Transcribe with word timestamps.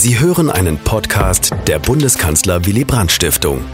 Sie 0.00 0.20
hören 0.20 0.48
einen 0.48 0.78
Podcast 0.78 1.52
der 1.66 1.80
Bundeskanzler 1.80 2.64
Willy 2.64 2.84
Brandt 2.84 3.10
Stiftung. 3.10 3.64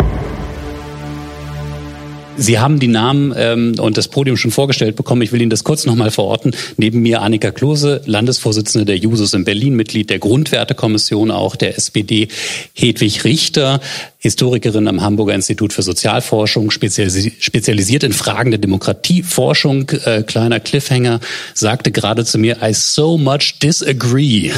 Sie 2.39 2.59
haben 2.59 2.81
die 2.81 2.89
Namen 2.89 3.35
ähm, 3.37 3.75
und 3.79 3.99
das 3.99 4.09
Podium 4.09 4.39
schon 4.39 4.51
vorgestellt 4.51 4.97
bekommen. 4.97 5.21
Ich 5.21 5.33
will 5.33 5.43
Ihnen 5.43 5.51
das 5.51 5.65
kurz 5.65 5.85
nochmal 5.85 6.11
verorten. 6.11 6.57
Neben 6.79 7.03
mir 7.03 7.21
Annika 7.21 7.51
Klose, 7.51 8.01
Landesvorsitzende 8.07 8.87
der 8.87 8.97
Jusos 8.97 9.35
in 9.35 9.45
Berlin, 9.45 9.77
Mitglied 9.77 10.09
der 10.09 10.19
Grundwertekommission 10.19 11.31
auch 11.31 11.57
der 11.57 11.77
SPD, 11.77 12.29
Hedwig 12.73 13.25
Richter, 13.25 13.81
Historikerin 14.25 14.89
am 14.89 15.03
Hamburger 15.03 15.35
Institut 15.35 15.75
für 15.75 15.83
Sozialforschung, 15.83 16.71
spezialisiert 16.71 18.05
in 18.05 18.15
Fragen 18.15 18.53
der 18.53 18.59
Demokratieforschung. 18.59 19.91
Äh, 20.07 20.23
kleiner 20.23 20.61
Cliffhanger 20.61 21.21
sagte 21.53 21.93
gerade 21.93 22.25
zu 22.25 22.39
mir, 22.39 22.57
I 22.63 22.73
so 22.73 23.19
much 23.19 23.59
disagree, 23.63 24.51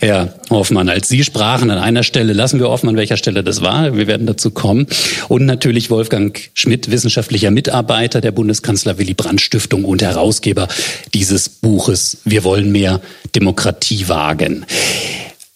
Herr 0.00 0.34
Hoffmann. 0.50 0.90
Als 0.90 1.08
Sie 1.08 1.24
sprachen 1.24 1.70
an 1.70 1.78
einer 1.78 2.02
Stelle, 2.02 2.34
lassen 2.34 2.60
wir 2.60 2.68
offen, 2.68 2.90
an 2.90 2.96
welcher 2.96 3.16
Stelle 3.16 3.42
das 3.42 3.62
war. 3.62 3.96
Wir 3.96 4.06
werden 4.06 4.26
dazu 4.26 4.50
kommen. 4.50 4.86
Und 5.28 5.46
natürlich 5.46 5.88
Wolfgang 5.88 6.38
Schmidt, 6.52 6.90
wissenschaftlicher 6.90 7.50
Mitarbeiter 7.50 8.20
der 8.20 8.32
Bundeskanzler 8.32 8.98
Willy 8.98 9.14
Brandt 9.14 9.40
Stiftung 9.40 9.86
und 9.86 10.02
Herausgeber 10.02 10.68
dieses 11.14 11.48
Buches 11.48 12.18
Wir 12.24 12.44
wollen 12.44 12.70
mehr 12.70 13.00
Demokratie 13.34 14.10
wagen. 14.10 14.66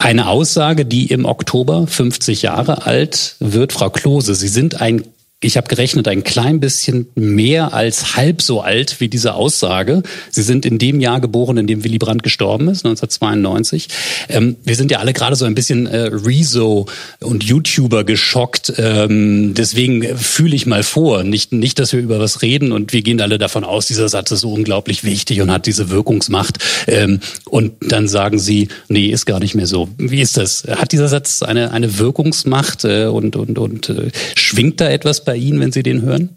Eine 0.00 0.28
Aussage, 0.28 0.86
die 0.86 1.09
im 1.09 1.27
Oktober 1.27 1.86
50 1.86 2.40
Jahre 2.40 2.86
alt 2.86 3.36
wird. 3.38 3.74
Frau 3.74 3.90
Klose, 3.90 4.34
Sie 4.34 4.48
sind 4.48 4.80
ein 4.80 5.04
ich 5.43 5.57
habe 5.57 5.69
gerechnet, 5.69 6.07
ein 6.07 6.23
klein 6.23 6.61
bisschen 6.61 7.07
mehr 7.15 7.73
als 7.73 8.15
halb 8.15 8.43
so 8.43 8.61
alt 8.61 9.01
wie 9.01 9.09
diese 9.09 9.35
Aussage. 9.35 10.03
Sie 10.30 10.43
sind 10.43 10.66
in 10.66 10.79
dem 10.79 11.01
Jahr 11.01 11.19
geboren, 11.19 11.57
in 11.57 11.66
dem 11.66 11.83
Willy 11.83 11.97
Brandt 11.97 12.23
gestorben 12.23 12.69
ist, 12.69 12.85
1992. 12.85 13.89
Ähm, 14.29 14.57
wir 14.65 14.77
sind 14.77 14.91
ja 14.91 14.99
alle 14.99 15.15
gerade 15.15 15.37
so 15.37 15.47
ein 15.47 15.55
bisschen 15.55 15.87
äh, 15.87 16.11
Rezo 16.13 16.87
und 17.21 17.43
YouTuber 17.43 18.05
geschockt. 18.05 18.74
Ähm, 18.77 19.55
deswegen 19.55 20.19
fühle 20.19 20.55
ich 20.55 20.66
mal 20.66 20.82
vor, 20.82 21.24
nicht, 21.24 21.52
nicht, 21.52 21.79
dass 21.79 21.95
wir 21.95 22.01
über 22.01 22.21
was 22.21 22.43
reden 22.43 22.71
und 22.71 22.93
wir 22.93 23.01
gehen 23.01 23.21
alle 23.23 23.38
davon 23.38 23.65
aus, 23.65 23.87
dieser 23.87 24.10
Satz 24.10 24.30
ist 24.32 24.41
so 24.41 24.52
unglaublich 24.52 25.04
wichtig 25.04 25.41
und 25.41 25.51
hat 25.51 25.65
diese 25.65 25.88
Wirkungsmacht. 25.88 26.59
Ähm, 26.87 27.21
und 27.47 27.73
dann 27.80 28.09
sagen 28.09 28.38
Sie, 28.38 28.69
nee, 28.88 29.07
ist 29.07 29.25
gar 29.25 29.41
nicht 29.41 29.54
mehr 29.54 29.66
so. 29.66 29.88
Wie 29.97 30.21
ist 30.21 30.37
das? 30.37 30.65
Hat 30.69 30.93
dieser 30.93 31.09
Satz 31.09 31.43
eine, 31.43 31.71
eine 31.71 31.99
Wirkungsmacht 31.99 32.85
äh, 32.85 33.07
und, 33.07 33.37
und, 33.37 33.59
und 33.59 33.88
äh, 33.88 34.10
schwingt 34.35 34.82
da 34.82 34.91
etwas 34.91 35.25
bei 35.25 35.29
bei 35.30 35.36
Ihnen, 35.36 35.60
wenn 35.60 35.70
Sie 35.70 35.84
den 35.84 36.02
hören? 36.02 36.30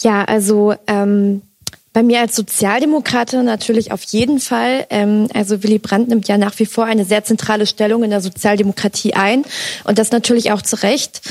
Ja, 0.00 0.24
also 0.24 0.74
ähm, 0.86 1.40
bei 1.94 2.02
mir 2.02 2.20
als 2.20 2.36
Sozialdemokratin 2.36 3.46
natürlich 3.46 3.92
auf 3.92 4.02
jeden 4.02 4.40
Fall. 4.40 4.86
Ähm, 4.90 5.28
also 5.32 5.62
Willy 5.62 5.78
Brandt 5.78 6.10
nimmt 6.10 6.28
ja 6.28 6.36
nach 6.36 6.58
wie 6.58 6.66
vor 6.66 6.84
eine 6.84 7.06
sehr 7.06 7.24
zentrale 7.24 7.66
Stellung 7.66 8.04
in 8.04 8.10
der 8.10 8.20
Sozialdemokratie 8.20 9.14
ein 9.14 9.42
und 9.84 9.98
das 9.98 10.12
natürlich 10.12 10.52
auch 10.52 10.60
zu 10.60 10.76
Recht. 10.82 11.22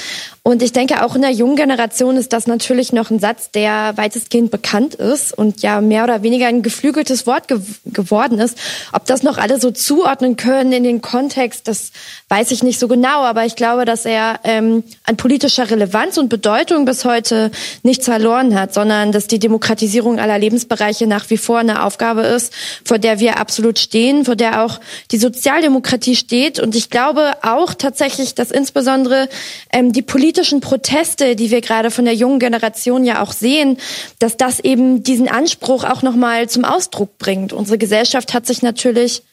Und 0.47 0.63
ich 0.63 0.71
denke, 0.71 1.03
auch 1.03 1.13
in 1.13 1.23
der 1.23 1.31
jungen 1.31 1.57
Generation 1.57 2.15
ist 2.15 2.31
das 2.31 2.47
natürlich 2.47 2.93
noch 2.93 3.09
ein 3.09 3.19
Satz, 3.19 3.51
der 3.51 3.97
weitestgehend 3.97 4.49
bekannt 4.49 4.95
ist 4.95 5.37
und 5.37 5.61
ja 5.61 5.81
mehr 5.81 6.05
oder 6.05 6.23
weniger 6.23 6.47
ein 6.47 6.61
geflügeltes 6.61 7.27
Wort 7.27 7.49
ge 7.49 7.59
geworden 7.83 8.39
ist. 8.39 8.57
Ob 8.93 9.05
das 9.07 9.23
noch 9.23 9.37
alle 9.37 9.59
so 9.59 9.71
zuordnen 9.71 10.37
können 10.37 10.71
in 10.71 10.85
den 10.85 11.01
Kontext, 11.01 11.67
das 11.67 11.91
weiß 12.29 12.51
ich 12.51 12.63
nicht 12.63 12.79
so 12.79 12.87
genau. 12.87 13.23
Aber 13.23 13.43
ich 13.43 13.57
glaube, 13.57 13.83
dass 13.83 14.05
er 14.05 14.39
ähm, 14.45 14.85
an 15.03 15.17
politischer 15.17 15.69
Relevanz 15.69 16.17
und 16.17 16.29
Bedeutung 16.29 16.85
bis 16.85 17.03
heute 17.03 17.51
nichts 17.83 18.05
verloren 18.05 18.57
hat, 18.57 18.73
sondern 18.73 19.11
dass 19.11 19.27
die 19.27 19.39
Demokratisierung 19.39 20.17
aller 20.17 20.39
Lebensbereiche 20.39 21.07
nach 21.07 21.29
wie 21.29 21.35
vor 21.35 21.59
eine 21.59 21.83
Aufgabe 21.83 22.21
ist, 22.21 22.53
vor 22.85 22.99
der 22.99 23.19
wir 23.19 23.37
absolut 23.37 23.79
stehen, 23.79 24.23
vor 24.23 24.37
der 24.37 24.63
auch 24.63 24.79
die 25.11 25.17
Sozialdemokratie 25.17 26.15
steht. 26.15 26.57
Und 26.61 26.73
ich 26.73 26.89
glaube 26.89 27.33
auch 27.41 27.73
tatsächlich, 27.73 28.33
dass 28.33 28.49
insbesondere 28.49 29.27
ähm, 29.73 29.91
die 29.91 30.01
politische 30.01 30.36
politischen 30.37 30.61
Proteste, 30.61 31.35
die 31.35 31.49
wir 31.49 31.61
gerade 31.61 31.89
von 31.89 32.05
der 32.05 32.13
jungen 32.13 32.37
Generation 32.37 33.05
ja 33.05 33.23
auch 33.23 33.31
sehen, 33.31 33.77
dass 34.19 34.37
das 34.37 34.59
eben 34.59 35.01
diesen 35.01 35.27
Anspruch 35.27 35.83
auch 35.83 36.03
nochmal 36.03 36.47
zum 36.47 36.63
Ausdruck 36.63 37.17
bringt. 37.17 37.53
Unsere 37.53 37.79
Gesellschaft 37.79 38.35
hat 38.35 38.45
sich 38.45 38.61
natürlich 38.61 39.23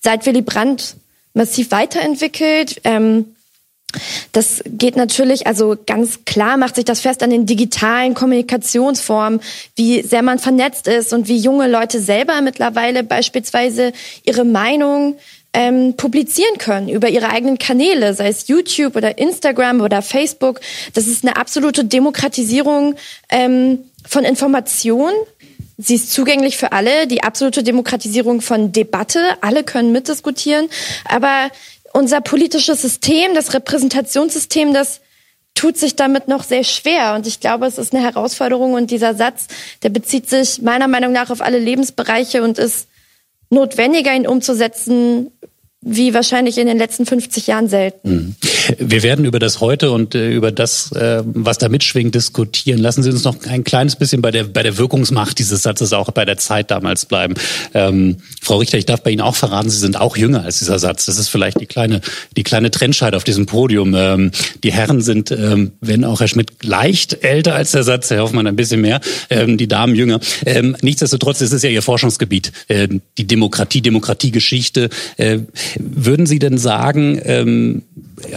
seit 0.00 0.24
Willy 0.24 0.40
Brandt 0.40 0.96
massiv 1.34 1.72
weiterentwickelt. 1.72 2.80
Ähm, 2.84 3.26
das 4.32 4.62
geht 4.64 4.96
natürlich, 4.96 5.46
also 5.46 5.76
ganz 5.86 6.24
klar 6.24 6.56
macht 6.56 6.76
sich 6.76 6.86
das 6.86 7.00
fest 7.00 7.22
an 7.22 7.28
den 7.28 7.44
digitalen 7.44 8.14
Kommunikationsformen, 8.14 9.40
wie 9.74 10.00
sehr 10.00 10.22
man 10.22 10.38
vernetzt 10.38 10.88
ist 10.88 11.12
und 11.12 11.28
wie 11.28 11.36
junge 11.36 11.68
Leute 11.68 12.00
selber 12.00 12.40
mittlerweile 12.40 13.04
beispielsweise 13.04 13.92
ihre 14.24 14.46
Meinung 14.46 15.18
ähm, 15.56 15.94
publizieren 15.96 16.58
können 16.58 16.90
über 16.90 17.08
ihre 17.08 17.30
eigenen 17.30 17.58
Kanäle, 17.58 18.12
sei 18.12 18.28
es 18.28 18.46
YouTube 18.46 18.94
oder 18.94 19.16
Instagram 19.16 19.80
oder 19.80 20.02
Facebook. 20.02 20.60
Das 20.92 21.06
ist 21.06 21.24
eine 21.24 21.36
absolute 21.36 21.86
Demokratisierung 21.86 22.94
ähm, 23.30 23.78
von 24.06 24.24
Information. 24.24 25.10
Sie 25.78 25.94
ist 25.94 26.12
zugänglich 26.12 26.58
für 26.58 26.72
alle, 26.72 27.06
die 27.06 27.22
absolute 27.22 27.62
Demokratisierung 27.62 28.42
von 28.42 28.70
Debatte. 28.70 29.20
Alle 29.40 29.64
können 29.64 29.92
mitdiskutieren. 29.92 30.68
Aber 31.06 31.50
unser 31.94 32.20
politisches 32.20 32.82
System, 32.82 33.34
das 33.34 33.54
Repräsentationssystem, 33.54 34.74
das 34.74 35.00
tut 35.54 35.78
sich 35.78 35.96
damit 35.96 36.28
noch 36.28 36.44
sehr 36.44 36.64
schwer. 36.64 37.14
Und 37.14 37.26
ich 37.26 37.40
glaube, 37.40 37.64
es 37.64 37.78
ist 37.78 37.94
eine 37.94 38.04
Herausforderung. 38.04 38.74
Und 38.74 38.90
dieser 38.90 39.14
Satz, 39.14 39.46
der 39.82 39.88
bezieht 39.88 40.28
sich 40.28 40.60
meiner 40.60 40.86
Meinung 40.86 41.12
nach 41.12 41.30
auf 41.30 41.40
alle 41.40 41.58
Lebensbereiche 41.58 42.42
und 42.42 42.58
ist 42.58 42.88
notwendiger, 43.50 44.14
ihn 44.14 44.26
umzusetzen, 44.26 45.30
wie 45.88 46.14
wahrscheinlich 46.14 46.58
in 46.58 46.66
den 46.66 46.78
letzten 46.78 47.06
50 47.06 47.46
Jahren 47.46 47.68
selten. 47.68 48.10
Mhm. 48.10 48.34
Wir 48.78 49.04
werden 49.04 49.24
über 49.24 49.38
das 49.38 49.60
heute 49.60 49.92
und 49.92 50.16
äh, 50.16 50.32
über 50.32 50.50
das, 50.50 50.90
äh, 50.90 51.22
was 51.24 51.58
da 51.58 51.68
mitschwingt, 51.68 52.12
diskutieren. 52.12 52.80
Lassen 52.80 53.04
Sie 53.04 53.10
uns 53.10 53.22
noch 53.22 53.36
ein 53.46 53.62
kleines 53.62 53.94
bisschen 53.94 54.20
bei 54.20 54.32
der, 54.32 54.44
bei 54.44 54.64
der 54.64 54.78
Wirkungsmacht 54.78 55.38
dieses 55.38 55.62
Satzes 55.62 55.92
auch 55.92 56.10
bei 56.10 56.24
der 56.24 56.38
Zeit 56.38 56.72
damals 56.72 57.06
bleiben. 57.06 57.34
Ähm, 57.72 58.16
Frau 58.42 58.56
Richter, 58.58 58.78
ich 58.78 58.86
darf 58.86 59.02
bei 59.02 59.12
Ihnen 59.12 59.20
auch 59.20 59.36
verraten, 59.36 59.70
Sie 59.70 59.78
sind 59.78 59.96
auch 59.96 60.16
jünger 60.16 60.42
als 60.42 60.58
dieser 60.58 60.80
Satz. 60.80 61.06
Das 61.06 61.18
ist 61.18 61.28
vielleicht 61.28 61.60
die 61.60 61.66
kleine, 61.66 62.00
die 62.36 62.42
kleine 62.42 62.72
Trennscheid 62.72 63.14
auf 63.14 63.22
diesem 63.22 63.46
Podium. 63.46 63.94
Ähm, 63.94 64.32
die 64.64 64.72
Herren 64.72 65.02
sind, 65.02 65.30
ähm, 65.30 65.70
wenn 65.80 66.04
auch 66.04 66.18
Herr 66.18 66.28
Schmidt 66.28 66.64
leicht 66.64 67.22
älter 67.22 67.54
als 67.54 67.70
der 67.70 67.84
Satz, 67.84 68.10
Herr 68.10 68.22
Hoffmann 68.22 68.48
ein 68.48 68.56
bisschen 68.56 68.80
mehr, 68.80 69.00
ähm, 69.30 69.56
die 69.56 69.68
Damen 69.68 69.94
jünger. 69.94 70.18
Ähm, 70.44 70.76
nichtsdestotrotz, 70.82 71.40
es 71.42 71.52
ist 71.52 71.62
ja 71.62 71.70
Ihr 71.70 71.82
Forschungsgebiet, 71.82 72.50
ähm, 72.68 73.02
die 73.18 73.28
Demokratie, 73.28 73.82
Demokratiegeschichte. 73.82 74.88
Äh, 75.16 75.38
würden 75.80 76.26
Sie 76.26 76.38
denn 76.38 76.58
sagen, 76.58 77.20
ähm, 77.24 77.82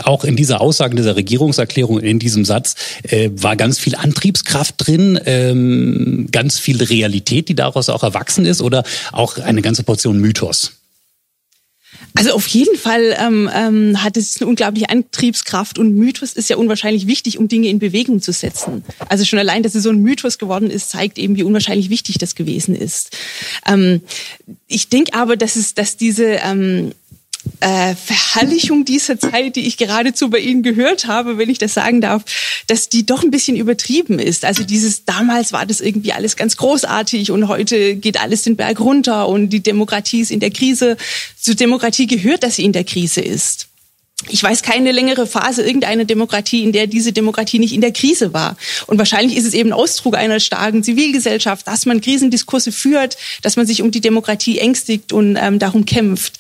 auch 0.04 0.24
in 0.24 0.36
dieser 0.36 0.62
Aussage, 0.62 0.92
in 0.92 0.98
dieser 0.98 1.16
Regierungserklärung, 1.16 2.00
in 2.00 2.20
diesem 2.20 2.46
Satz, 2.46 2.76
äh, 3.04 3.30
war 3.34 3.56
ganz 3.56 3.80
viel 3.80 3.96
Antriebskraft 3.96 4.76
drin, 4.78 5.20
ähm, 5.26 6.28
ganz 6.32 6.60
viel 6.60 6.84
Realität, 6.84 7.50
die 7.50 7.56
daraus 7.56 7.90
auch 7.90 8.04
erwachsen 8.04 8.46
ist 8.46 8.62
oder 8.62 8.84
auch 9.12 9.38
eine 9.38 9.62
ganze 9.62 9.84
Portion 9.84 10.20
Mythos? 10.20 10.74
Also 12.16 12.32
auf 12.32 12.48
jeden 12.48 12.78
Fall 12.78 13.16
ähm, 13.20 13.50
ähm, 13.54 14.04
hat 14.04 14.18
es 14.18 14.42
eine 14.42 14.50
unglaubliche 14.50 14.90
Antriebskraft 14.90 15.78
und 15.78 15.96
Mythos 15.96 16.34
ist 16.34 16.50
ja 16.50 16.58
unwahrscheinlich 16.58 17.08
wichtig, 17.08 17.38
um 17.38 17.48
Dinge 17.48 17.68
in 17.70 17.80
Bewegung 17.80 18.22
zu 18.22 18.32
setzen. 18.32 18.84
Also 19.08 19.26
schon 19.26 19.40
allein, 19.40 19.64
dass 19.64 19.76
es 19.76 19.84
so 19.84 19.90
ein 19.90 20.02
Mythos 20.02 20.38
geworden 20.38 20.70
ist, 20.70 20.90
zeigt 20.90 21.18
eben, 21.18 21.36
wie 21.36 21.44
unwahrscheinlich 21.44 21.90
wichtig 21.90 22.18
das 22.18 22.36
gewesen 22.36 22.76
ist. 22.76 23.16
Ähm, 23.68 24.02
ich 24.68 24.90
denke 24.90 25.14
aber, 25.14 25.38
dass 25.38 25.56
es, 25.56 25.76
dass 25.76 25.98
diese 25.98 26.40
ähm, 26.44 26.92
äh, 27.60 27.96
Verherrlichung 27.96 28.86
dieser 28.86 29.20
Zeit, 29.20 29.56
die 29.56 29.68
ich 29.68 29.78
geradezu 29.78 30.30
bei 30.30 30.40
Ihnen 30.40 30.64
gehört 30.64 31.08
habe, 31.08 31.38
wenn 31.38 31.50
ich 31.50 31.58
das 31.58 31.74
sagen 31.74 32.02
darf, 32.02 32.24
dass 32.68 32.90
die 32.90 33.06
doch 33.06 33.24
ein 33.24 33.32
bisschen 33.32 33.56
übertrieben 33.56 34.20
ist. 34.20 34.46
Also 34.46 34.64
dieses 34.64 35.06
damals 35.06 35.54
war 35.54 35.66
das 35.66 35.82
irgendwie 35.82 36.14
alles 36.14 36.36
ganz 36.36 36.58
großartig 36.58 37.32
und 37.32 37.48
heute 37.48 37.96
geht 37.96 38.22
alles 38.22 38.44
den 38.44 38.56
Berg 38.56 38.80
runter 38.80 39.28
und 39.28 39.50
die 39.50 39.62
Demokratie 39.62 40.22
ist 40.22 40.32
in 40.32 40.40
der 40.40 40.52
Krise. 40.52 40.98
Zur 41.40 41.56
Demokratie 41.56 42.08
gehört, 42.08 42.44
dass 42.44 42.56
sie 42.56 42.66
in 42.66 42.74
der 42.74 42.84
Krise 42.84 43.22
ist 43.22 43.69
ich 44.28 44.44
weiß 44.44 44.64
keine 44.64 44.92
längere 44.92 45.26
Phase 45.28 45.64
irgendeiner 45.64 46.06
Demokratie, 46.06 46.64
in 46.64 46.72
der 46.72 46.88
diese 46.88 47.14
Demokratie 47.14 47.60
nicht 47.60 47.74
in 47.74 47.82
der 47.82 47.92
Krise 47.92 48.34
war. 48.34 48.58
Und 48.88 48.98
wahrscheinlich 48.98 49.38
ist 49.38 49.46
es 49.46 49.54
eben 49.54 49.72
Ausdruck 49.72 50.16
einer 50.16 50.40
starken 50.40 50.84
Zivilgesellschaft, 50.84 51.68
dass 51.68 51.86
man 51.86 52.02
Krisendiskurse 52.02 52.72
führt, 52.72 53.18
dass 53.42 53.56
man 53.56 53.66
sich 53.66 53.82
um 53.82 53.92
die 53.92 54.02
Demokratie 54.02 54.60
ängstigt 54.60 55.14
und 55.14 55.38
ähm, 55.40 55.60
darum 55.60 55.86
kämpft. 55.86 56.34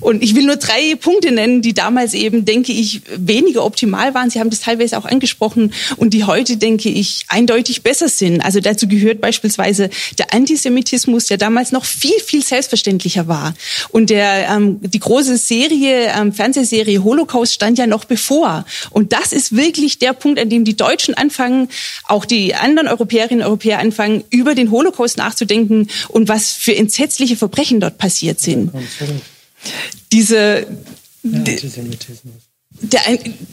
Und 0.00 0.22
ich 0.22 0.34
will 0.34 0.44
nur 0.44 0.56
drei 0.56 0.96
Punkte 0.96 1.32
nennen, 1.32 1.62
die 1.62 1.72
damals 1.72 2.14
eben, 2.14 2.44
denke 2.44 2.72
ich, 2.72 3.02
weniger 3.16 3.64
optimal 3.64 4.14
waren. 4.14 4.30
Sie 4.30 4.40
haben 4.40 4.50
das 4.50 4.60
teilweise 4.60 4.98
auch 4.98 5.04
angesprochen 5.04 5.72
und 5.96 6.14
die 6.14 6.24
heute, 6.24 6.56
denke 6.56 6.88
ich, 6.88 7.24
eindeutig 7.28 7.82
besser 7.82 8.08
sind. 8.08 8.40
Also 8.40 8.60
dazu 8.60 8.88
gehört 8.88 9.20
beispielsweise 9.20 9.90
der 10.18 10.34
Antisemitismus, 10.34 11.26
der 11.26 11.38
damals 11.38 11.72
noch 11.72 11.84
viel, 11.84 12.18
viel 12.24 12.42
selbstverständlicher 12.42 13.28
war. 13.28 13.54
Und 13.90 14.10
der, 14.10 14.48
ähm, 14.48 14.78
die 14.80 15.00
große 15.00 15.36
Serie, 15.36 16.12
ähm, 16.16 16.32
Fernsehserie 16.32 17.02
Holocaust 17.14 17.54
stand 17.54 17.78
ja 17.78 17.86
noch 17.86 18.04
bevor. 18.04 18.64
Und 18.90 19.12
das 19.12 19.32
ist 19.32 19.56
wirklich 19.56 19.98
der 19.98 20.12
Punkt, 20.12 20.40
an 20.40 20.50
dem 20.50 20.64
die 20.64 20.76
Deutschen 20.76 21.14
anfangen, 21.14 21.68
auch 22.04 22.24
die 22.24 22.54
anderen 22.54 22.88
Europäerinnen 22.88 23.42
und 23.42 23.46
Europäer 23.46 23.78
anfangen, 23.78 24.24
über 24.30 24.54
den 24.54 24.70
Holocaust 24.70 25.16
nachzudenken 25.16 25.88
und 26.08 26.28
was 26.28 26.52
für 26.52 26.74
entsetzliche 26.74 27.36
Verbrechen 27.36 27.80
dort 27.80 27.98
passiert 27.98 28.40
sind. 28.40 28.72
Diese 30.12 30.66
Antisemitismus. 31.24 32.34
Der, 32.80 33.00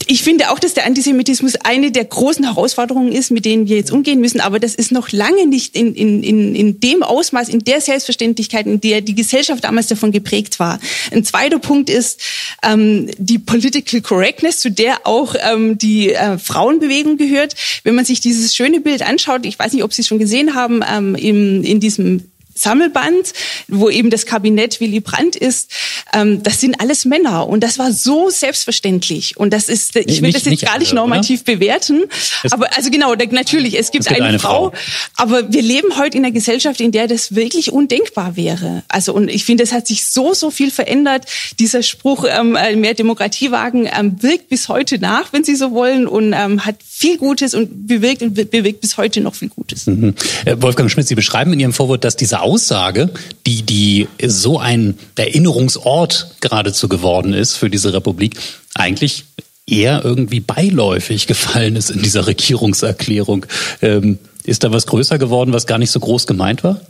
ich 0.07 0.23
finde 0.23 0.49
auch, 0.49 0.57
dass 0.57 0.73
der 0.73 0.85
Antisemitismus 0.87 1.55
eine 1.55 1.91
der 1.91 2.05
großen 2.05 2.43
Herausforderungen 2.43 3.11
ist, 3.11 3.29
mit 3.29 3.45
denen 3.45 3.67
wir 3.67 3.77
jetzt 3.77 3.91
umgehen 3.91 4.19
müssen. 4.19 4.41
Aber 4.41 4.59
das 4.59 4.73
ist 4.73 4.91
noch 4.91 5.11
lange 5.11 5.45
nicht 5.45 5.75
in, 5.75 5.93
in, 5.93 6.23
in, 6.23 6.55
in 6.55 6.79
dem 6.79 7.03
Ausmaß, 7.03 7.49
in 7.49 7.59
der 7.59 7.81
Selbstverständlichkeit, 7.81 8.65
in 8.65 8.81
der 8.81 9.01
die 9.01 9.13
Gesellschaft 9.13 9.63
damals 9.63 9.87
davon 9.87 10.11
geprägt 10.11 10.59
war. 10.59 10.79
Ein 11.11 11.23
zweiter 11.23 11.59
Punkt 11.59 11.89
ist 11.89 12.19
ähm, 12.63 13.11
die 13.17 13.37
Political 13.37 14.01
Correctness, 14.01 14.59
zu 14.59 14.71
der 14.71 15.05
auch 15.05 15.35
ähm, 15.39 15.77
die 15.77 16.13
äh, 16.13 16.39
Frauenbewegung 16.39 17.17
gehört. 17.17 17.55
Wenn 17.83 17.93
man 17.93 18.05
sich 18.05 18.21
dieses 18.21 18.55
schöne 18.55 18.81
Bild 18.81 19.03
anschaut, 19.03 19.45
ich 19.45 19.59
weiß 19.59 19.73
nicht, 19.73 19.83
ob 19.83 19.93
Sie 19.93 20.01
es 20.01 20.07
schon 20.07 20.19
gesehen 20.19 20.55
haben, 20.55 20.81
ähm, 20.91 21.13
im, 21.13 21.63
in 21.63 21.79
diesem 21.79 22.30
Sammelband, 22.61 23.33
wo 23.67 23.89
eben 23.89 24.09
das 24.09 24.25
Kabinett 24.25 24.79
Willy 24.79 24.99
Brandt 24.99 25.35
ist, 25.35 25.71
ähm, 26.13 26.43
das 26.43 26.59
sind 26.61 26.79
alles 26.79 27.05
Männer 27.05 27.47
und 27.47 27.61
das 27.61 27.79
war 27.79 27.91
so 27.91 28.29
selbstverständlich 28.29 29.37
und 29.37 29.51
das 29.51 29.69
ist, 29.69 29.95
ich 29.95 30.21
will 30.21 30.29
nicht, 30.29 30.35
das 30.35 30.45
jetzt 30.45 30.65
gar 30.65 30.79
nicht 30.79 30.93
normativ 30.93 31.41
oder? 31.41 31.53
bewerten, 31.53 32.03
es 32.43 32.51
aber 32.51 32.67
also 32.75 32.89
genau, 32.89 33.15
natürlich, 33.15 33.77
es 33.77 33.91
gibt, 33.91 34.05
es 34.05 34.09
gibt 34.09 34.19
eine, 34.19 34.29
eine 34.29 34.39
Frau, 34.39 34.71
Frau, 34.71 34.73
aber 35.17 35.51
wir 35.51 35.61
leben 35.61 35.97
heute 35.97 36.17
in 36.17 36.25
einer 36.25 36.33
Gesellschaft, 36.33 36.81
in 36.81 36.91
der 36.91 37.07
das 37.07 37.35
wirklich 37.35 37.71
undenkbar 37.71 38.35
wäre. 38.35 38.83
Also 38.87 39.13
und 39.13 39.29
ich 39.29 39.45
finde, 39.45 39.63
es 39.63 39.71
hat 39.71 39.87
sich 39.87 40.05
so 40.05 40.33
so 40.33 40.51
viel 40.51 40.71
verändert. 40.71 41.25
Dieser 41.59 41.83
Spruch 41.83 42.25
ähm, 42.27 42.55
äh, 42.55 42.75
mehr 42.75 42.93
Demokratie 42.93 43.51
wagen 43.51 43.87
ähm, 43.91 44.21
wirkt 44.21 44.49
bis 44.49 44.67
heute 44.67 44.99
nach, 44.99 45.33
wenn 45.33 45.43
Sie 45.43 45.55
so 45.55 45.71
wollen 45.71 46.07
und 46.07 46.33
ähm, 46.33 46.65
hat 46.65 46.75
viel 46.87 47.17
Gutes 47.17 47.53
und 47.53 47.87
bewirkt 47.87 48.21
und 48.21 48.33
bewirkt 48.33 48.81
bis 48.81 48.97
heute 48.97 49.21
noch 49.21 49.35
viel 49.35 49.49
Gutes. 49.49 49.87
Mhm. 49.87 50.13
Äh, 50.45 50.55
Wolfgang 50.59 50.89
Schmidt, 50.91 51.07
Sie 51.07 51.15
beschreiben 51.15 51.53
in 51.53 51.59
Ihrem 51.59 51.73
Vorwort, 51.73 52.03
dass 52.03 52.15
diese 52.15 52.41
Aussage, 52.51 53.09
die, 53.45 53.61
die 53.61 54.09
so 54.25 54.59
ein 54.59 54.97
Erinnerungsort 55.15 56.35
geradezu 56.41 56.89
geworden 56.89 57.33
ist 57.33 57.55
für 57.55 57.69
diese 57.69 57.93
Republik, 57.93 58.35
eigentlich 58.75 59.23
eher 59.65 60.03
irgendwie 60.03 60.41
beiläufig 60.41 61.27
gefallen 61.27 61.77
ist 61.77 61.91
in 61.91 62.01
dieser 62.01 62.27
Regierungserklärung. 62.27 63.45
Ähm, 63.81 64.19
ist 64.43 64.65
da 64.65 64.71
was 64.73 64.85
größer 64.85 65.17
geworden, 65.17 65.53
was 65.53 65.65
gar 65.65 65.77
nicht 65.77 65.91
so 65.91 66.01
groß 66.01 66.27
gemeint 66.27 66.63
war? 66.65 66.81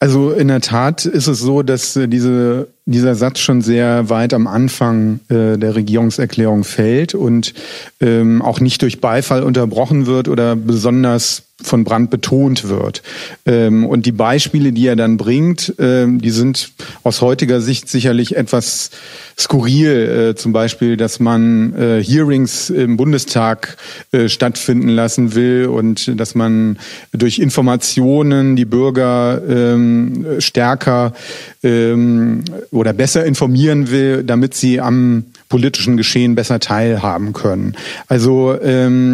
Also 0.00 0.32
in 0.32 0.48
der 0.48 0.60
Tat 0.60 1.06
ist 1.06 1.28
es 1.28 1.38
so, 1.38 1.62
dass 1.62 1.98
diese, 2.08 2.68
dieser 2.86 3.16
Satz 3.16 3.40
schon 3.40 3.62
sehr 3.62 4.08
weit 4.08 4.32
am 4.32 4.46
Anfang 4.46 5.18
äh, 5.28 5.58
der 5.58 5.74
Regierungserklärung 5.74 6.62
fällt 6.62 7.14
und 7.14 7.52
ähm, 8.00 8.40
auch 8.42 8.60
nicht 8.60 8.80
durch 8.82 9.00
Beifall 9.00 9.42
unterbrochen 9.42 10.06
wird 10.06 10.28
oder 10.28 10.54
besonders 10.54 11.42
von 11.62 11.84
Brand 11.84 12.10
betont 12.10 12.68
wird. 12.68 13.02
Ähm, 13.46 13.86
und 13.86 14.04
die 14.04 14.12
Beispiele, 14.12 14.72
die 14.72 14.86
er 14.86 14.96
dann 14.96 15.16
bringt, 15.16 15.74
ähm, 15.78 16.20
die 16.20 16.30
sind 16.30 16.70
aus 17.02 17.22
heutiger 17.22 17.62
Sicht 17.62 17.88
sicherlich 17.88 18.36
etwas 18.36 18.90
skurril. 19.38 20.32
Äh, 20.32 20.34
zum 20.34 20.52
Beispiel, 20.52 20.98
dass 20.98 21.18
man 21.18 21.74
äh, 21.74 22.02
Hearings 22.02 22.68
im 22.68 22.98
Bundestag 22.98 23.78
äh, 24.12 24.28
stattfinden 24.28 24.88
lassen 24.88 25.34
will 25.34 25.66
und 25.66 26.20
dass 26.20 26.34
man 26.34 26.78
durch 27.12 27.38
Informationen 27.38 28.54
die 28.54 28.66
Bürger 28.66 29.40
ähm, 29.48 30.26
stärker 30.40 31.14
oder 32.76 32.92
besser 32.92 33.24
informieren 33.24 33.90
will, 33.90 34.22
damit 34.22 34.54
sie 34.54 34.80
am 34.80 35.24
politischen 35.48 35.96
Geschehen 35.96 36.34
besser 36.34 36.60
teilhaben 36.60 37.32
können. 37.32 37.76
Also, 38.08 38.58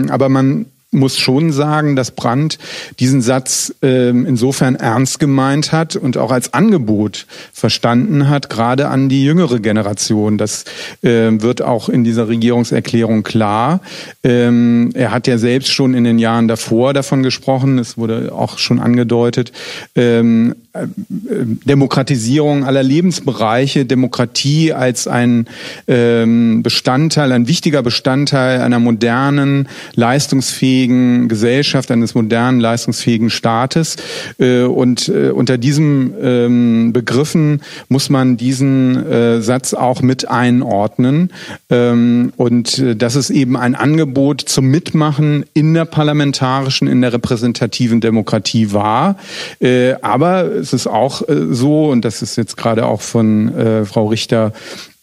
aber 0.08 0.28
man 0.28 0.66
muss 0.92 1.18
schon 1.18 1.52
sagen, 1.52 1.96
dass 1.96 2.10
Brandt 2.10 2.58
diesen 3.00 3.22
Satz 3.22 3.74
ähm, 3.80 4.26
insofern 4.26 4.76
ernst 4.76 5.18
gemeint 5.18 5.72
hat 5.72 5.96
und 5.96 6.18
auch 6.18 6.30
als 6.30 6.52
Angebot 6.52 7.26
verstanden 7.52 8.28
hat, 8.28 8.50
gerade 8.50 8.88
an 8.88 9.08
die 9.08 9.24
jüngere 9.24 9.58
Generation. 9.58 10.36
Das 10.36 10.64
äh, 11.00 11.30
wird 11.40 11.62
auch 11.62 11.88
in 11.88 12.04
dieser 12.04 12.28
Regierungserklärung 12.28 13.22
klar. 13.22 13.80
Ähm, 14.22 14.90
er 14.92 15.12
hat 15.12 15.26
ja 15.26 15.38
selbst 15.38 15.72
schon 15.72 15.94
in 15.94 16.04
den 16.04 16.18
Jahren 16.18 16.46
davor 16.46 16.92
davon 16.92 17.22
gesprochen, 17.22 17.78
es 17.78 17.96
wurde 17.96 18.30
auch 18.32 18.58
schon 18.58 18.78
angedeutet, 18.78 19.52
ähm, 19.96 20.54
äh, 20.54 20.61
Demokratisierung 20.74 22.64
aller 22.64 22.82
Lebensbereiche, 22.82 23.84
Demokratie 23.84 24.72
als 24.72 25.06
ein 25.06 25.46
ähm, 25.86 26.62
Bestandteil, 26.62 27.30
ein 27.32 27.46
wichtiger 27.46 27.82
Bestandteil 27.82 28.62
einer 28.62 28.78
modernen, 28.78 29.68
leistungsfähigen 29.96 31.28
Gesellschaft, 31.28 31.90
eines 31.90 32.14
modernen, 32.14 32.58
leistungsfähigen 32.58 33.28
Staates. 33.28 33.96
Äh, 34.38 34.62
und 34.62 35.08
äh, 35.08 35.28
unter 35.28 35.58
diesen 35.58 36.14
ähm, 36.22 36.92
Begriffen 36.94 37.60
muss 37.90 38.08
man 38.08 38.38
diesen 38.38 38.96
äh, 39.06 39.42
Satz 39.42 39.74
auch 39.74 40.00
mit 40.00 40.30
einordnen. 40.30 41.32
Ähm, 41.68 42.32
und 42.38 42.82
das 42.96 43.16
ist 43.16 43.28
eben 43.28 43.58
ein 43.58 43.74
Angebot 43.74 44.40
zum 44.40 44.68
Mitmachen 44.68 45.44
in 45.52 45.74
der 45.74 45.84
parlamentarischen, 45.84 46.88
in 46.88 47.02
der 47.02 47.12
repräsentativen 47.12 48.00
Demokratie 48.00 48.72
war. 48.72 49.16
aber 50.00 50.61
ist 50.62 50.72
es 50.72 50.86
auch 50.86 51.28
äh, 51.28 51.46
so, 51.50 51.90
und 51.90 52.04
das 52.04 52.22
ist 52.22 52.36
jetzt 52.36 52.56
gerade 52.56 52.86
auch 52.86 53.02
von 53.02 53.54
äh, 53.54 53.84
Frau 53.84 54.06
Richter 54.06 54.52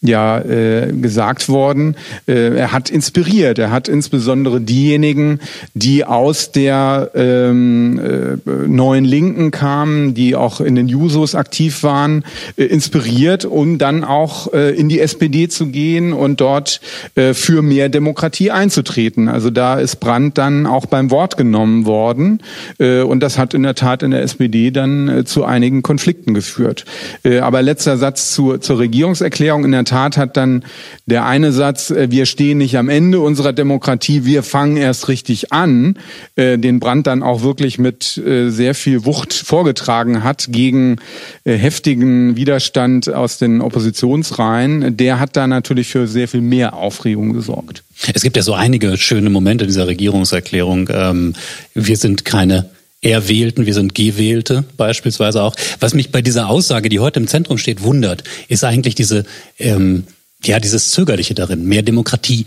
ja 0.02 0.38
äh, 0.40 0.92
gesagt 0.92 1.50
worden. 1.50 1.94
Äh, 2.26 2.56
er 2.56 2.72
hat 2.72 2.88
inspiriert. 2.88 3.58
Er 3.58 3.70
hat 3.70 3.86
insbesondere 3.86 4.60
diejenigen, 4.60 5.40
die 5.74 6.06
aus 6.06 6.52
der 6.52 7.10
ähm, 7.14 7.98
äh, 7.98 8.50
neuen 8.66 9.04
Linken 9.04 9.50
kamen, 9.50 10.14
die 10.14 10.36
auch 10.36 10.62
in 10.62 10.74
den 10.74 10.88
Jusos 10.88 11.34
aktiv 11.34 11.82
waren, 11.82 12.24
äh, 12.56 12.64
inspiriert, 12.64 13.44
um 13.44 13.76
dann 13.76 14.02
auch 14.02 14.52
äh, 14.54 14.74
in 14.74 14.88
die 14.88 15.00
SPD 15.00 15.48
zu 15.48 15.66
gehen 15.66 16.14
und 16.14 16.40
dort 16.40 16.80
äh, 17.14 17.34
für 17.34 17.60
mehr 17.60 17.90
Demokratie 17.90 18.50
einzutreten. 18.50 19.28
Also 19.28 19.50
da 19.50 19.78
ist 19.78 19.96
Brandt 19.96 20.38
dann 20.38 20.66
auch 20.66 20.86
beim 20.86 21.10
Wort 21.10 21.36
genommen 21.36 21.84
worden 21.84 22.40
äh, 22.78 23.02
und 23.02 23.20
das 23.20 23.36
hat 23.36 23.52
in 23.52 23.64
der 23.64 23.74
Tat 23.74 24.02
in 24.02 24.12
der 24.12 24.22
SPD 24.22 24.70
dann 24.70 25.08
äh, 25.08 25.24
zu 25.26 25.44
einigen 25.44 25.82
Konflikten 25.82 26.32
geführt. 26.32 26.86
Äh, 27.22 27.40
aber 27.40 27.60
letzter 27.60 27.98
Satz 27.98 28.32
zur, 28.32 28.62
zur 28.62 28.78
Regierungserklärung 28.78 29.66
in 29.66 29.72
der 29.72 29.89
Tat 29.90 30.16
hat 30.16 30.36
dann 30.36 30.64
der 31.06 31.26
eine 31.26 31.52
Satz, 31.52 31.90
äh, 31.90 32.10
wir 32.10 32.26
stehen 32.26 32.58
nicht 32.58 32.78
am 32.78 32.88
Ende 32.88 33.20
unserer 33.20 33.52
Demokratie, 33.52 34.24
wir 34.24 34.42
fangen 34.42 34.76
erst 34.76 35.08
richtig 35.08 35.52
an, 35.52 35.98
äh, 36.36 36.58
den 36.58 36.78
Brand 36.78 37.08
dann 37.08 37.22
auch 37.22 37.42
wirklich 37.42 37.78
mit 37.78 38.16
äh, 38.18 38.50
sehr 38.50 38.74
viel 38.74 39.04
Wucht 39.04 39.34
vorgetragen 39.34 40.22
hat 40.22 40.46
gegen 40.50 40.96
heftigen 41.44 42.36
Widerstand 42.36 43.12
aus 43.12 43.38
den 43.38 43.60
Oppositionsreihen, 43.60 44.96
der 44.96 45.18
hat 45.18 45.36
da 45.36 45.46
natürlich 45.46 45.88
für 45.88 46.06
sehr 46.06 46.28
viel 46.28 46.40
mehr 46.40 46.74
Aufregung 46.74 47.32
gesorgt. 47.32 47.82
Es 48.14 48.22
gibt 48.22 48.36
ja 48.36 48.42
so 48.42 48.54
einige 48.54 48.96
schöne 48.96 49.30
Momente 49.30 49.66
dieser 49.66 49.86
Regierungserklärung. 49.86 50.88
Ähm, 50.92 51.34
wir 51.74 51.96
sind 51.96 52.24
keine 52.24 52.70
Erwählten, 53.02 53.64
wir 53.64 53.74
sind 53.74 53.94
Gewählte 53.94 54.64
beispielsweise 54.76 55.42
auch. 55.42 55.54
Was 55.80 55.94
mich 55.94 56.12
bei 56.12 56.20
dieser 56.20 56.48
Aussage, 56.48 56.88
die 56.88 57.00
heute 57.00 57.20
im 57.20 57.28
Zentrum 57.28 57.56
steht, 57.56 57.82
wundert, 57.82 58.24
ist 58.48 58.62
eigentlich 58.62 58.94
diese, 58.94 59.24
ähm, 59.58 60.04
ja, 60.44 60.60
dieses 60.60 60.90
Zögerliche 60.90 61.34
darin, 61.34 61.64
mehr 61.64 61.82
Demokratie 61.82 62.44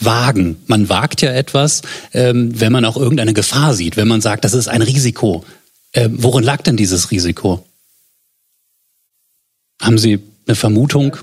wagen. 0.00 0.56
Man 0.66 0.88
wagt 0.88 1.22
ja 1.22 1.32
etwas, 1.32 1.82
ähm, 2.12 2.58
wenn 2.60 2.72
man 2.72 2.84
auch 2.84 2.96
irgendeine 2.96 3.34
Gefahr 3.34 3.74
sieht, 3.74 3.96
wenn 3.96 4.08
man 4.08 4.20
sagt, 4.20 4.44
das 4.44 4.54
ist 4.54 4.68
ein 4.68 4.82
Risiko. 4.82 5.44
Ähm, 5.92 6.16
worin 6.22 6.42
lag 6.42 6.62
denn 6.62 6.76
dieses 6.76 7.12
Risiko? 7.12 7.64
Haben 9.80 9.98
Sie 9.98 10.18
eine 10.46 10.56
Vermutung? 10.56 11.16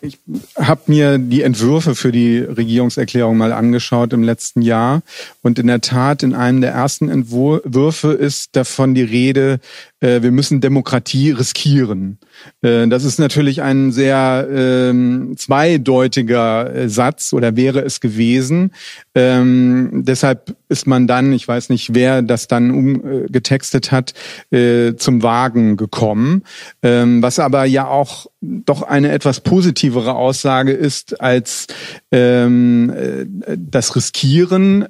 Ich 0.00 0.18
habe 0.58 0.82
mir 0.86 1.18
die 1.18 1.42
Entwürfe 1.42 1.94
für 1.94 2.12
die 2.12 2.38
Regierungserklärung 2.38 3.36
mal 3.36 3.52
angeschaut 3.52 4.12
im 4.12 4.22
letzten 4.22 4.62
Jahr. 4.62 5.02
Und 5.42 5.58
in 5.58 5.68
der 5.68 5.80
Tat, 5.80 6.22
in 6.22 6.34
einem 6.34 6.60
der 6.60 6.72
ersten 6.72 7.08
Entwürfe 7.08 8.12
ist 8.12 8.56
davon 8.56 8.94
die 8.94 9.02
Rede, 9.02 9.60
äh, 10.00 10.22
wir 10.22 10.30
müssen 10.30 10.60
Demokratie 10.60 11.30
riskieren. 11.32 12.18
Äh, 12.62 12.86
das 12.88 13.04
ist 13.04 13.18
natürlich 13.18 13.62
ein 13.62 13.90
sehr 13.90 14.46
ähm, 14.50 15.34
zweideutiger 15.36 16.74
äh, 16.74 16.88
Satz 16.88 17.32
oder 17.32 17.56
wäre 17.56 17.80
es 17.80 18.00
gewesen. 18.00 18.72
Ähm, 19.14 20.04
deshalb 20.04 20.56
ist 20.68 20.86
man 20.86 21.06
dann, 21.06 21.32
ich 21.32 21.48
weiß 21.48 21.70
nicht, 21.70 21.94
wer 21.94 22.22
das 22.22 22.46
dann 22.46 22.70
umgetextet 22.70 23.90
hat, 23.90 24.12
zum 24.50 25.22
Wagen 25.22 25.76
gekommen. 25.76 26.42
Ähm, 26.82 27.22
was 27.22 27.38
aber 27.38 27.64
ja 27.64 27.86
auch 27.86 28.26
doch 28.40 28.82
eine 28.82 29.10
etwas 29.10 29.40
positivere 29.40 30.14
Aussage 30.14 30.72
ist 30.72 31.20
als 31.20 31.66
ähm, 32.12 32.90
äh, 32.90 33.26
das 33.56 33.96
Riskieren. 33.96 34.86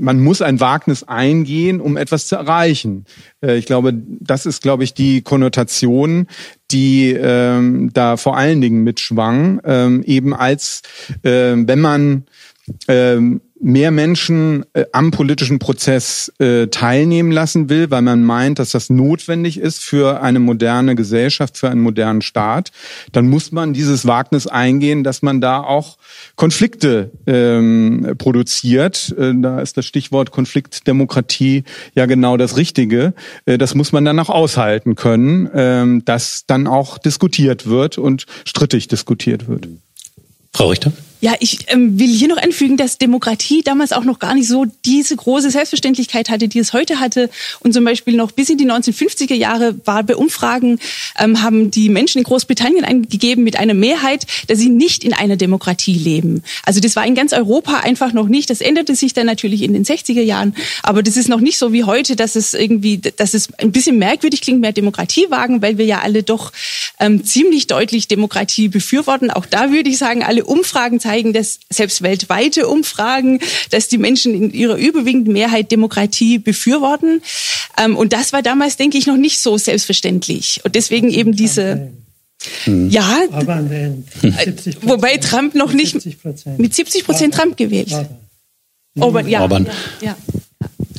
Man 0.00 0.20
muss 0.20 0.42
ein 0.42 0.60
Wagnis 0.60 1.04
eingehen, 1.04 1.80
um 1.80 1.96
etwas 1.96 2.26
zu 2.26 2.36
erreichen. 2.36 3.04
Äh, 3.42 3.56
ich 3.56 3.66
glaube, 3.66 3.92
das 3.94 4.46
ist, 4.46 4.62
glaube 4.62 4.84
ich, 4.84 4.94
die 4.94 5.22
Konnotation, 5.22 6.26
die 6.70 7.10
ähm, 7.10 7.90
da 7.92 8.16
vor 8.16 8.36
allen 8.36 8.60
Dingen 8.60 8.82
mitschwang, 8.82 9.60
ähm, 9.64 10.02
eben 10.04 10.34
als, 10.34 10.82
äh, 11.22 11.54
wenn 11.56 11.80
man 11.80 12.24
ähm, 12.88 13.40
mehr 13.60 13.90
Menschen 13.90 14.64
äh, 14.72 14.86
am 14.92 15.10
politischen 15.10 15.58
Prozess 15.58 16.32
äh, 16.38 16.68
teilnehmen 16.68 17.30
lassen 17.30 17.68
will, 17.68 17.90
weil 17.90 18.00
man 18.00 18.24
meint, 18.24 18.58
dass 18.58 18.70
das 18.70 18.88
notwendig 18.88 19.58
ist 19.58 19.84
für 19.84 20.22
eine 20.22 20.40
moderne 20.40 20.94
Gesellschaft, 20.94 21.58
für 21.58 21.68
einen 21.68 21.82
modernen 21.82 22.22
Staat, 22.22 22.72
dann 23.12 23.28
muss 23.28 23.52
man 23.52 23.74
dieses 23.74 24.06
Wagnis 24.06 24.46
eingehen, 24.46 25.04
dass 25.04 25.20
man 25.20 25.42
da 25.42 25.60
auch 25.60 25.98
Konflikte 26.36 27.10
ähm, 27.26 28.14
produziert. 28.16 29.14
Äh, 29.18 29.34
da 29.36 29.60
ist 29.60 29.76
das 29.76 29.84
Stichwort 29.84 30.30
Konfliktdemokratie 30.30 31.64
ja 31.94 32.06
genau 32.06 32.38
das 32.38 32.56
Richtige. 32.56 33.12
Äh, 33.44 33.58
das 33.58 33.74
muss 33.74 33.92
man 33.92 34.06
dann 34.06 34.18
auch 34.18 34.30
aushalten 34.30 34.94
können, 34.94 35.46
äh, 35.48 36.02
dass 36.04 36.46
dann 36.46 36.66
auch 36.66 36.96
diskutiert 36.96 37.66
wird 37.66 37.98
und 37.98 38.24
strittig 38.46 38.88
diskutiert 38.88 39.48
wird. 39.48 39.68
Frau 40.52 40.68
Richter? 40.70 40.92
Ja, 41.20 41.34
ich 41.38 41.58
ähm, 41.66 41.98
will 41.98 42.08
hier 42.08 42.28
noch 42.28 42.38
anfügen, 42.38 42.78
dass 42.78 42.96
Demokratie 42.96 43.62
damals 43.62 43.92
auch 43.92 44.04
noch 44.04 44.18
gar 44.18 44.34
nicht 44.34 44.48
so 44.48 44.64
diese 44.86 45.14
große 45.14 45.50
Selbstverständlichkeit 45.50 46.30
hatte, 46.30 46.48
die 46.48 46.58
es 46.58 46.72
heute 46.72 46.98
hatte. 46.98 47.28
Und 47.60 47.74
zum 47.74 47.84
Beispiel 47.84 48.14
noch 48.14 48.32
bis 48.32 48.48
in 48.48 48.56
die 48.56 48.64
1950er 48.64 49.34
Jahre 49.34 49.74
war 49.84 50.02
bei 50.02 50.16
Umfragen, 50.16 50.78
ähm, 51.18 51.42
haben 51.42 51.70
die 51.70 51.90
Menschen 51.90 52.18
in 52.18 52.24
Großbritannien 52.24 52.86
angegeben 52.86 53.44
mit 53.44 53.56
einer 53.56 53.74
Mehrheit, 53.74 54.26
dass 54.48 54.58
sie 54.58 54.70
nicht 54.70 55.04
in 55.04 55.12
einer 55.12 55.36
Demokratie 55.36 55.92
leben. 55.92 56.42
Also 56.64 56.80
das 56.80 56.96
war 56.96 57.06
in 57.06 57.14
ganz 57.14 57.34
Europa 57.34 57.80
einfach 57.80 58.14
noch 58.14 58.28
nicht. 58.28 58.48
Das 58.48 58.62
änderte 58.62 58.94
sich 58.94 59.12
dann 59.12 59.26
natürlich 59.26 59.62
in 59.62 59.74
den 59.74 59.84
60er 59.84 60.22
Jahren. 60.22 60.54
Aber 60.82 61.02
das 61.02 61.18
ist 61.18 61.28
noch 61.28 61.40
nicht 61.40 61.58
so 61.58 61.74
wie 61.74 61.84
heute, 61.84 62.16
dass 62.16 62.34
es 62.34 62.54
irgendwie, 62.54 62.96
dass 62.98 63.34
es 63.34 63.52
ein 63.58 63.72
bisschen 63.72 63.98
merkwürdig 63.98 64.40
klingt, 64.40 64.62
mehr 64.62 64.72
Demokratie 64.72 65.26
wagen, 65.28 65.60
weil 65.60 65.76
wir 65.76 65.84
ja 65.84 66.00
alle 66.00 66.22
doch 66.22 66.50
ähm, 66.98 67.24
ziemlich 67.24 67.66
deutlich 67.66 68.08
Demokratie 68.08 68.68
befürworten. 68.68 69.30
Auch 69.30 69.44
da 69.44 69.70
würde 69.70 69.90
ich 69.90 69.98
sagen, 69.98 70.22
alle 70.22 70.44
Umfragen 70.44 70.98
zeigen, 70.98 71.09
zeigen, 71.10 71.32
dass 71.32 71.58
selbst 71.70 72.02
weltweite 72.02 72.68
Umfragen, 72.68 73.40
dass 73.70 73.88
die 73.88 73.98
Menschen 73.98 74.34
in 74.34 74.52
ihrer 74.52 74.76
überwiegenden 74.76 75.32
Mehrheit 75.32 75.72
Demokratie 75.72 76.38
befürworten. 76.38 77.22
Ähm, 77.78 77.96
und 77.96 78.12
das 78.12 78.32
war 78.32 78.42
damals, 78.42 78.76
denke 78.76 78.98
ich, 78.98 79.06
noch 79.06 79.16
nicht 79.16 79.40
so 79.40 79.58
selbstverständlich. 79.58 80.60
Und 80.64 80.74
deswegen 80.74 81.10
eben 81.10 81.34
diese 81.34 81.92
hm. 82.64 82.88
Ja, 82.88 83.18
äh, 83.38 83.92
wobei 84.80 85.18
Trump 85.18 85.54
noch 85.54 85.74
nicht 85.74 85.94
mit 86.56 86.74
70 86.74 87.04
Prozent 87.04 87.34
Trump 87.34 87.58
gewählt. 87.58 87.94
Orban, 88.98 89.28
ja, 89.28 89.42
Orban. 89.42 89.68
ja. 90.00 90.16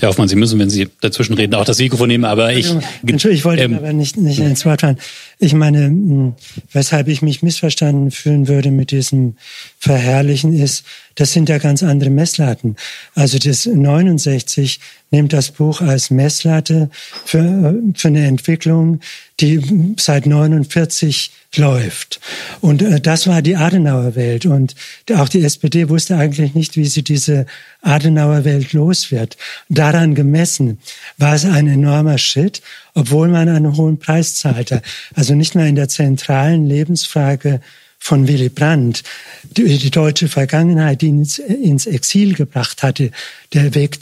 Herr 0.02 0.10
Hoffmann, 0.10 0.28
Sie 0.28 0.36
müssen, 0.36 0.58
wenn 0.58 0.70
Sie 0.70 0.88
dazwischen 1.02 1.36
reden, 1.36 1.54
auch 1.54 1.66
das 1.66 1.78
Mikrofon 1.78 2.08
nehmen, 2.08 2.26
aber 2.26 2.54
ich... 2.54 2.68
Entschuldigung, 3.06 3.32
ich 3.32 3.46
wollte 3.46 3.64
ähm, 3.64 3.76
aber 3.76 3.94
nicht, 3.94 4.18
nicht 4.18 4.40
ins 4.40 4.66
Wort 4.66 4.82
fallen. 4.82 4.98
Ich 5.38 5.54
meine, 5.54 5.86
hm, 5.86 6.34
weshalb 6.72 7.08
ich 7.08 7.22
mich 7.22 7.44
missverstanden 7.44 8.10
fühlen 8.10 8.48
würde 8.48 8.72
mit 8.72 8.90
diesem 8.90 9.36
Verherrlichen 9.82 10.54
ist, 10.54 10.84
das 11.16 11.34
sind 11.34 11.50
ja 11.50 11.58
ganz 11.58 11.82
andere 11.82 12.12
Messlatten. 12.12 12.76
Also 13.16 13.40
das 13.40 13.66
69 13.66 14.80
nimmt 15.10 15.34
das 15.34 15.50
Buch 15.50 15.82
als 15.82 16.12
Messlatte 16.12 16.92
für, 17.26 17.74
für 17.96 18.08
eine 18.08 18.28
Entwicklung, 18.28 19.00
die 19.40 19.96
seit 19.98 20.28
49 20.28 21.32
läuft. 21.56 22.20
Und 22.62 22.84
äh, 22.84 23.02
das 23.02 23.26
war 23.26 23.42
die 23.42 23.56
Adenauer 23.56 24.16
Welt. 24.16 24.46
Und 24.46 24.76
auch 25.16 25.30
die 25.30 25.44
SPD 25.44 25.90
wusste 25.90 26.16
eigentlich 26.16 26.54
nicht, 26.54 26.78
wie 26.78 26.86
sie 26.86 27.04
diese 27.04 27.48
Adenauer 27.82 28.46
Welt 28.46 28.74
los 28.74 29.10
wird. 29.12 29.36
Daran 29.68 30.14
gemessen 30.14 30.78
war 31.18 31.34
es 31.34 31.44
ein 31.44 31.68
enormer 31.68 32.20
Schritt, 32.20 32.62
obwohl 32.94 33.30
man 33.30 33.50
einen 33.50 33.76
hohen 33.78 33.98
Preis 33.98 34.36
zahlte. 34.36 34.84
Also 35.16 35.34
nicht 35.34 35.56
mehr 35.56 35.66
in 35.66 35.76
der 35.76 35.90
zentralen 35.90 36.68
Lebensfrage 36.68 37.62
von 38.04 38.28
Willy 38.28 38.50
Brandt, 38.50 39.04
die, 39.44 39.78
die 39.78 39.92
deutsche 39.92 40.28
Vergangenheit, 40.28 41.02
die 41.02 41.10
ins, 41.10 41.38
ins 41.38 41.86
Exil 41.86 42.34
gebracht 42.34 42.82
hatte, 42.82 43.12
der 43.54 43.76
Weg 43.76 44.00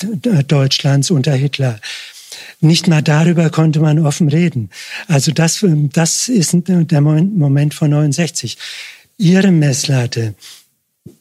Deutschlands 0.48 1.12
unter 1.12 1.34
Hitler. 1.34 1.82
Nicht 2.62 2.88
mal 2.88 3.04
darüber 3.04 3.50
konnte 3.50 3.82
man 3.82 4.00
offen 4.00 4.30
reden. 4.30 4.70
Also 5.08 5.34
das, 5.34 5.66
das 5.94 6.30
ist 6.30 6.56
der 6.66 7.02
Moment 7.02 7.74
von 7.74 7.90
69. 7.90 8.58
Ihre 9.18 9.52
Messlatte 9.52 10.34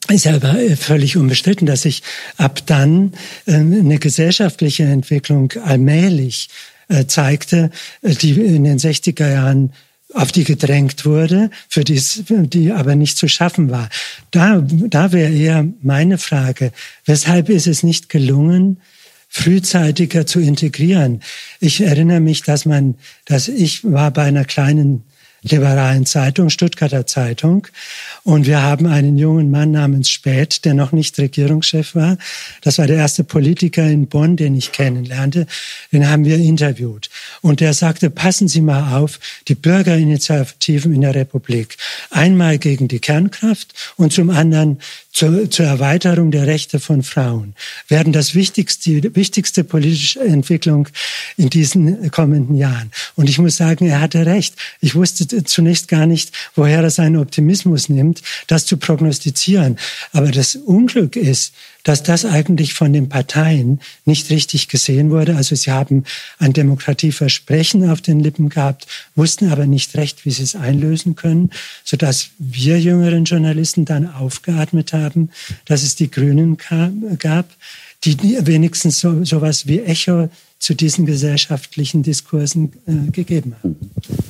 ist 0.07 0.25
aber 0.27 0.55
völlig 0.77 1.17
unbestritten, 1.17 1.67
dass 1.67 1.81
sich 1.81 2.01
ab 2.37 2.61
dann 2.65 3.11
ähm, 3.45 3.73
eine 3.73 3.99
gesellschaftliche 3.99 4.83
Entwicklung 4.85 5.51
allmählich 5.65 6.49
äh, 6.87 7.05
zeigte, 7.07 7.71
äh, 8.01 8.15
die 8.15 8.31
in 8.39 8.63
den 8.63 8.79
60er 8.79 9.29
Jahren 9.29 9.73
auf 10.13 10.31
die 10.31 10.43
gedrängt 10.43 11.05
wurde, 11.05 11.51
für 11.67 11.83
die, 11.83 12.01
die 12.29 12.71
aber 12.71 12.95
nicht 12.95 13.17
zu 13.17 13.27
schaffen 13.27 13.69
war. 13.69 13.89
Da, 14.31 14.61
da 14.65 15.11
wäre 15.11 15.31
eher 15.31 15.67
meine 15.81 16.17
Frage, 16.17 16.71
weshalb 17.05 17.49
ist 17.49 17.67
es 17.67 17.83
nicht 17.83 18.09
gelungen, 18.09 18.81
frühzeitiger 19.27 20.25
zu 20.25 20.39
integrieren? 20.39 21.21
Ich 21.59 21.81
erinnere 21.81 22.19
mich, 22.19 22.41
dass 22.41 22.65
man, 22.65 22.95
dass 23.25 23.47
ich 23.47 23.83
war 23.83 24.11
bei 24.11 24.23
einer 24.23 24.45
kleinen 24.45 25.03
liberalen 25.41 26.05
Zeitung, 26.05 26.49
Stuttgarter 26.49 27.05
Zeitung. 27.05 27.67
Und 28.23 28.45
wir 28.45 28.61
haben 28.61 28.85
einen 28.85 29.17
jungen 29.17 29.51
Mann 29.51 29.71
namens 29.71 30.09
Späth, 30.09 30.65
der 30.65 30.73
noch 30.73 30.91
nicht 30.91 31.17
Regierungschef 31.17 31.95
war. 31.95 32.17
Das 32.61 32.77
war 32.77 32.87
der 32.87 32.97
erste 32.97 33.23
Politiker 33.23 33.83
in 33.83 34.07
Bonn, 34.07 34.35
den 34.35 34.55
ich 34.55 34.71
kennenlernte. 34.71 35.47
Den 35.91 36.09
haben 36.09 36.25
wir 36.25 36.37
interviewt. 36.37 37.09
Und 37.41 37.59
der 37.59 37.73
sagte, 37.73 38.09
passen 38.09 38.47
Sie 38.47 38.61
mal 38.61 38.97
auf, 38.97 39.19
die 39.47 39.55
Bürgerinitiativen 39.55 40.93
in 40.93 41.01
der 41.01 41.15
Republik. 41.15 41.77
Einmal 42.09 42.57
gegen 42.57 42.87
die 42.87 42.99
Kernkraft 42.99 43.93
und 43.97 44.13
zum 44.13 44.29
anderen 44.29 44.79
zur, 45.19 45.49
zur 45.49 45.65
Erweiterung 45.65 46.31
der 46.31 46.47
Rechte 46.47 46.79
von 46.79 47.03
Frauen 47.03 47.53
werden 47.89 48.13
das 48.13 48.35
wichtigste, 48.35 49.13
wichtigste 49.17 49.65
politische 49.65 50.21
Entwicklung 50.21 50.87
in 51.35 51.49
diesen 51.49 52.09
kommenden 52.11 52.55
Jahren. 52.55 52.89
Und 53.15 53.29
ich 53.29 53.37
muss 53.37 53.57
sagen, 53.57 53.85
er 53.85 53.99
hatte 53.99 54.25
recht. 54.25 54.55
Ich 54.79 54.95
wusste 54.95 55.43
zunächst 55.43 55.89
gar 55.89 56.05
nicht, 56.05 56.31
woher 56.55 56.81
er 56.81 56.89
seinen 56.89 57.17
Optimismus 57.17 57.89
nimmt, 57.89 58.21
das 58.47 58.65
zu 58.65 58.77
prognostizieren. 58.77 59.77
Aber 60.13 60.31
das 60.31 60.55
Unglück 60.55 61.17
ist, 61.17 61.53
dass 61.89 62.03
das 62.03 62.23
eigentlich 62.23 62.75
von 62.75 62.93
den 62.93 63.09
Parteien 63.09 63.79
nicht 64.05 64.29
richtig 64.29 64.67
gesehen 64.67 65.09
wurde. 65.09 65.35
Also 65.35 65.55
sie 65.55 65.71
haben 65.71 66.03
ein 66.37 66.53
Demokratieversprechen 66.53 67.89
auf 67.89 67.99
den 67.99 68.19
Lippen 68.19 68.49
gehabt, 68.49 68.85
wussten 69.15 69.51
aber 69.51 69.65
nicht 69.65 69.95
recht, 69.95 70.23
wie 70.23 70.29
sie 70.29 70.43
es 70.43 70.55
einlösen 70.55 71.15
können, 71.15 71.49
sodass 71.83 72.29
wir 72.37 72.79
jüngeren 72.79 73.25
Journalisten 73.25 73.85
dann 73.85 74.07
aufgeatmet 74.07 74.93
haben, 74.93 75.31
dass 75.65 75.81
es 75.81 75.95
die 75.95 76.11
Grünen 76.11 76.57
gab, 77.17 77.45
die 78.03 78.37
wenigstens 78.45 78.99
so 78.99 79.25
sowas 79.25 79.65
wie 79.65 79.79
Echo 79.79 80.29
zu 80.59 80.73
diesen 80.73 81.05
gesellschaftlichen 81.05 82.03
Diskursen 82.03 82.73
äh, 82.85 83.11
gegeben 83.11 83.55
haben. 83.63 83.77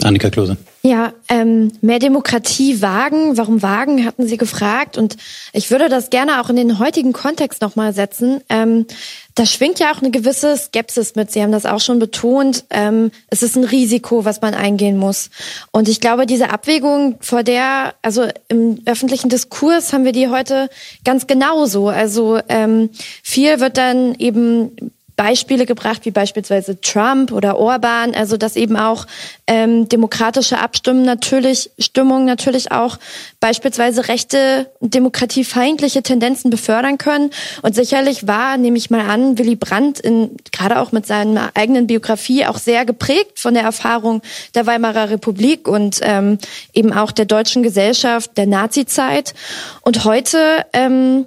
Annika 0.03 0.29
Klose. 0.29 0.57
Ja, 0.83 1.11
ähm, 1.27 1.71
mehr 1.81 1.97
Demokratie 1.97 2.81
wagen. 2.81 3.35
Warum 3.35 3.63
wagen, 3.63 4.05
hatten 4.05 4.27
Sie 4.27 4.37
gefragt. 4.37 4.97
Und 4.97 5.17
ich 5.53 5.71
würde 5.71 5.89
das 5.89 6.11
gerne 6.11 6.39
auch 6.39 6.49
in 6.49 6.55
den 6.55 6.77
heutigen 6.77 7.13
Kontext 7.13 7.61
nochmal 7.61 7.93
setzen. 7.93 8.41
Ähm, 8.47 8.85
da 9.33 9.45
schwingt 9.45 9.79
ja 9.79 9.91
auch 9.91 10.01
eine 10.01 10.11
gewisse 10.11 10.55
Skepsis 10.55 11.15
mit. 11.15 11.31
Sie 11.31 11.41
haben 11.41 11.51
das 11.51 11.65
auch 11.65 11.79
schon 11.79 11.97
betont. 11.97 12.63
Ähm, 12.69 13.09
es 13.27 13.41
ist 13.41 13.55
ein 13.55 13.63
Risiko, 13.63 14.23
was 14.23 14.41
man 14.41 14.53
eingehen 14.53 14.97
muss. 14.97 15.31
Und 15.71 15.89
ich 15.89 15.99
glaube, 15.99 16.27
diese 16.27 16.51
Abwägung, 16.51 17.15
vor 17.21 17.41
der, 17.41 17.95
also 18.03 18.27
im 18.49 18.81
öffentlichen 18.85 19.29
Diskurs 19.29 19.93
haben 19.93 20.05
wir 20.05 20.11
die 20.11 20.27
heute 20.27 20.69
ganz 21.03 21.25
genauso. 21.25 21.87
Also 21.87 22.39
ähm, 22.49 22.91
viel 23.23 23.59
wird 23.59 23.77
dann 23.77 24.13
eben 24.15 24.91
Beispiele 25.19 25.65
gebracht, 25.65 26.05
wie 26.05 26.11
beispielsweise 26.11 26.79
Trump 26.79 27.33
oder 27.33 27.57
Orban, 27.57 28.15
also 28.15 28.37
dass 28.37 28.55
eben 28.55 28.77
auch 28.77 29.05
ähm, 29.47 29.89
demokratische 29.89 30.59
Abstimmen 30.59 31.03
natürlich, 31.03 31.71
Stimmung 31.77 32.23
natürlich 32.23 32.71
auch 32.71 32.97
beispielsweise 33.41 34.07
rechte, 34.07 34.71
demokratiefeindliche 34.79 36.03
Tendenzen 36.03 36.49
befördern 36.49 36.97
können. 36.97 37.31
Und 37.63 37.75
sicherlich 37.75 38.27
war, 38.27 38.55
nehme 38.55 38.77
ich 38.77 38.91
mal 38.91 39.09
an, 39.09 39.37
Willy 39.37 39.57
Brandt 39.57 39.99
in, 39.99 40.37
gerade 40.53 40.79
auch 40.79 40.93
mit 40.93 41.05
seiner 41.05 41.51
eigenen 41.53 41.87
Biografie 41.87 42.45
auch 42.45 42.57
sehr 42.57 42.85
geprägt 42.85 43.39
von 43.39 43.53
der 43.53 43.63
Erfahrung 43.63 44.21
der 44.55 44.67
Weimarer 44.67 45.09
Republik 45.09 45.67
und 45.67 45.99
ähm, 46.01 46.37
eben 46.71 46.93
auch 46.93 47.11
der 47.11 47.25
deutschen 47.25 47.61
Gesellschaft 47.61 48.37
der 48.37 48.47
Nazizeit. 48.47 49.33
Und 49.81 50.05
heute 50.05 50.65
ähm, 50.71 51.25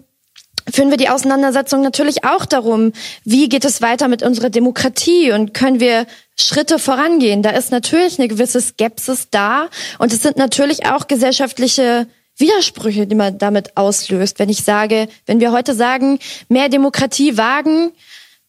führen 0.70 0.90
wir 0.90 0.96
die 0.96 1.08
Auseinandersetzung 1.08 1.82
natürlich 1.82 2.24
auch 2.24 2.46
darum, 2.46 2.92
wie 3.24 3.48
geht 3.48 3.64
es 3.64 3.82
weiter 3.82 4.08
mit 4.08 4.22
unserer 4.22 4.50
Demokratie 4.50 5.32
und 5.32 5.54
können 5.54 5.80
wir 5.80 6.06
Schritte 6.38 6.78
vorangehen. 6.78 7.42
Da 7.42 7.50
ist 7.50 7.72
natürlich 7.72 8.18
eine 8.18 8.28
gewisse 8.28 8.60
Skepsis 8.60 9.28
da 9.30 9.68
und 9.98 10.12
es 10.12 10.22
sind 10.22 10.36
natürlich 10.36 10.86
auch 10.86 11.08
gesellschaftliche 11.08 12.06
Widersprüche, 12.36 13.06
die 13.06 13.14
man 13.14 13.38
damit 13.38 13.76
auslöst. 13.76 14.38
Wenn 14.38 14.48
ich 14.48 14.62
sage, 14.62 15.08
wenn 15.26 15.40
wir 15.40 15.52
heute 15.52 15.74
sagen, 15.74 16.18
mehr 16.48 16.68
Demokratie 16.68 17.36
wagen, 17.36 17.92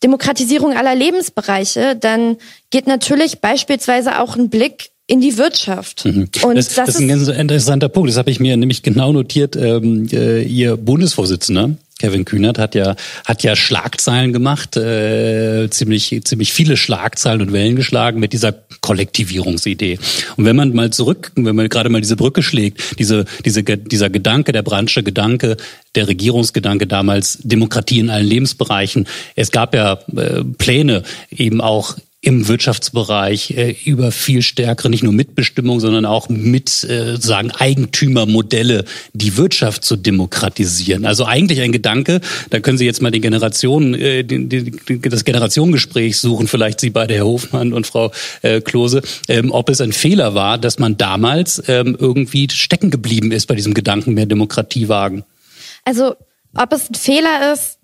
Demokratisierung 0.03 0.75
aller 0.75 0.95
Lebensbereiche, 0.95 1.95
dann 1.95 2.37
geht 2.69 2.87
natürlich 2.87 3.39
beispielsweise 3.39 4.19
auch 4.19 4.35
ein 4.35 4.49
Blick 4.49 4.91
in 5.07 5.21
die 5.21 5.37
Wirtschaft. 5.37 6.05
Mhm. 6.05 6.29
Und 6.43 6.55
das, 6.55 6.73
das, 6.75 6.89
ist 6.89 6.99
ein 6.99 7.07
ganz 7.07 7.27
interessanter 7.27 7.89
Punkt. 7.89 8.09
Das 8.09 8.17
habe 8.17 8.31
ich 8.31 8.39
mir 8.39 8.55
nämlich 8.55 8.83
genau 8.83 9.11
notiert. 9.11 9.55
Ähm, 9.55 10.07
äh, 10.11 10.43
Ihr 10.43 10.77
Bundesvorsitzender 10.77 11.71
Kevin 11.99 12.25
Kühnert 12.25 12.57
hat 12.57 12.75
ja 12.75 12.95
hat 13.25 13.43
ja 13.43 13.55
Schlagzeilen 13.55 14.33
gemacht, 14.33 14.75
äh, 14.77 15.69
ziemlich 15.69 16.21
ziemlich 16.23 16.51
viele 16.51 16.75
Schlagzeilen 16.75 17.41
und 17.41 17.53
Wellen 17.53 17.75
geschlagen 17.75 18.19
mit 18.19 18.33
dieser 18.33 18.53
Kollektivierungsidee. 18.81 19.99
Und 20.35 20.45
wenn 20.45 20.55
man 20.55 20.73
mal 20.73 20.89
zurück, 20.91 21.31
wenn 21.35 21.55
man 21.55 21.69
gerade 21.69 21.89
mal 21.89 22.01
diese 22.01 22.15
Brücke 22.15 22.43
schlägt, 22.43 22.99
diese 22.99 23.25
diese 23.45 23.63
dieser 23.63 24.09
Gedanke, 24.09 24.51
der 24.51 24.63
Branche 24.63 25.03
Gedanke, 25.03 25.57
der 25.95 26.07
Regierungsgedanke 26.07 26.87
damals 26.87 27.37
Demokratie 27.43 27.99
in 27.99 28.09
allen 28.09 28.27
Lebensbereichen. 28.27 29.07
Es 29.35 29.51
gab 29.51 29.75
ja 29.75 29.99
äh, 30.15 30.43
Pläne 30.57 31.03
eben 31.31 31.61
auch 31.61 31.95
im 32.23 32.47
Wirtschaftsbereich 32.47 33.51
äh, 33.51 33.75
über 33.83 34.11
viel 34.13 34.41
stärkere, 34.41 34.89
nicht 34.89 35.03
nur 35.03 35.11
Mitbestimmung, 35.11 35.81
sondern 35.81 36.05
auch 36.05 36.29
mit 36.29 36.83
äh, 36.85 37.17
sagen 37.17 37.51
Eigentümermodelle, 37.51 38.85
die 39.11 39.35
Wirtschaft 39.35 39.83
zu 39.83 39.97
demokratisieren. 39.97 41.05
Also 41.05 41.25
eigentlich 41.25 41.59
ein 41.59 41.73
Gedanke, 41.73 42.21
da 42.49 42.61
können 42.61 42.77
Sie 42.77 42.85
jetzt 42.85 43.01
mal 43.01 43.11
die 43.11 43.19
Generationen, 43.19 43.93
äh, 43.93 44.23
die, 44.23 44.47
die, 44.47 45.01
das 45.01 45.25
Generationengespräch 45.25 46.17
suchen, 46.17 46.47
vielleicht 46.47 46.79
Sie 46.79 46.91
beide, 46.91 47.13
Herr 47.13 47.25
Hofmann 47.25 47.73
und 47.73 47.87
Frau 47.87 48.11
äh, 48.41 48.61
Klose, 48.61 49.01
ähm, 49.27 49.51
ob 49.51 49.69
es 49.69 49.81
ein 49.81 49.91
Fehler 49.91 50.33
war, 50.33 50.57
dass 50.57 50.79
man 50.79 50.95
damals 50.95 51.61
ähm, 51.67 51.97
irgendwie 51.99 52.47
stecken 52.49 52.89
geblieben 52.89 53.33
ist 53.33 53.47
bei 53.47 53.55
diesem 53.55 53.73
Gedanken 53.73 54.13
mehr 54.13 54.27
Demokratie 54.27 54.87
wagen. 54.87 55.25
Also 55.83 56.15
ob 56.55 56.71
es 56.71 56.89
ein 56.89 56.95
Fehler 56.95 57.51
ist, 57.51 57.79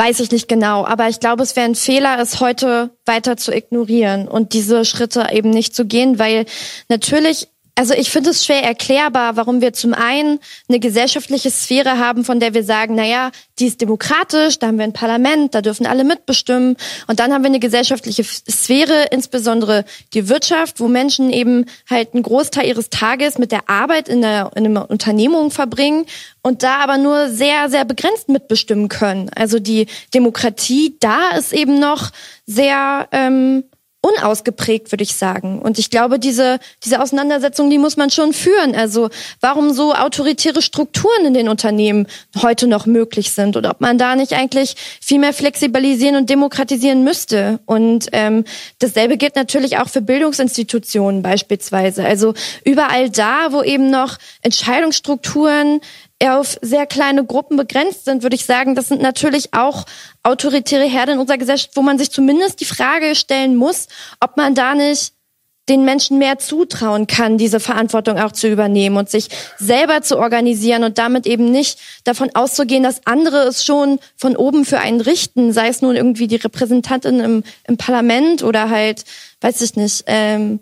weiß 0.00 0.20
ich 0.20 0.30
nicht 0.30 0.48
genau, 0.48 0.86
aber 0.86 1.10
ich 1.10 1.20
glaube, 1.20 1.42
es 1.42 1.56
wäre 1.56 1.66
ein 1.66 1.74
Fehler, 1.74 2.18
es 2.18 2.40
heute 2.40 2.88
weiter 3.04 3.36
zu 3.36 3.54
ignorieren 3.54 4.28
und 4.28 4.54
diese 4.54 4.86
Schritte 4.86 5.26
eben 5.30 5.50
nicht 5.50 5.76
zu 5.76 5.84
gehen, 5.84 6.18
weil 6.18 6.46
natürlich 6.88 7.48
also 7.74 7.94
ich 7.94 8.10
finde 8.10 8.30
es 8.30 8.44
schwer 8.44 8.62
erklärbar, 8.62 9.36
warum 9.36 9.60
wir 9.60 9.72
zum 9.72 9.94
einen 9.94 10.38
eine 10.68 10.80
gesellschaftliche 10.80 11.50
Sphäre 11.50 11.98
haben, 11.98 12.24
von 12.24 12.40
der 12.40 12.54
wir 12.54 12.64
sagen, 12.64 12.94
na 12.94 13.06
ja, 13.06 13.30
die 13.58 13.66
ist 13.66 13.80
demokratisch, 13.80 14.58
da 14.58 14.66
haben 14.66 14.78
wir 14.78 14.84
ein 14.84 14.92
Parlament, 14.92 15.54
da 15.54 15.62
dürfen 15.62 15.86
alle 15.86 16.04
mitbestimmen. 16.04 16.76
Und 17.06 17.20
dann 17.20 17.32
haben 17.32 17.42
wir 17.42 17.48
eine 17.48 17.60
gesellschaftliche 17.60 18.24
Sphäre, 18.24 19.06
insbesondere 19.10 19.84
die 20.14 20.28
Wirtschaft, 20.28 20.80
wo 20.80 20.88
Menschen 20.88 21.30
eben 21.30 21.66
halt 21.88 22.14
einen 22.14 22.22
Großteil 22.22 22.66
ihres 22.66 22.90
Tages 22.90 23.38
mit 23.38 23.52
der 23.52 23.68
Arbeit 23.68 24.08
in, 24.08 24.22
der, 24.22 24.50
in 24.56 24.66
einer 24.66 24.90
Unternehmung 24.90 25.50
verbringen 25.50 26.06
und 26.42 26.62
da 26.62 26.78
aber 26.78 26.98
nur 26.98 27.28
sehr, 27.28 27.70
sehr 27.70 27.84
begrenzt 27.84 28.28
mitbestimmen 28.28 28.88
können. 28.88 29.30
Also 29.34 29.58
die 29.58 29.86
Demokratie 30.14 30.96
da 31.00 31.30
ist 31.36 31.52
eben 31.52 31.78
noch 31.78 32.10
sehr 32.46 33.08
ähm, 33.12 33.64
unausgeprägt, 34.02 34.92
würde 34.92 35.02
ich 35.02 35.14
sagen. 35.14 35.60
Und 35.60 35.78
ich 35.78 35.90
glaube, 35.90 36.18
diese, 36.18 36.58
diese 36.84 37.02
Auseinandersetzung, 37.02 37.68
die 37.68 37.78
muss 37.78 37.98
man 37.98 38.10
schon 38.10 38.32
führen. 38.32 38.74
Also 38.74 39.10
warum 39.40 39.72
so 39.72 39.94
autoritäre 39.94 40.62
Strukturen 40.62 41.26
in 41.26 41.34
den 41.34 41.48
Unternehmen 41.48 42.06
heute 42.40 42.66
noch 42.66 42.86
möglich 42.86 43.32
sind 43.32 43.56
und 43.56 43.66
ob 43.66 43.80
man 43.80 43.98
da 43.98 44.16
nicht 44.16 44.32
eigentlich 44.32 44.74
viel 45.00 45.18
mehr 45.18 45.34
flexibilisieren 45.34 46.16
und 46.16 46.30
demokratisieren 46.30 47.04
müsste. 47.04 47.60
Und 47.66 48.08
ähm, 48.12 48.44
dasselbe 48.78 49.18
gilt 49.18 49.36
natürlich 49.36 49.76
auch 49.78 49.88
für 49.88 50.00
Bildungsinstitutionen 50.00 51.22
beispielsweise. 51.22 52.04
Also 52.04 52.32
überall 52.64 53.10
da, 53.10 53.52
wo 53.52 53.62
eben 53.62 53.90
noch 53.90 54.16
Entscheidungsstrukturen 54.40 55.80
auf 56.28 56.58
sehr 56.60 56.86
kleine 56.86 57.24
Gruppen 57.24 57.56
begrenzt 57.56 58.04
sind, 58.04 58.22
würde 58.22 58.36
ich 58.36 58.44
sagen, 58.44 58.74
das 58.74 58.88
sind 58.88 59.00
natürlich 59.00 59.54
auch 59.54 59.86
autoritäre 60.22 60.84
Herde 60.84 61.12
in 61.12 61.18
unserer 61.18 61.38
Gesellschaft, 61.38 61.76
wo 61.76 61.82
man 61.82 61.98
sich 61.98 62.10
zumindest 62.10 62.60
die 62.60 62.66
Frage 62.66 63.14
stellen 63.14 63.56
muss, 63.56 63.88
ob 64.20 64.36
man 64.36 64.54
da 64.54 64.74
nicht 64.74 65.14
den 65.68 65.84
Menschen 65.84 66.18
mehr 66.18 66.38
zutrauen 66.38 67.06
kann, 67.06 67.38
diese 67.38 67.60
Verantwortung 67.60 68.18
auch 68.18 68.32
zu 68.32 68.48
übernehmen 68.48 68.96
und 68.96 69.08
sich 69.08 69.28
selber 69.56 70.02
zu 70.02 70.18
organisieren 70.18 70.82
und 70.82 70.98
damit 70.98 71.26
eben 71.26 71.50
nicht 71.50 71.78
davon 72.04 72.30
auszugehen, 72.34 72.82
dass 72.82 73.06
andere 73.06 73.44
es 73.44 73.64
schon 73.64 74.00
von 74.16 74.36
oben 74.36 74.64
für 74.64 74.80
einen 74.80 75.00
richten, 75.00 75.52
sei 75.52 75.68
es 75.68 75.80
nun 75.80 75.94
irgendwie 75.94 76.26
die 76.26 76.36
Repräsentantin 76.36 77.20
im, 77.20 77.44
im 77.68 77.76
Parlament 77.76 78.42
oder 78.42 78.68
halt, 78.68 79.04
weiß 79.40 79.60
ich 79.60 79.76
nicht, 79.76 80.04
ähm, 80.06 80.58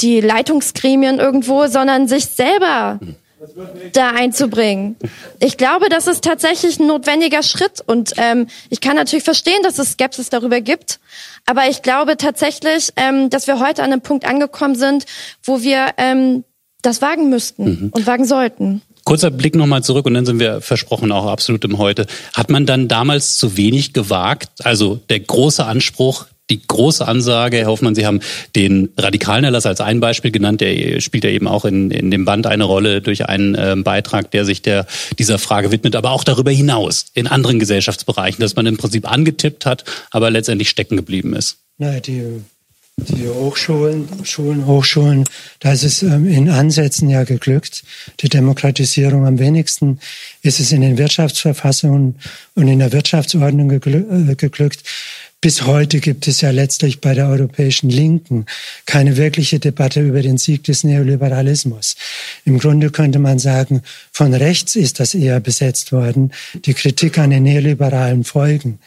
die 0.00 0.20
Leitungsgremien 0.20 1.18
irgendwo, 1.18 1.66
sondern 1.66 2.06
sich 2.06 2.26
selber 2.26 3.00
da 3.92 4.10
einzubringen. 4.10 4.96
Ich 5.40 5.56
glaube, 5.56 5.88
das 5.88 6.06
ist 6.06 6.24
tatsächlich 6.24 6.78
ein 6.78 6.86
notwendiger 6.86 7.42
Schritt 7.42 7.82
und 7.86 8.12
ähm, 8.16 8.46
ich 8.70 8.80
kann 8.80 8.96
natürlich 8.96 9.24
verstehen, 9.24 9.62
dass 9.62 9.78
es 9.78 9.92
Skepsis 9.92 10.30
darüber 10.30 10.60
gibt, 10.60 11.00
aber 11.46 11.68
ich 11.68 11.82
glaube 11.82 12.16
tatsächlich, 12.16 12.90
ähm, 12.96 13.30
dass 13.30 13.46
wir 13.46 13.60
heute 13.60 13.82
an 13.82 13.92
einem 13.92 14.00
Punkt 14.00 14.24
angekommen 14.24 14.74
sind, 14.74 15.06
wo 15.42 15.62
wir 15.62 15.88
ähm, 15.96 16.44
das 16.82 17.02
wagen 17.02 17.30
müssten 17.30 17.64
mhm. 17.64 17.90
und 17.92 18.06
wagen 18.06 18.24
sollten. 18.24 18.82
Kurzer 19.04 19.30
Blick 19.30 19.54
nochmal 19.54 19.82
zurück 19.82 20.06
und 20.06 20.14
dann 20.14 20.24
sind 20.24 20.38
wir 20.38 20.62
versprochen 20.62 21.12
auch 21.12 21.26
absolut 21.26 21.64
im 21.64 21.76
Heute. 21.76 22.06
Hat 22.32 22.48
man 22.48 22.64
dann 22.64 22.88
damals 22.88 23.36
zu 23.36 23.56
wenig 23.56 23.92
gewagt? 23.92 24.64
Also 24.64 24.98
der 25.10 25.20
große 25.20 25.64
Anspruch, 25.64 26.26
die 26.50 26.60
große 26.66 27.06
Ansage, 27.06 27.58
Herr 27.58 27.66
Hoffmann, 27.66 27.94
Sie 27.94 28.04
haben 28.04 28.20
den 28.54 28.90
radikalen 28.98 29.44
Erlass 29.44 29.64
als 29.64 29.80
ein 29.80 30.00
Beispiel 30.00 30.30
genannt, 30.30 30.60
der 30.60 31.00
spielt 31.00 31.24
ja 31.24 31.30
eben 31.30 31.48
auch 31.48 31.64
in, 31.64 31.90
in 31.90 32.10
dem 32.10 32.24
Band 32.24 32.46
eine 32.46 32.64
Rolle 32.64 33.00
durch 33.00 33.26
einen 33.26 33.54
äh, 33.54 33.74
Beitrag, 33.76 34.30
der 34.30 34.44
sich 34.44 34.60
der, 34.60 34.86
dieser 35.18 35.38
Frage 35.38 35.72
widmet, 35.72 35.96
aber 35.96 36.10
auch 36.10 36.24
darüber 36.24 36.50
hinaus 36.50 37.06
in 37.14 37.26
anderen 37.26 37.58
Gesellschaftsbereichen, 37.58 38.40
dass 38.40 38.56
man 38.56 38.66
im 38.66 38.76
Prinzip 38.76 39.10
angetippt 39.10 39.64
hat, 39.64 39.84
aber 40.10 40.30
letztendlich 40.30 40.68
stecken 40.68 40.96
geblieben 40.96 41.34
ist. 41.34 41.58
Na, 41.78 41.98
die, 41.98 42.42
die 42.96 43.26
Hochschulen, 43.26 44.06
Schulen, 44.22 44.66
Hochschulen, 44.66 45.24
da 45.58 45.72
ist 45.72 45.82
es 45.82 46.02
ähm, 46.02 46.26
in 46.28 46.48
Ansätzen 46.48 47.08
ja 47.08 47.24
geglückt. 47.24 47.82
Die 48.20 48.28
Demokratisierung 48.28 49.26
am 49.26 49.38
wenigsten 49.38 49.98
ist 50.42 50.60
es 50.60 50.70
in 50.70 50.82
den 50.82 50.96
Wirtschaftsverfassungen 50.98 52.16
und 52.54 52.68
in 52.68 52.78
der 52.78 52.92
Wirtschaftsordnung 52.92 53.70
äh, 53.70 54.34
geglückt. 54.36 54.84
Bis 55.44 55.66
heute 55.66 56.00
gibt 56.00 56.26
es 56.26 56.40
ja 56.40 56.48
letztlich 56.52 57.02
bei 57.02 57.12
der 57.12 57.28
europäischen 57.28 57.90
Linken 57.90 58.46
keine 58.86 59.18
wirkliche 59.18 59.58
Debatte 59.58 60.00
über 60.00 60.22
den 60.22 60.38
Sieg 60.38 60.64
des 60.64 60.84
Neoliberalismus. 60.84 61.96
Im 62.46 62.58
Grunde 62.58 62.88
könnte 62.88 63.18
man 63.18 63.38
sagen, 63.38 63.82
von 64.10 64.32
rechts 64.32 64.74
ist 64.74 65.00
das 65.00 65.14
eher 65.14 65.40
besetzt 65.40 65.92
worden, 65.92 66.32
die 66.64 66.72
Kritik 66.72 67.18
an 67.18 67.28
den 67.28 67.42
neoliberalen 67.42 68.24
Folgen 68.24 68.78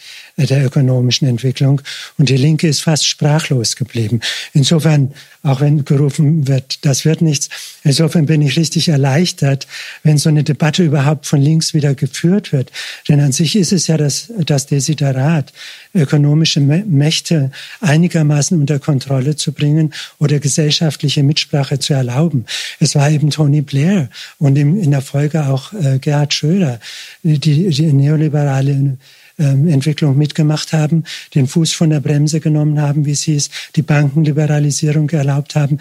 der 0.45 0.65
ökonomischen 0.65 1.27
Entwicklung. 1.27 1.81
Und 2.17 2.29
die 2.29 2.37
Linke 2.37 2.67
ist 2.67 2.81
fast 2.81 3.07
sprachlos 3.07 3.75
geblieben. 3.75 4.21
Insofern, 4.53 5.13
auch 5.41 5.61
wenn 5.61 5.83
gerufen 5.83 6.47
wird, 6.47 6.85
das 6.85 7.05
wird 7.05 7.21
nichts, 7.21 7.49
insofern 7.83 8.27
bin 8.27 8.41
ich 8.41 8.57
richtig 8.57 8.89
erleichtert, 8.89 9.67
wenn 10.03 10.17
so 10.17 10.29
eine 10.29 10.43
Debatte 10.43 10.83
überhaupt 10.83 11.25
von 11.25 11.41
links 11.41 11.73
wieder 11.73 11.95
geführt 11.95 12.53
wird. 12.53 12.71
Denn 13.07 13.19
an 13.19 13.31
sich 13.31 13.55
ist 13.55 13.73
es 13.73 13.87
ja 13.87 13.97
das, 13.97 14.31
das 14.45 14.67
Desiderat, 14.67 15.53
ökonomische 15.95 16.59
Mächte 16.59 17.51
einigermaßen 17.81 18.59
unter 18.59 18.79
Kontrolle 18.79 19.35
zu 19.35 19.53
bringen 19.53 19.93
oder 20.19 20.39
gesellschaftliche 20.39 21.23
Mitsprache 21.23 21.79
zu 21.79 21.93
erlauben. 21.93 22.45
Es 22.79 22.93
war 22.93 23.09
eben 23.09 23.31
Tony 23.31 23.61
Blair 23.61 24.09
und 24.37 24.55
in 24.55 24.91
der 24.91 25.01
Folge 25.01 25.47
auch 25.47 25.73
äh, 25.73 25.97
Gerhard 25.99 26.33
Schröder, 26.33 26.79
die, 27.23 27.39
die 27.39 27.93
neoliberale 27.93 28.97
Entwicklung 29.37 30.17
mitgemacht 30.17 30.73
haben, 30.73 31.03
den 31.35 31.47
Fuß 31.47 31.71
von 31.73 31.91
der 31.91 31.99
Bremse 31.99 32.39
genommen 32.39 32.81
haben, 32.81 33.05
wie 33.05 33.13
sie 33.13 33.35
es, 33.35 33.51
die 33.75 33.83
Bankenliberalisierung 33.83 35.07
erlaubt 35.11 35.55
haben. 35.55 35.77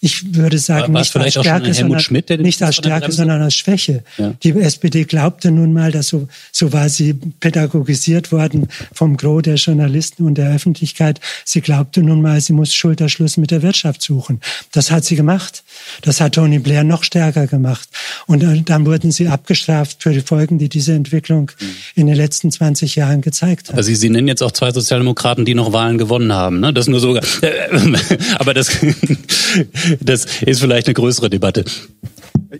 Ich 0.00 0.36
würde 0.36 0.58
sagen, 0.58 0.92
nicht 0.92 1.16
als 1.16 1.34
Stärke, 1.34 1.74
sondern, 1.74 2.00
Schmidt, 2.00 2.30
nicht 2.40 2.62
als 2.62 2.76
Stärke, 2.76 3.10
sondern 3.10 3.42
als 3.42 3.54
Schwäche. 3.54 4.04
Ja. 4.16 4.34
Die 4.44 4.50
SPD 4.52 5.04
glaubte 5.04 5.50
nun 5.50 5.72
mal, 5.72 5.90
dass 5.90 6.06
so, 6.06 6.28
so 6.52 6.72
war 6.72 6.88
sie 6.88 7.14
pädagogisiert 7.14 8.30
worden 8.30 8.68
vom 8.92 9.16
Gros 9.16 9.42
der 9.42 9.56
Journalisten 9.56 10.24
und 10.24 10.38
der 10.38 10.54
Öffentlichkeit. 10.54 11.20
Sie 11.44 11.62
glaubte 11.62 12.02
nun 12.02 12.22
mal, 12.22 12.40
sie 12.40 12.52
muss 12.52 12.72
Schulterschluss 12.72 13.36
mit 13.36 13.50
der 13.50 13.62
Wirtschaft 13.62 14.02
suchen. 14.02 14.40
Das 14.70 14.92
hat 14.92 15.04
sie 15.04 15.16
gemacht. 15.16 15.64
Das 16.02 16.20
hat 16.20 16.36
Tony 16.36 16.60
Blair 16.60 16.84
noch 16.84 17.02
stärker 17.02 17.48
gemacht. 17.48 17.88
Und 18.26 18.68
dann 18.68 18.86
wurden 18.86 19.10
sie 19.10 19.26
abgestraft 19.26 20.04
für 20.04 20.12
die 20.12 20.20
Folgen, 20.20 20.58
die 20.58 20.68
diese 20.68 20.92
Entwicklung 20.92 21.50
mhm. 21.58 21.66
in 21.96 22.06
den 22.06 22.16
letzten 22.16 22.52
20 22.52 22.94
Jahren 22.94 22.99
gezeigt 23.20 23.68
hat. 23.68 23.74
Aber 23.74 23.82
Sie, 23.82 23.94
Sie 23.94 24.10
nennen 24.10 24.28
jetzt 24.28 24.42
auch 24.42 24.52
zwei 24.52 24.70
Sozialdemokraten, 24.70 25.44
die 25.44 25.54
noch 25.54 25.72
Wahlen 25.72 25.98
gewonnen 25.98 26.32
haben. 26.32 26.60
Ne? 26.60 26.72
Das 26.72 26.86
nur 26.88 27.00
so. 27.00 27.18
Aber 28.38 28.54
das, 28.54 28.70
das 30.00 30.26
ist 30.42 30.60
vielleicht 30.60 30.86
eine 30.86 30.94
größere 30.94 31.30
Debatte. 31.30 31.64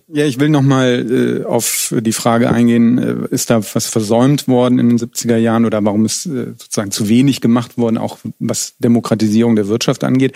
Ja, 0.06 0.24
ich 0.24 0.38
will 0.38 0.50
noch 0.50 0.62
mal 0.62 1.42
äh, 1.42 1.44
auf 1.44 1.92
die 1.98 2.12
Frage 2.12 2.50
eingehen, 2.50 2.98
äh, 2.98 3.34
ist 3.34 3.50
da 3.50 3.60
was 3.74 3.86
versäumt 3.86 4.46
worden 4.46 4.78
in 4.78 4.88
den 4.88 4.98
70er 4.98 5.36
Jahren 5.36 5.64
oder 5.64 5.84
warum 5.84 6.04
ist 6.04 6.26
äh, 6.26 6.52
sozusagen 6.56 6.92
zu 6.92 7.08
wenig 7.08 7.40
gemacht 7.40 7.76
worden, 7.76 7.98
auch 7.98 8.18
was 8.38 8.74
Demokratisierung 8.78 9.56
der 9.56 9.66
Wirtschaft 9.66 10.04
angeht. 10.04 10.34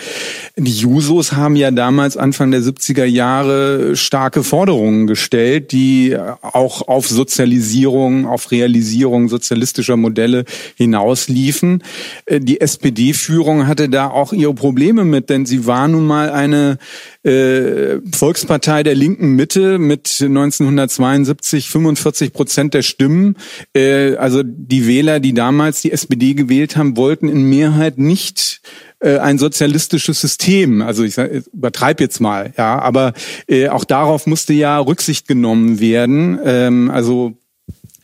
Die 0.57 0.73
Jusos 0.73 1.35
haben 1.35 1.55
ja 1.55 1.71
damals 1.71 2.17
Anfang 2.17 2.51
der 2.51 2.63
70er 2.63 3.05
Jahre 3.05 3.95
starke 3.95 4.43
Forderungen 4.43 5.07
gestellt, 5.07 5.71
die 5.71 6.17
auch 6.43 6.89
auf 6.89 7.09
Sozialisierung, 7.09 8.27
auf 8.27 8.51
Realisierung 8.51 9.29
sozialistischer 9.29 9.97
Modelle 9.97 10.47
hinausliefen. 10.75 11.85
Äh, 12.27 12.41
die 12.41 12.61
SPD-Führung 12.61 13.69
hatte 13.69 13.89
da 13.89 14.09
auch 14.09 14.33
ihre 14.33 14.55
Probleme 14.55 15.05
mit, 15.05 15.31
denn 15.31 15.47
sie 15.47 15.65
war 15.65 15.87
nun 15.87 16.09
mal 16.09 16.31
eine 16.31 16.79
äh, 17.23 18.01
Volkspartei 18.13 18.83
der 18.83 18.97
linken 18.97 19.14
Mitte, 19.19 19.79
Mitte 19.79 19.79
mit 19.79 20.17
1972 20.21 21.71
45 21.71 22.33
Prozent 22.33 22.75
der 22.75 22.83
Stimmen. 22.83 23.37
Äh, 23.75 24.17
also 24.17 24.43
die 24.45 24.87
Wähler, 24.87 25.21
die 25.21 25.35
damals 25.35 25.83
die 25.83 25.93
SPD 25.93 26.35
gewählt 26.35 26.77
haben, 26.77 26.97
wollten 26.97 27.29
in 27.29 27.49
Mehrheit 27.49 27.99
nicht 27.99 28.61
äh, 29.01 29.19
ein 29.19 29.39
sozialistisches 29.39 30.21
System. 30.21 30.83
Also 30.83 31.05
ich 31.05 31.17
übertreibe 31.19 32.03
jetzt 32.03 32.21
mal, 32.21 32.53
ja, 32.57 32.79
aber 32.79 33.13
äh, 33.47 33.69
auch 33.69 33.85
darauf 33.85 34.27
musste 34.27 34.53
ja 34.53 34.79
Rücksicht 34.79 35.29
genommen 35.29 35.81
werden. 35.81 36.39
Ähm, 36.45 36.91
also 36.91 37.35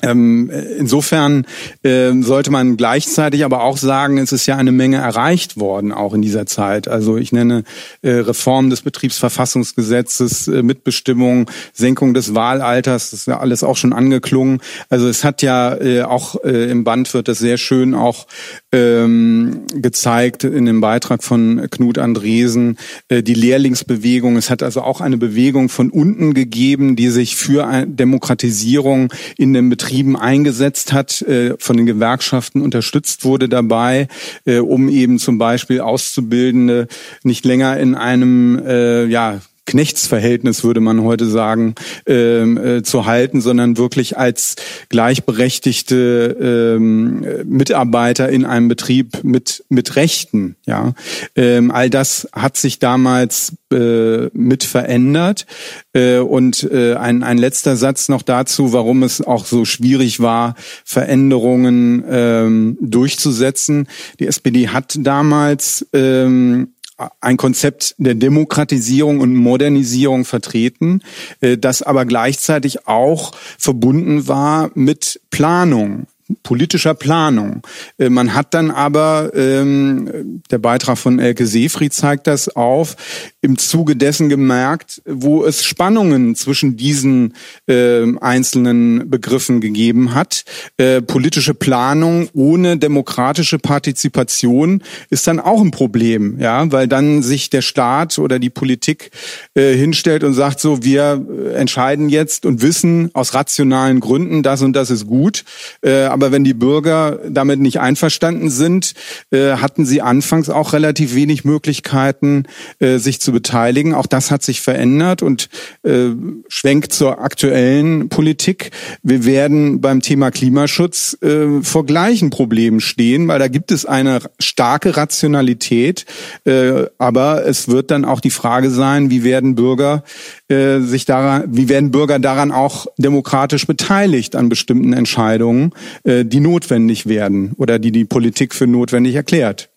ähm, 0.02 0.50
insofern 0.78 1.46
äh, 1.82 2.12
sollte 2.20 2.50
man 2.50 2.76
gleichzeitig 2.76 3.44
aber 3.44 3.62
auch 3.62 3.76
sagen, 3.76 4.18
es 4.18 4.32
ist 4.32 4.46
ja 4.46 4.56
eine 4.56 4.72
Menge 4.72 4.96
erreicht 4.96 5.58
worden, 5.58 5.92
auch 5.92 6.14
in 6.14 6.22
dieser 6.22 6.46
Zeit. 6.46 6.88
Also 6.88 7.16
ich 7.16 7.32
nenne 7.32 7.64
äh, 8.02 8.10
Reform 8.10 8.70
des 8.70 8.82
Betriebsverfassungsgesetzes, 8.82 10.48
äh, 10.48 10.62
Mitbestimmung, 10.62 11.50
Senkung 11.72 12.14
des 12.14 12.34
Wahlalters, 12.34 13.10
das 13.10 13.20
ist 13.20 13.26
ja 13.26 13.40
alles 13.40 13.62
auch 13.62 13.76
schon 13.76 13.92
angeklungen. 13.92 14.60
Also 14.88 15.08
es 15.08 15.24
hat 15.24 15.42
ja 15.42 15.74
äh, 15.76 16.02
auch 16.02 16.36
äh, 16.44 16.70
im 16.70 16.84
Band 16.84 17.12
wird 17.12 17.28
das 17.28 17.38
sehr 17.38 17.58
schön 17.58 17.94
auch 17.94 18.26
ähm, 18.72 19.62
gezeigt 19.74 20.44
in 20.44 20.64
dem 20.64 20.80
Beitrag 20.80 21.22
von 21.22 21.68
Knut 21.70 21.98
Andresen, 21.98 22.78
äh, 23.08 23.22
die 23.22 23.34
Lehrlingsbewegung. 23.34 24.36
Es 24.36 24.50
hat 24.50 24.62
also 24.62 24.82
auch 24.82 25.00
eine 25.00 25.18
Bewegung 25.18 25.68
von 25.68 25.90
unten 25.90 26.34
gegeben, 26.34 26.96
die 26.96 27.08
sich 27.08 27.36
für 27.36 27.84
Demokratisierung 27.86 29.12
in 29.36 29.52
den 29.52 29.68
Betrieben 29.90 30.16
eingesetzt 30.16 30.92
hat, 30.92 31.20
äh, 31.22 31.56
von 31.58 31.76
den 31.76 31.84
Gewerkschaften 31.84 32.62
unterstützt 32.62 33.24
wurde 33.24 33.48
dabei, 33.48 34.06
äh, 34.44 34.58
um 34.58 34.88
eben 34.88 35.18
zum 35.18 35.36
Beispiel 35.36 35.80
Auszubildende 35.80 36.86
nicht 37.24 37.44
länger 37.44 37.76
in 37.76 37.96
einem 37.96 38.56
äh, 38.64 39.06
ja 39.06 39.40
Knechtsverhältnis, 39.70 40.64
würde 40.64 40.80
man 40.80 41.02
heute 41.02 41.26
sagen, 41.26 41.76
ähm, 42.06 42.58
äh, 42.58 42.82
zu 42.82 43.06
halten, 43.06 43.40
sondern 43.40 43.76
wirklich 43.76 44.18
als 44.18 44.56
gleichberechtigte 44.88 46.76
ähm, 46.76 47.24
Mitarbeiter 47.44 48.28
in 48.28 48.44
einem 48.44 48.66
Betrieb 48.66 49.22
mit, 49.22 49.64
mit 49.68 49.94
Rechten. 49.94 50.56
Ja, 50.66 50.94
ähm, 51.36 51.70
All 51.70 51.88
das 51.88 52.28
hat 52.32 52.56
sich 52.56 52.80
damals 52.80 53.52
äh, 53.72 54.28
mit 54.32 54.64
verändert. 54.64 55.46
Äh, 55.92 56.18
und 56.18 56.64
äh, 56.64 56.94
ein, 56.94 57.22
ein 57.22 57.38
letzter 57.38 57.76
Satz 57.76 58.08
noch 58.08 58.22
dazu, 58.22 58.72
warum 58.72 59.04
es 59.04 59.20
auch 59.20 59.46
so 59.46 59.64
schwierig 59.64 60.18
war, 60.18 60.56
Veränderungen 60.84 62.04
ähm, 62.08 62.78
durchzusetzen. 62.80 63.86
Die 64.18 64.26
SPD 64.26 64.68
hat 64.68 64.98
damals 65.00 65.86
ähm, 65.92 66.74
ein 67.20 67.36
Konzept 67.36 67.94
der 67.98 68.14
Demokratisierung 68.14 69.20
und 69.20 69.34
Modernisierung 69.34 70.24
vertreten, 70.24 71.02
äh, 71.40 71.56
das 71.56 71.82
aber 71.82 72.04
gleichzeitig 72.04 72.86
auch 72.86 73.32
verbunden 73.58 74.28
war 74.28 74.70
mit 74.74 75.20
Planung 75.30 76.06
politischer 76.42 76.94
Planung. 76.94 77.62
Äh, 77.98 78.10
man 78.10 78.34
hat 78.34 78.54
dann 78.54 78.70
aber, 78.70 79.32
ähm, 79.34 80.40
der 80.50 80.58
Beitrag 80.58 80.98
von 80.98 81.18
Elke 81.18 81.46
Seefried 81.46 81.92
zeigt 81.92 82.26
das 82.26 82.48
auf, 82.56 82.96
im 83.40 83.58
Zuge 83.58 83.96
dessen 83.96 84.28
gemerkt, 84.28 85.02
wo 85.06 85.44
es 85.44 85.64
Spannungen 85.64 86.34
zwischen 86.34 86.76
diesen 86.76 87.34
äh, 87.66 88.04
einzelnen 88.20 89.08
Begriffen 89.08 89.60
gegeben 89.60 90.14
hat. 90.14 90.44
Äh, 90.76 91.00
politische 91.02 91.54
Planung 91.54 92.28
ohne 92.34 92.76
demokratische 92.76 93.58
Partizipation 93.58 94.82
ist 95.08 95.26
dann 95.26 95.40
auch 95.40 95.60
ein 95.60 95.70
Problem, 95.70 96.38
ja, 96.38 96.70
weil 96.70 96.88
dann 96.88 97.22
sich 97.22 97.50
der 97.50 97.62
Staat 97.62 98.18
oder 98.18 98.38
die 98.38 98.50
Politik 98.50 99.10
äh, 99.54 99.74
hinstellt 99.74 100.24
und 100.24 100.34
sagt 100.34 100.60
so, 100.60 100.82
wir 100.82 101.24
entscheiden 101.54 102.08
jetzt 102.08 102.46
und 102.46 102.62
wissen 102.62 103.10
aus 103.14 103.34
rationalen 103.34 104.00
Gründen, 104.00 104.42
das 104.42 104.62
und 104.62 104.74
das 104.74 104.90
ist 104.90 105.06
gut, 105.06 105.44
äh, 105.82 106.04
aber 106.22 106.32
wenn 106.32 106.44
die 106.44 106.52
Bürger 106.52 107.18
damit 107.30 107.60
nicht 107.60 107.80
einverstanden 107.80 108.50
sind, 108.50 108.92
äh, 109.30 109.52
hatten 109.52 109.86
sie 109.86 110.02
anfangs 110.02 110.50
auch 110.50 110.74
relativ 110.74 111.14
wenig 111.14 111.46
Möglichkeiten, 111.46 112.44
äh, 112.78 112.98
sich 112.98 113.22
zu 113.22 113.32
beteiligen. 113.32 113.94
Auch 113.94 114.04
das 114.04 114.30
hat 114.30 114.42
sich 114.42 114.60
verändert 114.60 115.22
und 115.22 115.48
äh, 115.82 116.10
schwenkt 116.48 116.92
zur 116.92 117.20
aktuellen 117.20 118.10
Politik. 118.10 118.70
Wir 119.02 119.24
werden 119.24 119.80
beim 119.80 120.02
Thema 120.02 120.30
Klimaschutz 120.30 121.16
äh, 121.22 121.62
vor 121.62 121.86
gleichen 121.86 122.28
Problemen 122.28 122.80
stehen, 122.80 123.26
weil 123.26 123.38
da 123.38 123.48
gibt 123.48 123.72
es 123.72 123.86
eine 123.86 124.20
starke 124.38 124.98
Rationalität. 124.98 126.04
Äh, 126.44 126.84
aber 126.98 127.46
es 127.46 127.68
wird 127.68 127.90
dann 127.90 128.04
auch 128.04 128.20
die 128.20 128.30
Frage 128.30 128.70
sein, 128.70 129.08
wie 129.08 129.24
werden 129.24 129.54
Bürger 129.54 130.04
äh, 130.48 130.80
sich 130.80 131.06
daran, 131.06 131.44
wie 131.46 131.70
werden 131.70 131.90
Bürger 131.90 132.18
daran 132.18 132.52
auch 132.52 132.88
demokratisch 132.98 133.66
beteiligt 133.66 134.36
an 134.36 134.50
bestimmten 134.50 134.92
Entscheidungen, 134.92 135.72
äh, 136.04 136.09
die 136.10 136.40
notwendig 136.40 137.06
werden 137.06 137.52
oder 137.56 137.78
die 137.78 137.92
die 137.92 138.04
Politik 138.04 138.54
für 138.54 138.66
notwendig 138.66 139.14
erklärt. 139.14 139.69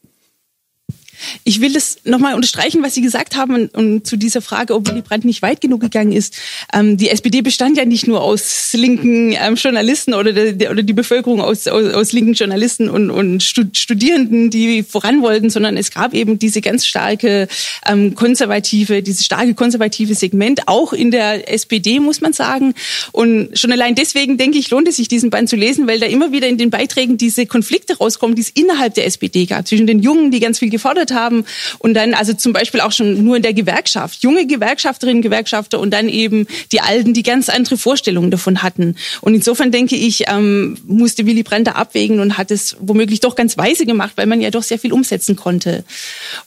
Ich 1.44 1.62
will 1.62 1.74
das 1.74 1.98
nochmal 2.04 2.36
unterstreichen, 2.36 2.84
was 2.84 2.94
Sie 2.94 3.02
gesagt 3.02 3.36
haben 3.36 3.56
und, 3.56 3.76
und, 3.76 4.08
zu 4.08 4.18
dieser 4.18 4.42
Frage, 4.42 4.76
ob 4.76 4.90
Willy 4.90 5.02
Brandt 5.02 5.26
nicht 5.26 5.42
weit 5.42 5.62
genug 5.62 5.82
gegangen 5.82 6.12
ist. 6.12 6.36
Ähm, 6.74 6.98
die 6.98 7.10
SPD 7.10 7.42
bestand 7.42 7.78
ja 7.78 7.86
nicht 7.86 8.08
nur 8.08 8.22
aus 8.22 8.72
linken 8.74 9.34
ähm, 9.34 9.56
Journalisten 9.56 10.14
oder, 10.14 10.34
de, 10.34 10.70
oder 10.70 10.84
die 10.84 10.94
Bevölkerung 10.94 11.42
aus, 11.42 11.68
aus, 11.68 11.94
aus 11.94 12.12
linken 12.12 12.34
Journalisten 12.34 12.90
und, 12.90 13.10
und 13.10 13.44
Studierenden, 13.44 14.50
die 14.50 14.84
voran 14.84 15.22
wollten, 15.22 15.50
sondern 15.50 15.78
es 15.78 15.92
gab 15.92 16.14
eben 16.14 16.40
diese 16.40 16.62
ganz 16.62 16.86
starke 16.86 17.48
ähm, 17.88 18.16
konservative, 18.16 19.02
dieses 19.02 19.26
starke 19.26 19.54
konservative 19.54 20.16
Segment, 20.16 20.68
auch 20.68 20.94
in 20.94 21.12
der 21.12 21.52
SPD, 21.52 22.00
muss 22.00 22.22
man 22.22 22.34
sagen. 22.34 22.74
Und 23.12 23.58
schon 23.58 23.72
allein 23.72 23.96
deswegen, 23.96 24.38
denke 24.38 24.58
ich, 24.58 24.70
lohnt 24.70 24.88
es 24.88 24.98
sich, 24.98 25.08
diesen 25.08 25.30
Band 25.30 25.50
zu 25.50 25.56
lesen, 25.56 25.88
weil 25.88 26.00
da 26.00 26.06
immer 26.06 26.32
wieder 26.32 26.48
in 26.48 26.58
den 26.58 26.70
Beiträgen 26.70 27.18
diese 27.18 27.46
Konflikte 27.46 27.98
rauskommen, 27.98 28.36
die 28.36 28.42
es 28.42 28.50
innerhalb 28.50 28.94
der 28.96 29.06
SPD 29.06 29.46
gab, 29.46 29.68
zwischen 29.68 29.88
den 29.88 30.00
Jungen, 30.00 30.32
die 30.32 30.40
ganz 30.40 30.60
viel 30.60 30.70
gefordert 30.70 31.13
haben 31.14 31.46
und 31.80 31.94
dann 31.94 32.14
also 32.14 32.34
zum 32.34 32.54
Beispiel 32.54 32.82
auch 32.82 32.92
schon 32.92 33.24
nur 33.24 33.38
in 33.38 33.44
der 33.44 33.54
Gewerkschaft, 33.54 34.24
junge 34.24 34.48
Gewerkschafterinnen, 34.48 35.22
Gewerkschafter 35.22 35.80
und 35.80 35.92
dann 35.92 36.10
eben 36.10 36.48
die 36.72 36.82
Alten, 36.82 37.14
die 37.14 37.24
ganz 37.24 37.50
andere 37.50 37.78
Vorstellungen 37.78 38.32
davon 38.32 38.64
hatten. 38.64 38.96
Und 39.22 39.36
insofern 39.36 39.72
denke 39.72 39.96
ich, 39.96 40.26
ähm, 40.28 40.78
musste 40.86 41.26
Willy 41.26 41.44
Brandt 41.44 41.68
da 41.68 41.72
abwägen 41.74 42.20
und 42.20 42.38
hat 42.38 42.52
es 42.52 42.76
womöglich 42.80 43.20
doch 43.20 43.36
ganz 43.36 43.58
weise 43.58 43.86
gemacht, 43.86 44.14
weil 44.16 44.26
man 44.26 44.42
ja 44.42 44.52
doch 44.52 44.64
sehr 44.64 44.80
viel 44.80 44.94
umsetzen 44.94 45.36
konnte. 45.36 45.84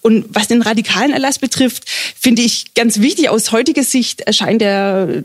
Und 0.00 0.26
was 0.28 0.48
den 0.48 0.62
radikalen 0.62 1.12
Erlass 1.12 1.38
betrifft, 1.38 1.84
finde 2.18 2.42
ich 2.42 2.74
ganz 2.74 3.00
wichtig 3.00 3.28
aus 3.28 3.52
heutiger 3.52 3.82
Sicht 3.82 4.20
erscheint 4.22 4.60
der, 4.60 5.24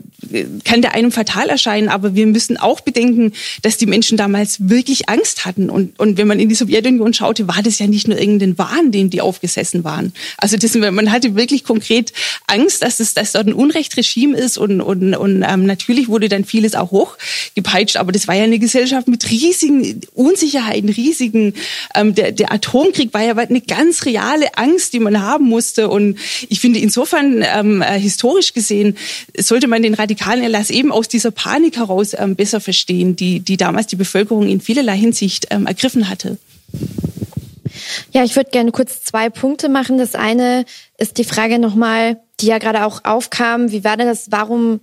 kann 0.64 0.82
der 0.82 0.94
einem 0.94 1.12
fatal 1.12 1.48
erscheinen, 1.48 1.88
aber 1.88 2.14
wir 2.14 2.26
müssen 2.26 2.56
auch 2.56 2.80
bedenken, 2.80 3.32
dass 3.62 3.76
die 3.76 3.86
Menschen 3.86 4.16
damals 4.16 4.68
wirklich 4.68 5.08
Angst 5.08 5.44
hatten. 5.44 5.70
Und, 5.70 5.98
und 5.98 6.18
wenn 6.18 6.26
man 6.26 6.40
in 6.40 6.48
die 6.48 6.54
Sowjetunion 6.54 7.14
schaute, 7.14 7.48
war 7.48 7.62
das 7.62 7.78
ja 7.78 7.86
nicht 7.86 8.08
nur 8.08 8.18
irgendein 8.18 8.58
Wahn, 8.58 8.92
den 8.92 9.10
die 9.10 9.20
auf 9.20 9.31
aufgesessen 9.32 9.82
waren. 9.82 10.12
Also 10.36 10.58
das, 10.58 10.74
man 10.74 11.10
hatte 11.10 11.34
wirklich 11.34 11.64
konkret 11.64 12.12
Angst, 12.46 12.82
dass 12.82 13.00
es 13.00 13.14
dass 13.14 13.32
dort 13.32 13.46
ein 13.46 13.54
Unrechtsregime 13.54 14.36
ist 14.36 14.58
und, 14.58 14.82
und, 14.82 15.14
und 15.14 15.42
ähm, 15.48 15.64
natürlich 15.64 16.08
wurde 16.08 16.28
dann 16.28 16.44
vieles 16.44 16.74
auch 16.74 16.90
hochgepeitscht, 16.90 17.96
aber 17.96 18.12
das 18.12 18.28
war 18.28 18.34
ja 18.34 18.44
eine 18.44 18.58
Gesellschaft 18.58 19.08
mit 19.08 19.30
riesigen 19.30 20.02
Unsicherheiten, 20.12 20.90
riesigen, 20.90 21.54
ähm, 21.94 22.14
der, 22.14 22.32
der 22.32 22.52
Atomkrieg 22.52 23.14
war 23.14 23.22
ja 23.22 23.34
eine 23.34 23.62
ganz 23.62 24.04
reale 24.04 24.54
Angst, 24.58 24.92
die 24.92 25.00
man 25.00 25.22
haben 25.22 25.46
musste 25.46 25.88
und 25.88 26.18
ich 26.50 26.60
finde 26.60 26.78
insofern 26.80 27.42
ähm, 27.42 27.80
äh, 27.80 27.98
historisch 27.98 28.52
gesehen 28.52 28.98
sollte 29.38 29.66
man 29.66 29.82
den 29.82 29.94
radikalen 29.94 30.42
Erlass 30.42 30.68
eben 30.68 30.92
aus 30.92 31.08
dieser 31.08 31.30
Panik 31.30 31.76
heraus 31.76 32.14
ähm, 32.18 32.36
besser 32.36 32.60
verstehen, 32.60 33.16
die, 33.16 33.40
die 33.40 33.56
damals 33.56 33.86
die 33.86 33.96
Bevölkerung 33.96 34.46
in 34.48 34.60
vielerlei 34.60 34.98
Hinsicht 34.98 35.46
ähm, 35.50 35.66
ergriffen 35.66 36.10
hatte. 36.10 36.36
Ja, 38.12 38.24
ich 38.24 38.36
würde 38.36 38.50
gerne 38.50 38.72
kurz 38.72 39.02
zwei 39.02 39.30
Punkte 39.30 39.68
machen. 39.68 39.98
Das 39.98 40.14
eine 40.14 40.64
ist 40.98 41.18
die 41.18 41.24
Frage 41.24 41.58
nochmal, 41.58 42.20
die 42.40 42.46
ja 42.46 42.58
gerade 42.58 42.84
auch 42.84 43.04
aufkam. 43.04 43.70
Wie 43.70 43.84
war 43.84 43.96
denn 43.96 44.06
das? 44.06 44.30
Warum 44.30 44.80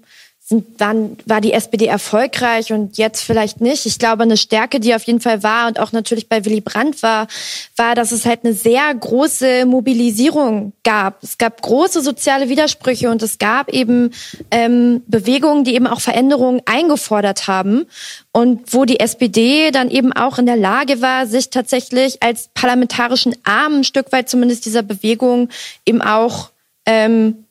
waren, 0.77 1.17
war 1.25 1.41
die 1.41 1.53
SPD 1.53 1.85
erfolgreich 1.85 2.73
und 2.73 2.97
jetzt 2.97 3.21
vielleicht 3.21 3.61
nicht. 3.61 3.85
Ich 3.85 3.99
glaube, 3.99 4.23
eine 4.23 4.37
Stärke, 4.37 4.79
die 4.79 4.95
auf 4.95 5.03
jeden 5.03 5.21
Fall 5.21 5.43
war 5.43 5.67
und 5.67 5.79
auch 5.79 5.91
natürlich 5.91 6.27
bei 6.27 6.43
Willy 6.43 6.61
Brandt 6.61 7.03
war, 7.03 7.27
war, 7.75 7.93
dass 7.93 8.11
es 8.11 8.25
halt 8.25 8.43
eine 8.43 8.53
sehr 8.53 8.93
große 8.93 9.65
Mobilisierung 9.65 10.73
gab. 10.83 11.21
Es 11.23 11.37
gab 11.37 11.61
große 11.61 12.01
soziale 12.01 12.49
Widersprüche 12.49 13.11
und 13.11 13.21
es 13.21 13.37
gab 13.37 13.69
eben 13.69 14.11
ähm, 14.49 15.03
Bewegungen, 15.07 15.63
die 15.63 15.75
eben 15.75 15.87
auch 15.87 16.01
Veränderungen 16.01 16.61
eingefordert 16.65 17.47
haben 17.47 17.85
und 18.31 18.73
wo 18.73 18.85
die 18.85 18.99
SPD 18.99 19.69
dann 19.69 19.91
eben 19.91 20.13
auch 20.13 20.39
in 20.39 20.47
der 20.47 20.57
Lage 20.57 21.01
war, 21.01 21.27
sich 21.27 21.51
tatsächlich 21.51 22.23
als 22.23 22.49
parlamentarischen 22.55 23.35
Arm 23.43 23.79
ein 23.79 23.83
Stück 23.83 24.11
weit 24.11 24.29
zumindest 24.29 24.65
dieser 24.65 24.81
Bewegung 24.81 25.49
eben 25.85 26.01
auch 26.01 26.49
ähm, 26.87 27.45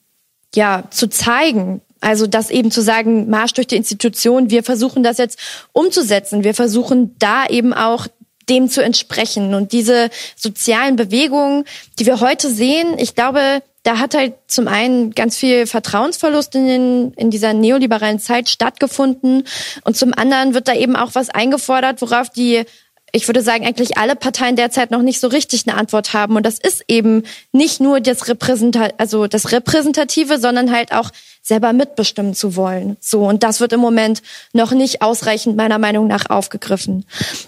ja 0.55 0.85
zu 0.91 1.09
zeigen 1.09 1.81
also 2.01 2.27
das 2.27 2.51
eben 2.51 2.71
zu 2.71 2.81
sagen, 2.81 3.29
Marsch 3.29 3.55
durch 3.55 3.67
die 3.67 3.77
Institution, 3.77 4.51
wir 4.51 4.63
versuchen 4.63 5.03
das 5.03 5.19
jetzt 5.19 5.39
umzusetzen. 5.73 6.45
Wir 6.45 6.55
versuchen 6.55 7.17
da 7.19 7.47
eben 7.47 7.73
auch 7.73 8.07
dem 8.49 8.69
zu 8.69 8.83
entsprechen. 8.83 9.55
Und 9.55 9.73
diese 9.73 10.11
sozialen 10.37 10.97
Bewegungen, 10.97 11.65
die 11.99 12.07
wir 12.07 12.21
heute 12.21 12.51
sehen, 12.51 12.95
ich 12.99 13.15
glaube, 13.15 13.63
da 13.83 13.99
hat 13.99 14.15
halt 14.15 14.35
zum 14.49 14.69
einen 14.69 15.13
ganz 15.15 15.37
viel 15.39 15.67
Vertrauensverlust 15.67 16.55
in, 16.55 16.67
den, 16.67 17.13
in 17.15 17.31
dieser 17.31 17.53
neoliberalen 17.53 18.19
Zeit 18.19 18.49
stattgefunden 18.49 19.45
und 19.85 19.97
zum 19.97 20.13
anderen 20.13 20.53
wird 20.53 20.69
da 20.69 20.75
eben 20.75 20.97
auch 20.97 21.15
was 21.15 21.31
eingefordert, 21.31 22.03
worauf 22.03 22.29
die 22.29 22.65
ich 23.13 23.29
würde 23.29 23.43
sagen, 23.43 23.67
eigentlich 23.67 23.97
alle 23.97 24.17
Parteien 24.17 24.57
derzeit 24.57 24.91
noch 24.91 25.03
nicht 25.03 25.21
so 25.21 25.29
richtig 25.29 25.67
eine 25.67 25.77
Antwort 25.77 26.13
haben. 26.13 26.37
Und 26.37 26.45
das 26.45 26.59
ist 26.59 26.85
eben 26.89 27.23
nicht 27.53 27.81
nur 27.81 28.01
das, 28.01 28.29
Repräsenta 28.29 28.89
also 28.99 29.27
das 29.27 29.53
Repräsentative, 29.53 30.39
sondern 30.39 30.73
halt 30.73 30.93
auch 30.93 31.11
selber 31.43 31.73
mitbestimmen 31.73 32.35
zu 32.35 32.57
wollen. 32.57 32.97
So. 33.01 33.27
Und 33.27 33.43
das 33.43 33.61
wird 33.61 33.73
im 33.73 33.81
Moment 33.81 34.23
noch 34.53 34.73
nicht 34.73 35.01
ausreichend 35.03 35.57
meiner 35.57 35.79
Meinung 35.79 36.07
nach 36.07 36.29
aufgegriffen. 36.29 37.07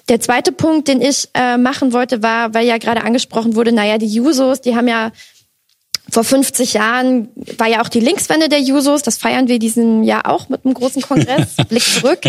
Der 0.09 0.21
zweite 0.21 0.53
Punkt, 0.53 0.89
den 0.89 1.03
ich 1.03 1.29
äh, 1.35 1.59
machen 1.59 1.93
wollte, 1.93 2.23
war, 2.23 2.55
weil 2.55 2.67
ja 2.67 2.79
gerade 2.79 3.03
angesprochen 3.03 3.55
wurde, 3.55 3.73
naja, 3.73 3.99
die 3.99 4.07
Jusos, 4.07 4.63
die 4.63 4.75
haben 4.75 4.89
ja 4.89 5.13
vor 6.11 6.25
50 6.25 6.75
Jahren 6.75 7.29
war 7.57 7.69
ja 7.69 7.83
auch 7.83 7.89
die 7.89 8.01
Linkswende 8.01 8.49
der 8.49 8.61
Jusos. 8.61 9.03
Das 9.03 9.17
feiern 9.17 9.49
wir 9.49 9.59
diesen 9.59 10.03
Jahr 10.03 10.29
auch 10.29 10.49
mit 10.49 10.65
einem 10.65 10.75
großen 10.75 11.03
Kongress. 11.03 11.57
Blick 11.69 11.83
zurück. 11.83 12.21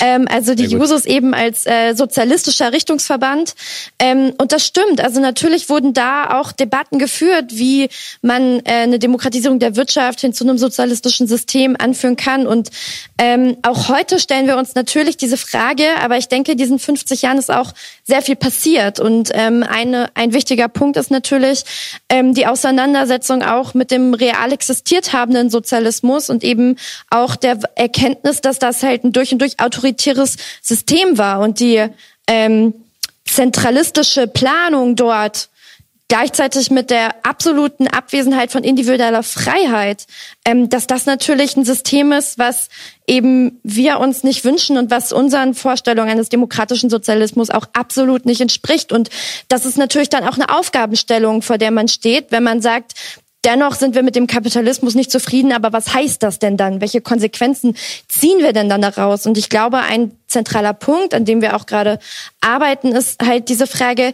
Ähm, 0.00 0.28
also 0.30 0.54
die 0.54 0.66
Jusos 0.66 1.06
eben 1.06 1.32
als 1.32 1.66
äh, 1.66 1.94
sozialistischer 1.94 2.72
Richtungsverband. 2.72 3.54
Ähm, 3.98 4.34
und 4.38 4.52
das 4.52 4.66
stimmt. 4.66 5.00
Also 5.00 5.20
natürlich 5.20 5.68
wurden 5.68 5.94
da 5.94 6.38
auch 6.38 6.52
Debatten 6.52 6.98
geführt, 6.98 7.46
wie 7.50 7.88
man 8.20 8.60
äh, 8.60 8.82
eine 8.82 8.98
Demokratisierung 8.98 9.58
der 9.58 9.76
Wirtschaft 9.76 10.20
hin 10.20 10.32
zu 10.32 10.44
einem 10.44 10.58
sozialistischen 10.58 11.26
System 11.26 11.76
anführen 11.78 12.16
kann. 12.16 12.46
Und 12.46 12.70
ähm, 13.18 13.56
auch 13.62 13.88
heute 13.88 14.18
stellen 14.18 14.46
wir 14.46 14.58
uns 14.58 14.74
natürlich 14.74 15.16
diese 15.16 15.36
Frage. 15.36 15.84
Aber 16.02 16.18
ich 16.18 16.28
denke, 16.28 16.56
diesen 16.56 16.78
50 16.78 17.22
Jahren 17.22 17.38
ist 17.38 17.50
auch 17.50 17.72
sehr 18.04 18.20
viel 18.20 18.36
passiert. 18.36 19.00
Und 19.00 19.30
ähm, 19.32 19.64
eine, 19.66 20.10
ein 20.14 20.34
wichtiger 20.34 20.68
Punkt 20.68 20.96
ist 20.98 21.10
natürlich 21.10 21.64
ähm, 22.10 22.34
die 22.34 22.46
Auseinandersetzung 22.46 23.29
Auseinandersetzung 23.30 23.42
auch 23.42 23.74
mit 23.74 23.90
dem 23.90 24.14
real 24.14 24.52
existiert 24.52 25.12
habenden 25.12 25.50
Sozialismus 25.50 26.30
und 26.30 26.44
eben 26.44 26.76
auch 27.10 27.36
der 27.36 27.58
Erkenntnis, 27.74 28.40
dass 28.40 28.58
das 28.58 28.82
halt 28.82 29.04
ein 29.04 29.12
durch 29.12 29.32
und 29.32 29.38
durch 29.38 29.60
autoritäres 29.60 30.36
System 30.62 31.18
war 31.18 31.40
und 31.40 31.60
die 31.60 31.86
ähm, 32.26 32.74
zentralistische 33.24 34.26
Planung 34.26 34.96
dort 34.96 35.48
gleichzeitig 36.10 36.72
mit 36.72 36.90
der 36.90 37.14
absoluten 37.24 37.86
Abwesenheit 37.86 38.50
von 38.50 38.64
individueller 38.64 39.22
Freiheit, 39.22 40.06
ähm, 40.44 40.68
dass 40.68 40.88
das 40.88 41.06
natürlich 41.06 41.56
ein 41.56 41.64
System 41.64 42.10
ist, 42.10 42.36
was 42.36 42.68
eben 43.06 43.60
wir 43.62 44.00
uns 44.00 44.24
nicht 44.24 44.44
wünschen 44.44 44.76
und 44.76 44.90
was 44.90 45.12
unseren 45.12 45.54
Vorstellungen 45.54 46.10
eines 46.10 46.28
demokratischen 46.28 46.90
Sozialismus 46.90 47.50
auch 47.50 47.66
absolut 47.74 48.26
nicht 48.26 48.40
entspricht. 48.40 48.90
Und 48.90 49.08
das 49.46 49.64
ist 49.64 49.78
natürlich 49.78 50.08
dann 50.08 50.24
auch 50.24 50.34
eine 50.34 50.48
Aufgabenstellung, 50.48 51.42
vor 51.42 51.58
der 51.58 51.70
man 51.70 51.86
steht, 51.86 52.32
wenn 52.32 52.42
man 52.42 52.60
sagt, 52.60 52.94
Dennoch 53.44 53.74
sind 53.74 53.94
wir 53.94 54.02
mit 54.02 54.16
dem 54.16 54.26
Kapitalismus 54.26 54.94
nicht 54.94 55.10
zufrieden, 55.10 55.52
aber 55.52 55.72
was 55.72 55.94
heißt 55.94 56.22
das 56.22 56.38
denn 56.38 56.58
dann? 56.58 56.82
Welche 56.82 57.00
Konsequenzen 57.00 57.74
ziehen 58.06 58.38
wir 58.40 58.52
denn 58.52 58.68
dann 58.68 58.82
daraus? 58.82 59.26
Und 59.26 59.38
ich 59.38 59.48
glaube, 59.48 59.78
ein 59.78 60.12
zentraler 60.26 60.74
Punkt, 60.74 61.14
an 61.14 61.24
dem 61.24 61.40
wir 61.40 61.56
auch 61.56 61.64
gerade 61.64 61.98
arbeiten, 62.42 62.92
ist 62.92 63.22
halt 63.22 63.48
diese 63.48 63.66
Frage, 63.66 64.12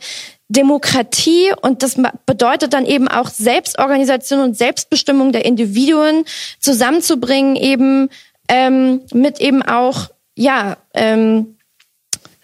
Demokratie 0.49 1.53
und 1.61 1.83
das 1.83 1.97
bedeutet 2.25 2.73
dann 2.73 2.87
eben 2.87 3.09
auch 3.09 3.29
Selbstorganisation 3.29 4.41
und 4.41 4.57
Selbstbestimmung 4.57 5.33
der 5.33 5.45
Individuen 5.45 6.25
zusammenzubringen, 6.61 7.57
eben 7.57 8.11
ähm, 8.49 9.01
mit 9.13 9.41
eben 9.41 9.63
auch 9.63 10.09
ja 10.37 10.77
ähm, 10.95 11.56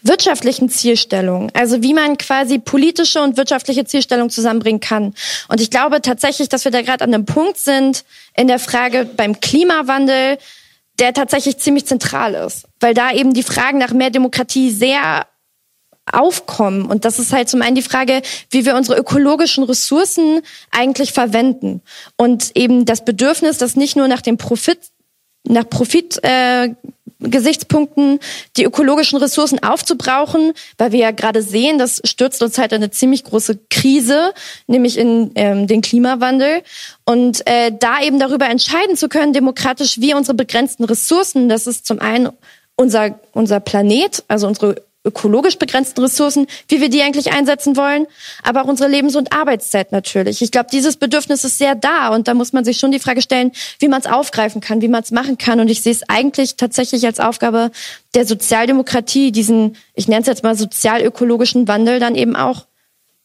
wirtschaftlichen 0.02 0.68
Zielstellungen, 0.68 1.50
also 1.54 1.82
wie 1.82 1.94
man 1.94 2.18
quasi 2.18 2.58
politische 2.58 3.22
und 3.22 3.36
wirtschaftliche 3.36 3.84
Zielstellungen 3.84 4.30
zusammenbringen 4.30 4.80
kann. 4.80 5.14
Und 5.48 5.60
ich 5.60 5.70
glaube 5.70 6.02
tatsächlich, 6.02 6.48
dass 6.48 6.64
wir 6.64 6.72
da 6.72 6.82
gerade 6.82 7.04
an 7.04 7.14
einem 7.14 7.24
Punkt 7.24 7.58
sind 7.58 8.04
in 8.36 8.48
der 8.48 8.58
Frage 8.58 9.04
beim 9.04 9.40
Klimawandel, 9.40 10.38
der 10.98 11.14
tatsächlich 11.14 11.58
ziemlich 11.58 11.86
zentral 11.86 12.34
ist, 12.34 12.66
weil 12.80 12.94
da 12.94 13.12
eben 13.12 13.32
die 13.32 13.42
Fragen 13.42 13.78
nach 13.78 13.92
mehr 13.92 14.10
Demokratie 14.10 14.70
sehr 14.70 15.26
aufkommen. 16.10 16.86
Und 16.86 17.04
das 17.04 17.18
ist 17.18 17.32
halt 17.32 17.48
zum 17.48 17.62
einen 17.62 17.76
die 17.76 17.82
Frage, 17.82 18.22
wie 18.50 18.66
wir 18.66 18.76
unsere 18.76 18.98
ökologischen 18.98 19.64
Ressourcen 19.64 20.42
eigentlich 20.70 21.12
verwenden. 21.12 21.82
Und 22.16 22.52
eben 22.56 22.84
das 22.84 23.04
Bedürfnis, 23.04 23.58
dass 23.58 23.76
nicht 23.76 23.96
nur 23.96 24.08
nach 24.08 24.20
dem 24.20 24.36
Profit, 24.36 24.78
nach 25.44 25.68
Profit 25.68 26.18
äh, 26.24 26.74
Gesichtspunkten 27.22 28.18
die 28.56 28.64
ökologischen 28.64 29.18
Ressourcen 29.18 29.62
aufzubrauchen, 29.62 30.52
weil 30.78 30.92
wir 30.92 31.00
ja 31.00 31.10
gerade 31.10 31.42
sehen, 31.42 31.78
das 31.78 32.00
stürzt 32.04 32.42
uns 32.42 32.58
halt 32.58 32.72
eine 32.72 32.90
ziemlich 32.90 33.24
große 33.24 33.58
Krise, 33.70 34.32
nämlich 34.66 34.98
in 34.98 35.32
ähm, 35.34 35.66
den 35.66 35.80
Klimawandel. 35.80 36.62
Und 37.04 37.46
äh, 37.46 37.72
da 37.78 38.00
eben 38.02 38.18
darüber 38.18 38.48
entscheiden 38.48 38.96
zu 38.96 39.08
können, 39.08 39.32
demokratisch, 39.32 40.00
wie 40.00 40.14
unsere 40.14 40.36
begrenzten 40.36 40.84
Ressourcen, 40.84 41.48
das 41.48 41.66
ist 41.66 41.86
zum 41.86 42.00
einen 42.00 42.30
unser, 42.76 43.18
unser 43.32 43.60
Planet, 43.60 44.24
also 44.28 44.46
unsere 44.46 44.76
ökologisch 45.04 45.58
begrenzten 45.58 46.00
Ressourcen, 46.00 46.46
wie 46.68 46.80
wir 46.80 46.88
die 46.88 47.02
eigentlich 47.02 47.32
einsetzen 47.32 47.76
wollen, 47.76 48.06
aber 48.42 48.62
auch 48.62 48.68
unsere 48.68 48.88
Lebens- 48.88 49.16
und 49.16 49.32
Arbeitszeit 49.32 49.90
natürlich. 49.90 50.42
Ich 50.42 50.52
glaube, 50.52 50.68
dieses 50.70 50.96
Bedürfnis 50.96 51.44
ist 51.44 51.58
sehr 51.58 51.74
da 51.74 52.08
und 52.08 52.28
da 52.28 52.34
muss 52.34 52.52
man 52.52 52.64
sich 52.64 52.78
schon 52.78 52.92
die 52.92 53.00
Frage 53.00 53.22
stellen, 53.22 53.52
wie 53.80 53.88
man 53.88 54.00
es 54.00 54.06
aufgreifen 54.06 54.60
kann, 54.60 54.80
wie 54.80 54.88
man 54.88 55.02
es 55.02 55.10
machen 55.10 55.38
kann. 55.38 55.58
Und 55.60 55.68
ich 55.68 55.82
sehe 55.82 55.92
es 55.92 56.02
eigentlich 56.08 56.56
tatsächlich 56.56 57.04
als 57.04 57.18
Aufgabe 57.18 57.72
der 58.14 58.26
Sozialdemokratie, 58.26 59.32
diesen, 59.32 59.76
ich 59.94 60.06
nenne 60.06 60.20
es 60.20 60.28
jetzt 60.28 60.44
mal 60.44 60.54
sozialökologischen 60.56 61.66
Wandel 61.66 61.98
dann 61.98 62.14
eben 62.14 62.36
auch 62.36 62.66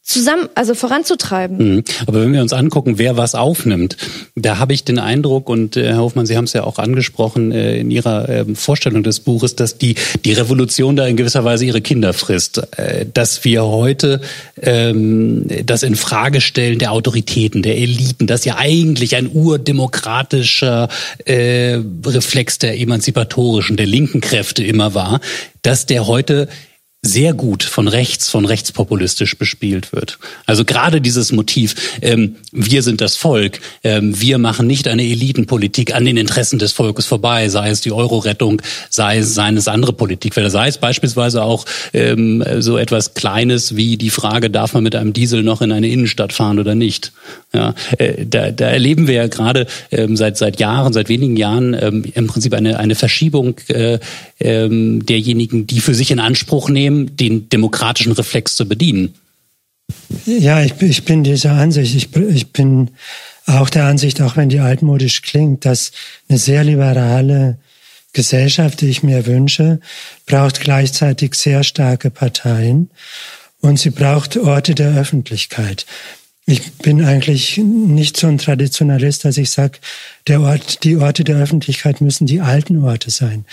zusammen, 0.08 0.48
also 0.54 0.74
voranzutreiben. 0.74 1.74
Mhm. 1.74 1.84
Aber 2.06 2.22
wenn 2.22 2.32
wir 2.32 2.40
uns 2.40 2.54
angucken, 2.54 2.96
wer 2.96 3.18
was 3.18 3.34
aufnimmt, 3.34 3.98
da 4.34 4.58
habe 4.58 4.72
ich 4.72 4.82
den 4.82 4.98
Eindruck, 4.98 5.50
und 5.50 5.76
äh, 5.76 5.88
Herr 5.88 5.98
Hofmann, 5.98 6.24
Sie 6.24 6.36
haben 6.36 6.44
es 6.44 6.54
ja 6.54 6.64
auch 6.64 6.78
angesprochen 6.78 7.52
äh, 7.52 7.78
in 7.78 7.90
Ihrer 7.90 8.26
äh, 8.28 8.44
Vorstellung 8.54 9.02
des 9.02 9.20
Buches, 9.20 9.54
dass 9.54 9.76
die, 9.76 9.96
die 10.24 10.32
Revolution 10.32 10.96
da 10.96 11.06
in 11.06 11.16
gewisser 11.16 11.44
Weise 11.44 11.66
ihre 11.66 11.82
Kinder 11.82 12.14
frisst. 12.14 12.58
Äh, 12.78 13.04
dass 13.12 13.44
wir 13.44 13.66
heute 13.66 14.22
ähm, 14.62 15.46
das 15.64 15.82
Infragestellen 15.82 16.78
der 16.78 16.92
Autoritäten, 16.92 17.62
der 17.62 17.76
Eliten, 17.76 18.26
das 18.26 18.46
ja 18.46 18.56
eigentlich 18.56 19.14
ein 19.14 19.30
urdemokratischer 19.30 20.88
äh, 21.26 21.80
Reflex 22.06 22.58
der 22.58 22.80
emanzipatorischen, 22.80 23.76
der 23.76 23.86
linken 23.86 24.22
Kräfte 24.22 24.64
immer 24.64 24.94
war, 24.94 25.20
dass 25.60 25.84
der 25.84 26.06
heute 26.06 26.48
sehr 27.00 27.32
gut 27.32 27.62
von 27.62 27.86
rechts, 27.86 28.28
von 28.28 28.44
rechtspopulistisch 28.44 29.38
bespielt 29.38 29.92
wird. 29.92 30.18
Also 30.46 30.64
gerade 30.64 31.00
dieses 31.00 31.30
Motiv, 31.30 31.76
ähm, 32.02 32.34
wir 32.50 32.82
sind 32.82 33.00
das 33.00 33.14
Volk, 33.14 33.60
ähm, 33.84 34.20
wir 34.20 34.38
machen 34.38 34.66
nicht 34.66 34.88
eine 34.88 35.04
Elitenpolitik 35.04 35.94
an 35.94 36.04
den 36.04 36.16
Interessen 36.16 36.58
des 36.58 36.72
Volkes 36.72 37.06
vorbei, 37.06 37.48
sei 37.50 37.70
es 37.70 37.82
die 37.82 37.92
Euro-Rettung, 37.92 38.60
sei 38.90 39.18
es 39.18 39.34
seines 39.34 39.68
andere 39.68 39.92
Politikfelder, 39.92 40.50
sei 40.50 40.66
es 40.66 40.78
beispielsweise 40.78 41.44
auch 41.44 41.66
ähm, 41.92 42.42
so 42.58 42.76
etwas 42.76 43.14
Kleines 43.14 43.76
wie 43.76 43.96
die 43.96 44.10
Frage, 44.10 44.50
darf 44.50 44.74
man 44.74 44.82
mit 44.82 44.96
einem 44.96 45.12
Diesel 45.12 45.44
noch 45.44 45.62
in 45.62 45.70
eine 45.70 45.88
Innenstadt 45.88 46.32
fahren 46.32 46.58
oder 46.58 46.74
nicht? 46.74 47.12
Ja, 47.54 47.74
äh, 47.96 48.26
da, 48.26 48.50
da 48.50 48.68
erleben 48.68 49.06
wir 49.06 49.14
ja 49.14 49.26
gerade 49.26 49.66
ähm, 49.90 50.16
seit 50.16 50.36
seit 50.36 50.60
Jahren, 50.60 50.92
seit 50.92 51.08
wenigen 51.08 51.36
Jahren 51.36 51.74
ähm, 51.80 52.04
im 52.14 52.26
Prinzip 52.26 52.52
eine 52.52 52.78
eine 52.78 52.94
Verschiebung 52.94 53.54
äh, 53.68 53.98
ähm, 54.40 55.06
derjenigen, 55.06 55.66
die 55.66 55.80
für 55.80 55.94
sich 55.94 56.10
in 56.10 56.20
Anspruch 56.20 56.68
nehmen, 56.68 56.87
den 56.90 57.48
demokratischen 57.48 58.12
Reflex 58.12 58.56
zu 58.56 58.68
bedienen. 58.68 59.14
Ja, 60.26 60.62
ich, 60.62 60.80
ich 60.80 61.04
bin 61.04 61.24
dieser 61.24 61.52
Ansicht. 61.52 61.94
Ich, 61.94 62.14
ich 62.16 62.52
bin 62.52 62.90
auch 63.46 63.70
der 63.70 63.84
Ansicht, 63.84 64.20
auch 64.20 64.36
wenn 64.36 64.48
die 64.48 64.60
altmodisch 64.60 65.22
klingt, 65.22 65.64
dass 65.64 65.92
eine 66.28 66.38
sehr 66.38 66.64
liberale 66.64 67.58
Gesellschaft, 68.12 68.80
die 68.80 68.88
ich 68.88 69.02
mir 69.02 69.26
wünsche, 69.26 69.80
braucht 70.26 70.60
gleichzeitig 70.60 71.34
sehr 71.34 71.64
starke 71.64 72.10
Parteien 72.10 72.90
und 73.60 73.78
sie 73.78 73.90
braucht 73.90 74.36
Orte 74.36 74.74
der 74.74 74.94
Öffentlichkeit. 74.96 75.86
Ich 76.46 76.72
bin 76.72 77.04
eigentlich 77.04 77.58
nicht 77.58 78.16
so 78.16 78.26
ein 78.26 78.38
Traditionalist, 78.38 79.24
dass 79.24 79.36
ich 79.36 79.50
sage, 79.50 79.78
der 80.26 80.40
Ort, 80.40 80.82
die 80.84 80.96
Orte 80.96 81.22
der 81.22 81.36
Öffentlichkeit 81.36 82.00
müssen 82.00 82.26
die 82.26 82.40
alten 82.40 82.82
Orte 82.82 83.10
sein. 83.10 83.44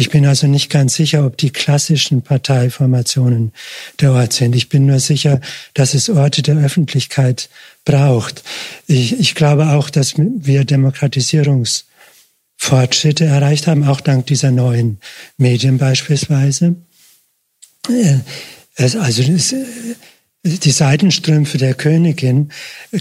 Ich 0.00 0.10
bin 0.10 0.26
also 0.26 0.46
nicht 0.46 0.70
ganz 0.70 0.94
sicher, 0.94 1.26
ob 1.26 1.36
die 1.36 1.50
klassischen 1.50 2.22
Parteiformationen 2.22 3.52
der 4.00 4.12
Ort 4.12 4.32
sind. 4.32 4.54
Ich 4.54 4.68
bin 4.68 4.86
nur 4.86 5.00
sicher, 5.00 5.40
dass 5.74 5.92
es 5.92 6.08
Orte 6.08 6.42
der 6.42 6.56
Öffentlichkeit 6.56 7.50
braucht. 7.84 8.44
Ich, 8.86 9.18
ich 9.18 9.34
glaube 9.34 9.70
auch, 9.70 9.90
dass 9.90 10.14
wir 10.16 10.64
Demokratisierungsfortschritte 10.64 13.24
erreicht 13.24 13.66
haben, 13.66 13.82
auch 13.82 14.00
dank 14.00 14.26
dieser 14.26 14.52
neuen 14.52 15.00
Medien 15.36 15.78
beispielsweise. 15.78 16.76
Äh, 17.88 18.18
also 18.76 19.00
es, 19.00 19.52
die 20.44 20.70
Seitenstrümpfe 20.70 21.58
der 21.58 21.74
Königin 21.74 22.50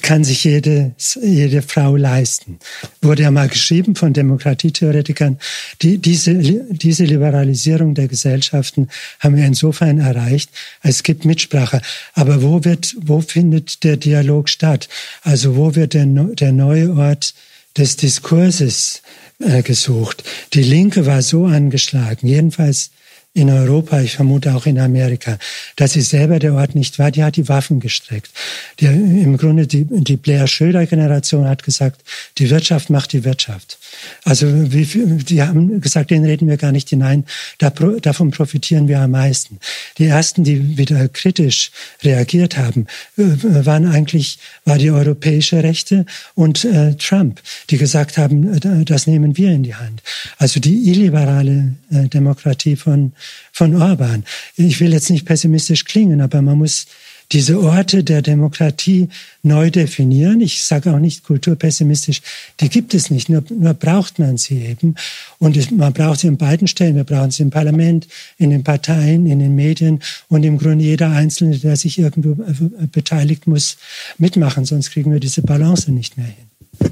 kann 0.01 0.23
sich 0.23 0.43
jede, 0.43 0.95
jede 1.21 1.61
Frau 1.61 1.95
leisten. 1.95 2.57
Wurde 3.01 3.23
ja 3.23 3.31
mal 3.31 3.47
geschrieben 3.47 3.95
von 3.95 4.13
Demokratietheoretikern. 4.13 5.37
Die, 5.83 5.99
diese, 5.99 6.33
diese 6.33 7.05
Liberalisierung 7.05 7.93
der 7.93 8.07
Gesellschaften 8.07 8.89
haben 9.19 9.35
wir 9.35 9.45
insofern 9.45 9.99
erreicht, 9.99 10.49
es 10.81 11.03
gibt 11.03 11.25
Mitsprache. 11.25 11.81
Aber 12.13 12.41
wo 12.41 12.63
wird, 12.63 12.95
wo 12.99 13.21
findet 13.21 13.83
der 13.83 13.97
Dialog 13.97 14.49
statt? 14.49 14.89
Also 15.21 15.55
wo 15.55 15.75
wird 15.75 15.93
der, 15.93 16.05
der 16.05 16.51
neue 16.51 16.95
Ort 16.95 17.35
des 17.77 17.97
Diskurses 17.97 19.03
äh, 19.39 19.61
gesucht? 19.61 20.23
Die 20.53 20.63
Linke 20.63 21.05
war 21.05 21.21
so 21.21 21.45
angeschlagen, 21.45 22.27
jedenfalls 22.27 22.89
in 23.37 23.51
Europa, 23.51 24.01
ich 24.01 24.15
vermute 24.15 24.55
auch 24.55 24.65
in 24.65 24.79
Amerika, 24.79 25.37
dass 25.75 25.93
sie 25.93 26.01
selber 26.01 26.39
der 26.39 26.55
Ort 26.55 26.73
nicht 26.73 26.97
war, 26.97 27.11
die 27.11 27.23
hat 27.23 27.35
die 27.35 27.47
Waffen 27.47 27.79
gestreckt. 27.79 28.31
Die, 28.79 28.87
Im 28.87 29.37
Grunde 29.37 29.67
die, 29.67 29.85
die 29.87 30.17
Blair-Schröder-Generation 30.17 31.47
hat 31.47 31.61
gesagt, 31.63 32.01
die 32.39 32.49
Wirtschaft 32.49 32.89
macht 32.89 33.13
die 33.13 33.23
Wirtschaft. 33.23 33.77
Also 34.23 34.47
wie, 34.71 34.85
die 34.85 35.41
haben 35.41 35.81
gesagt, 35.81 36.11
denen 36.11 36.25
reden 36.25 36.47
wir 36.47 36.57
gar 36.57 36.71
nicht 36.71 36.89
hinein, 36.89 37.25
da, 37.57 37.69
davon 37.69 38.31
profitieren 38.31 38.87
wir 38.87 38.99
am 39.01 39.11
meisten. 39.11 39.59
Die 39.97 40.05
ersten, 40.05 40.43
die 40.43 40.77
wieder 40.77 41.07
kritisch 41.09 41.71
reagiert 42.03 42.57
haben, 42.57 42.87
äh, 43.17 43.23
waren 43.65 43.85
eigentlich, 43.85 44.39
war 44.65 44.77
die 44.77 44.91
europäische 44.91 45.63
Rechte 45.63 46.05
und 46.35 46.65
äh, 46.65 46.95
Trump, 46.95 47.41
die 47.69 47.77
gesagt 47.77 48.17
haben, 48.17 48.53
äh, 48.53 48.85
das 48.85 49.07
nehmen 49.07 49.37
wir 49.37 49.51
in 49.51 49.63
die 49.63 49.75
Hand. 49.75 50.01
Also 50.37 50.59
die 50.59 50.89
illiberale 50.89 51.75
äh, 51.91 52.07
Demokratie 52.07 52.75
von 52.75 53.13
von 53.57 53.75
Orban. 53.75 54.23
Ich 54.55 54.79
will 54.79 54.93
jetzt 54.93 55.09
nicht 55.09 55.25
pessimistisch 55.25 55.85
klingen, 55.85 56.21
aber 56.21 56.43
man 56.43 56.59
muss 56.59 56.85
diese 57.31 57.59
Orte 57.59 58.03
der 58.03 58.21
Demokratie 58.21 59.09
neu 59.43 59.69
definieren. 59.69 60.39
Ich 60.39 60.63
sage 60.63 60.93
auch 60.93 60.99
nicht 60.99 61.23
kulturpessimistisch, 61.23 62.21
die 62.59 62.69
gibt 62.69 62.93
es 62.93 63.09
nicht, 63.09 63.27
nur, 63.27 63.43
nur 63.49 63.73
braucht 63.73 64.19
man 64.19 64.37
sie 64.37 64.61
eben. 64.61 64.95
Und 65.39 65.71
man 65.71 65.93
braucht 65.93 66.21
sie 66.21 66.29
an 66.29 66.37
beiden 66.37 66.67
Stellen. 66.67 66.95
Wir 66.95 67.03
brauchen 67.03 67.31
sie 67.31 67.43
im 67.43 67.49
Parlament, 67.49 68.07
in 68.37 68.49
den 68.49 68.63
Parteien, 68.63 69.25
in 69.27 69.39
den 69.39 69.55
Medien 69.55 70.01
und 70.29 70.43
im 70.43 70.57
Grunde 70.57 70.85
jeder 70.85 71.09
Einzelne, 71.09 71.57
der 71.57 71.75
sich 71.75 71.99
irgendwo 71.99 72.41
äh, 72.43 72.87
beteiligt, 72.91 73.47
muss 73.47 73.77
mitmachen, 74.17 74.65
sonst 74.65 74.91
kriegen 74.91 75.11
wir 75.11 75.19
diese 75.19 75.41
Balance 75.41 75.91
nicht 75.91 76.17
mehr 76.17 76.27
hin. 76.27 76.91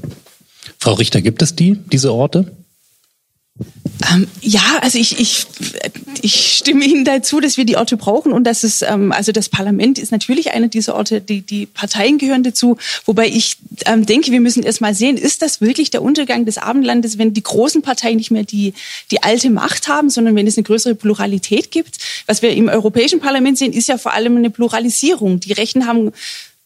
Frau 0.80 0.94
Richter, 0.94 1.22
gibt 1.22 1.42
es 1.42 1.56
die, 1.56 1.78
diese 1.92 2.14
Orte? 2.14 2.52
Ähm, 4.12 4.28
ja, 4.42 4.80
also 4.82 4.98
ich, 4.98 5.20
ich, 5.20 5.46
ich 6.24 6.58
stimme 6.58 6.86
Ihnen 6.86 7.06
dazu, 7.06 7.40
dass 7.40 7.58
wir 7.58 7.66
die 7.66 7.78
Orte 7.78 7.98
brauchen 7.98 8.32
und 8.32 8.44
dass 8.44 8.64
es, 8.64 8.82
ähm, 8.82 9.12
also 9.12 9.32
das 9.32 9.50
Parlament 9.50 10.00
ist 10.00 10.12
natürlich 10.12 10.52
einer 10.52 10.68
dieser 10.68 10.96
Orte, 10.96 11.22
die, 11.22 11.42
die 11.42 11.66
Parteien 11.66 12.18
gehören 12.18 12.44
dazu. 12.44 12.78
Wobei 13.06 13.28
ich 13.28 13.58
ähm, 13.86 14.06
denke, 14.06 14.32
wir 14.32 14.42
müssen 14.42 14.64
erst 14.64 14.82
mal 14.82 14.94
sehen, 14.94 15.18
ist 15.18 15.42
das 15.42 15.62
wirklich 15.62 15.92
der 15.92 16.02
Untergang 16.02 16.46
des 16.46 16.58
Abendlandes, 16.58 17.18
wenn 17.18 17.34
die 17.34 17.44
großen 17.44 17.82
Parteien 17.82 18.18
nicht 18.18 18.32
mehr 18.32 18.44
die, 18.44 18.74
die 19.12 19.24
alte 19.24 19.50
Macht 19.50 19.88
haben, 19.88 20.10
sondern 20.10 20.36
wenn 20.36 20.48
es 20.48 20.58
eine 20.58 20.64
größere 20.64 20.96
Pluralität 20.96 21.72
gibt? 21.72 21.98
Was 22.28 22.42
wir 22.42 22.52
im 22.52 22.68
Europäischen 22.68 23.20
Parlament 23.20 23.58
sehen, 23.58 23.74
ist 23.74 23.88
ja 23.88 23.98
vor 23.98 24.14
allem 24.14 24.38
eine 24.38 24.50
Pluralisierung. 24.50 25.40
Die 25.40 25.54
Rechten 25.54 25.88
haben 25.88 26.12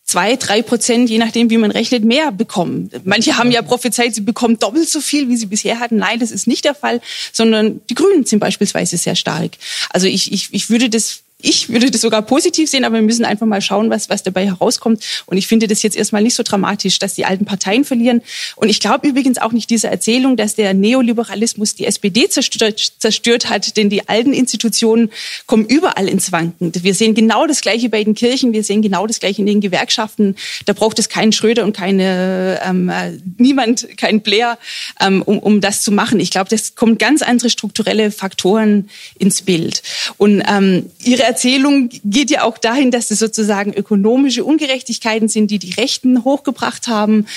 zwei, 0.09 0.37
drei 0.37 0.63
Prozent, 0.63 1.07
je 1.07 1.19
nachdem, 1.19 1.51
wie 1.51 1.59
man 1.59 1.69
rechnet, 1.69 2.03
mehr 2.03 2.31
bekommen. 2.31 2.89
Manche 3.03 3.37
haben 3.37 3.51
ja 3.51 3.61
prophezeit, 3.61 4.15
sie 4.15 4.21
bekommen 4.21 4.57
doppelt 4.57 4.89
so 4.89 5.01
viel, 5.01 5.29
wie 5.29 5.37
sie 5.37 5.45
bisher 5.45 5.79
hatten. 5.79 5.97
Nein, 5.97 6.19
das 6.19 6.31
ist 6.31 6.47
nicht 6.47 6.65
der 6.65 6.73
Fall, 6.73 6.99
sondern 7.31 7.81
die 7.91 7.93
Grünen 7.93 8.25
sind 8.25 8.39
beispielsweise 8.39 8.97
sehr 8.97 9.15
stark. 9.15 9.51
Also 9.91 10.07
ich, 10.07 10.31
ich, 10.31 10.51
ich 10.51 10.71
würde 10.71 10.89
das 10.89 11.21
ich 11.41 11.69
würde 11.69 11.89
das 11.89 12.01
sogar 12.01 12.21
positiv 12.21 12.69
sehen, 12.69 12.83
aber 12.83 12.95
wir 12.95 13.01
müssen 13.01 13.23
einfach 13.23 13.45
mal 13.45 13.61
schauen, 13.61 13.89
was, 13.89 14.09
was 14.09 14.23
dabei 14.23 14.45
herauskommt. 14.45 15.01
Und 15.25 15.37
ich 15.37 15.47
finde 15.47 15.67
das 15.67 15.83
jetzt 15.83 15.95
erstmal 15.95 16.21
nicht 16.21 16.35
so 16.35 16.43
dramatisch, 16.43 16.99
dass 16.99 17.13
die 17.13 17.23
alten 17.23 17.45
Parteien 17.45 17.85
verlieren. 17.85 18.21
Und 18.57 18.67
ich 18.67 18.81
glaube 18.81 19.07
übrigens 19.07 19.37
auch 19.37 19.53
nicht 19.53 19.69
diese 19.69 19.87
Erzählung, 19.87 20.35
dass 20.35 20.55
der 20.55 20.73
Neoliberalismus 20.73 21.75
die 21.75 21.85
SPD 21.85 22.27
zerstört, 22.27 22.91
zerstört 22.97 23.49
hat, 23.49 23.77
denn 23.77 23.89
die 23.89 24.09
alten 24.09 24.33
Institutionen 24.33 25.11
kommen 25.45 25.65
überall 25.65 26.09
ins 26.09 26.33
Wanken. 26.33 26.73
Wir 26.75 26.93
sehen 26.93 27.15
genau 27.15 27.47
das 27.47 27.61
Gleiche 27.61 27.87
bei 27.87 28.03
den 28.03 28.15
Kirchen, 28.15 28.51
wir 28.51 28.65
sehen 28.65 28.81
genau 28.81 29.07
das 29.07 29.21
Gleiche 29.21 29.39
in 29.39 29.47
den 29.47 29.61
Gewerkschaften. 29.61 30.35
Da 30.65 30.73
braucht 30.73 30.99
es 30.99 31.07
keinen 31.07 31.31
Schröder 31.31 31.63
und 31.63 31.71
keine, 31.71 32.59
ähm, 32.65 32.89
äh, 32.89 33.13
niemand, 33.37 33.87
kein 33.95 34.19
Blair, 34.19 34.57
ähm, 34.99 35.21
um, 35.21 35.39
um 35.39 35.61
das 35.61 35.83
zu 35.83 35.93
machen. 35.93 36.19
Ich 36.19 36.31
glaube, 36.31 36.49
das 36.49 36.75
kommen 36.75 36.97
ganz 36.97 37.21
andere 37.21 37.49
strukturelle 37.49 38.11
Faktoren 38.11 38.89
ins 39.17 39.41
Bild. 39.41 39.83
Und 40.17 40.43
ähm, 40.45 40.91
ihre 41.01 41.28
Erzählung 41.29 41.89
geht 42.03 42.31
ja 42.31 42.43
auch 42.43 42.57
dahin, 42.57 42.89
dass 42.89 43.11
es 43.11 43.19
sozusagen 43.19 43.73
ökonomische 43.73 44.43
Ungerechtigkeiten 44.43 45.27
sind, 45.27 45.51
die 45.51 45.59
die 45.59 45.73
Rechten 45.73 46.23
hochgebracht 46.23 46.87
haben. 46.87 47.27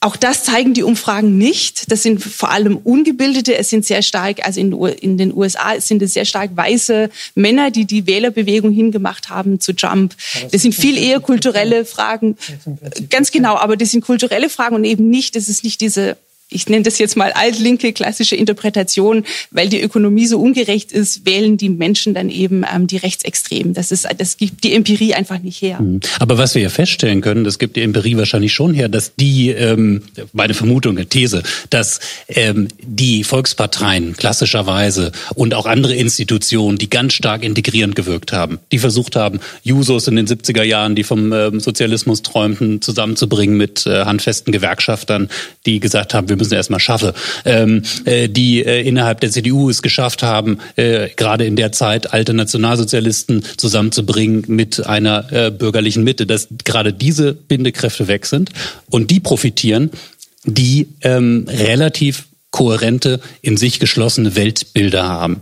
Auch 0.00 0.16
das 0.16 0.44
zeigen 0.44 0.74
die 0.74 0.82
Umfragen 0.82 1.38
nicht. 1.38 1.90
Das 1.90 2.02
sind 2.02 2.22
vor 2.22 2.50
allem 2.50 2.76
Ungebildete. 2.76 3.56
Es 3.56 3.70
sind 3.70 3.86
sehr 3.86 4.02
stark, 4.02 4.44
also 4.44 4.60
in, 4.60 5.16
den 5.16 5.32
USA 5.32 5.80
sind 5.80 6.02
es 6.02 6.12
sehr 6.12 6.24
stark 6.24 6.50
weiße 6.54 7.08
Männer, 7.34 7.70
die 7.70 7.86
die 7.86 8.06
Wählerbewegung 8.06 8.72
hingemacht 8.72 9.30
haben 9.30 9.60
zu 9.60 9.72
Trump. 9.72 10.14
Das 10.50 10.62
sind 10.62 10.74
viel 10.74 10.98
eher 10.98 11.20
kulturelle 11.20 11.84
Fragen. 11.84 12.36
Ganz 13.08 13.30
genau, 13.30 13.56
aber 13.56 13.76
das 13.76 13.92
sind 13.92 14.04
kulturelle 14.04 14.50
Fragen 14.50 14.74
und 14.74 14.84
eben 14.84 15.08
nicht, 15.08 15.36
das 15.36 15.48
ist 15.48 15.64
nicht 15.64 15.80
diese 15.80 16.16
ich 16.54 16.68
nenne 16.68 16.84
das 16.84 16.98
jetzt 16.98 17.16
mal 17.16 17.32
altlinke 17.32 17.92
klassische 17.92 18.36
Interpretation, 18.36 19.24
weil 19.50 19.68
die 19.68 19.80
Ökonomie 19.80 20.26
so 20.26 20.40
ungerecht 20.40 20.92
ist, 20.92 21.26
wählen 21.26 21.56
die 21.56 21.68
Menschen 21.68 22.14
dann 22.14 22.30
eben 22.30 22.64
ähm, 22.72 22.86
die 22.86 22.96
Rechtsextremen. 22.96 23.74
Das 23.74 23.90
ist, 23.90 24.06
das 24.18 24.36
gibt 24.36 24.64
die 24.64 24.72
Empirie 24.72 25.14
einfach 25.14 25.40
nicht 25.40 25.60
her. 25.60 25.80
Mhm. 25.80 26.00
Aber 26.18 26.38
was 26.38 26.54
wir 26.54 26.62
ja 26.62 26.68
feststellen 26.68 27.20
können, 27.20 27.44
das 27.44 27.58
gibt 27.58 27.76
die 27.76 27.82
Empirie 27.82 28.16
wahrscheinlich 28.16 28.52
schon 28.52 28.72
her, 28.74 28.88
dass 28.88 29.14
die, 29.16 29.50
ähm, 29.50 30.02
meine 30.32 30.54
Vermutung, 30.54 30.96
eine 30.96 31.06
These, 31.06 31.42
dass 31.70 32.00
ähm, 32.28 32.68
die 32.80 33.24
Volksparteien 33.24 34.16
klassischerweise 34.16 35.12
und 35.34 35.54
auch 35.54 35.66
andere 35.66 35.94
Institutionen, 35.94 36.78
die 36.78 36.88
ganz 36.88 37.14
stark 37.14 37.42
integrierend 37.42 37.96
gewirkt 37.96 38.32
haben, 38.32 38.58
die 38.70 38.78
versucht 38.78 39.16
haben, 39.16 39.40
Jusos 39.62 40.06
in 40.08 40.16
den 40.16 40.26
70er 40.26 40.62
Jahren, 40.62 40.94
die 40.94 41.04
vom 41.04 41.32
ähm, 41.32 41.60
Sozialismus 41.60 42.22
träumten, 42.22 42.80
zusammenzubringen 42.80 43.56
mit 43.56 43.86
äh, 43.86 44.04
handfesten 44.04 44.52
Gewerkschaftern, 44.52 45.28
die 45.66 45.80
gesagt 45.80 46.14
haben, 46.14 46.28
wir 46.28 46.36
müssen 46.36 46.43
erstmal 46.52 46.80
schaffen, 46.80 47.12
ähm, 47.44 47.82
äh, 48.04 48.28
die 48.28 48.64
äh, 48.64 48.86
innerhalb 48.86 49.20
der 49.20 49.30
CDU 49.30 49.70
es 49.70 49.82
geschafft 49.82 50.22
haben, 50.22 50.58
äh, 50.76 51.08
gerade 51.16 51.44
in 51.44 51.56
der 51.56 51.72
Zeit 51.72 52.12
alte 52.12 52.34
Nationalsozialisten 52.34 53.44
zusammenzubringen 53.56 54.44
mit 54.48 54.86
einer 54.86 55.32
äh, 55.32 55.50
bürgerlichen 55.50 56.04
Mitte, 56.04 56.26
dass 56.26 56.48
gerade 56.64 56.92
diese 56.92 57.34
Bindekräfte 57.34 58.08
weg 58.08 58.26
sind 58.26 58.50
und 58.90 59.10
die 59.10 59.20
profitieren, 59.20 59.90
die 60.44 60.88
ähm, 61.02 61.46
relativ 61.48 62.24
kohärente, 62.50 63.20
in 63.42 63.56
sich 63.56 63.80
geschlossene 63.80 64.36
Weltbilder 64.36 65.08
haben. 65.08 65.40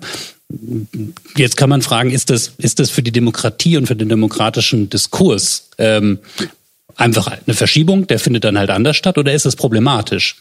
Jetzt 1.36 1.58
kann 1.58 1.68
man 1.68 1.82
fragen, 1.82 2.10
ist 2.10 2.30
das, 2.30 2.52
ist 2.56 2.78
das 2.78 2.90
für 2.90 3.02
die 3.02 3.12
Demokratie 3.12 3.76
und 3.76 3.86
für 3.86 3.96
den 3.96 4.08
demokratischen 4.08 4.88
Diskurs 4.88 5.68
ähm, 5.76 6.18
einfach 6.96 7.26
eine 7.26 7.54
Verschiebung, 7.54 8.06
der 8.06 8.18
findet 8.18 8.44
dann 8.44 8.58
halt 8.58 8.70
anders 8.70 8.96
statt, 8.96 9.18
oder 9.18 9.32
ist 9.32 9.44
das 9.44 9.56
problematisch? 9.56 10.36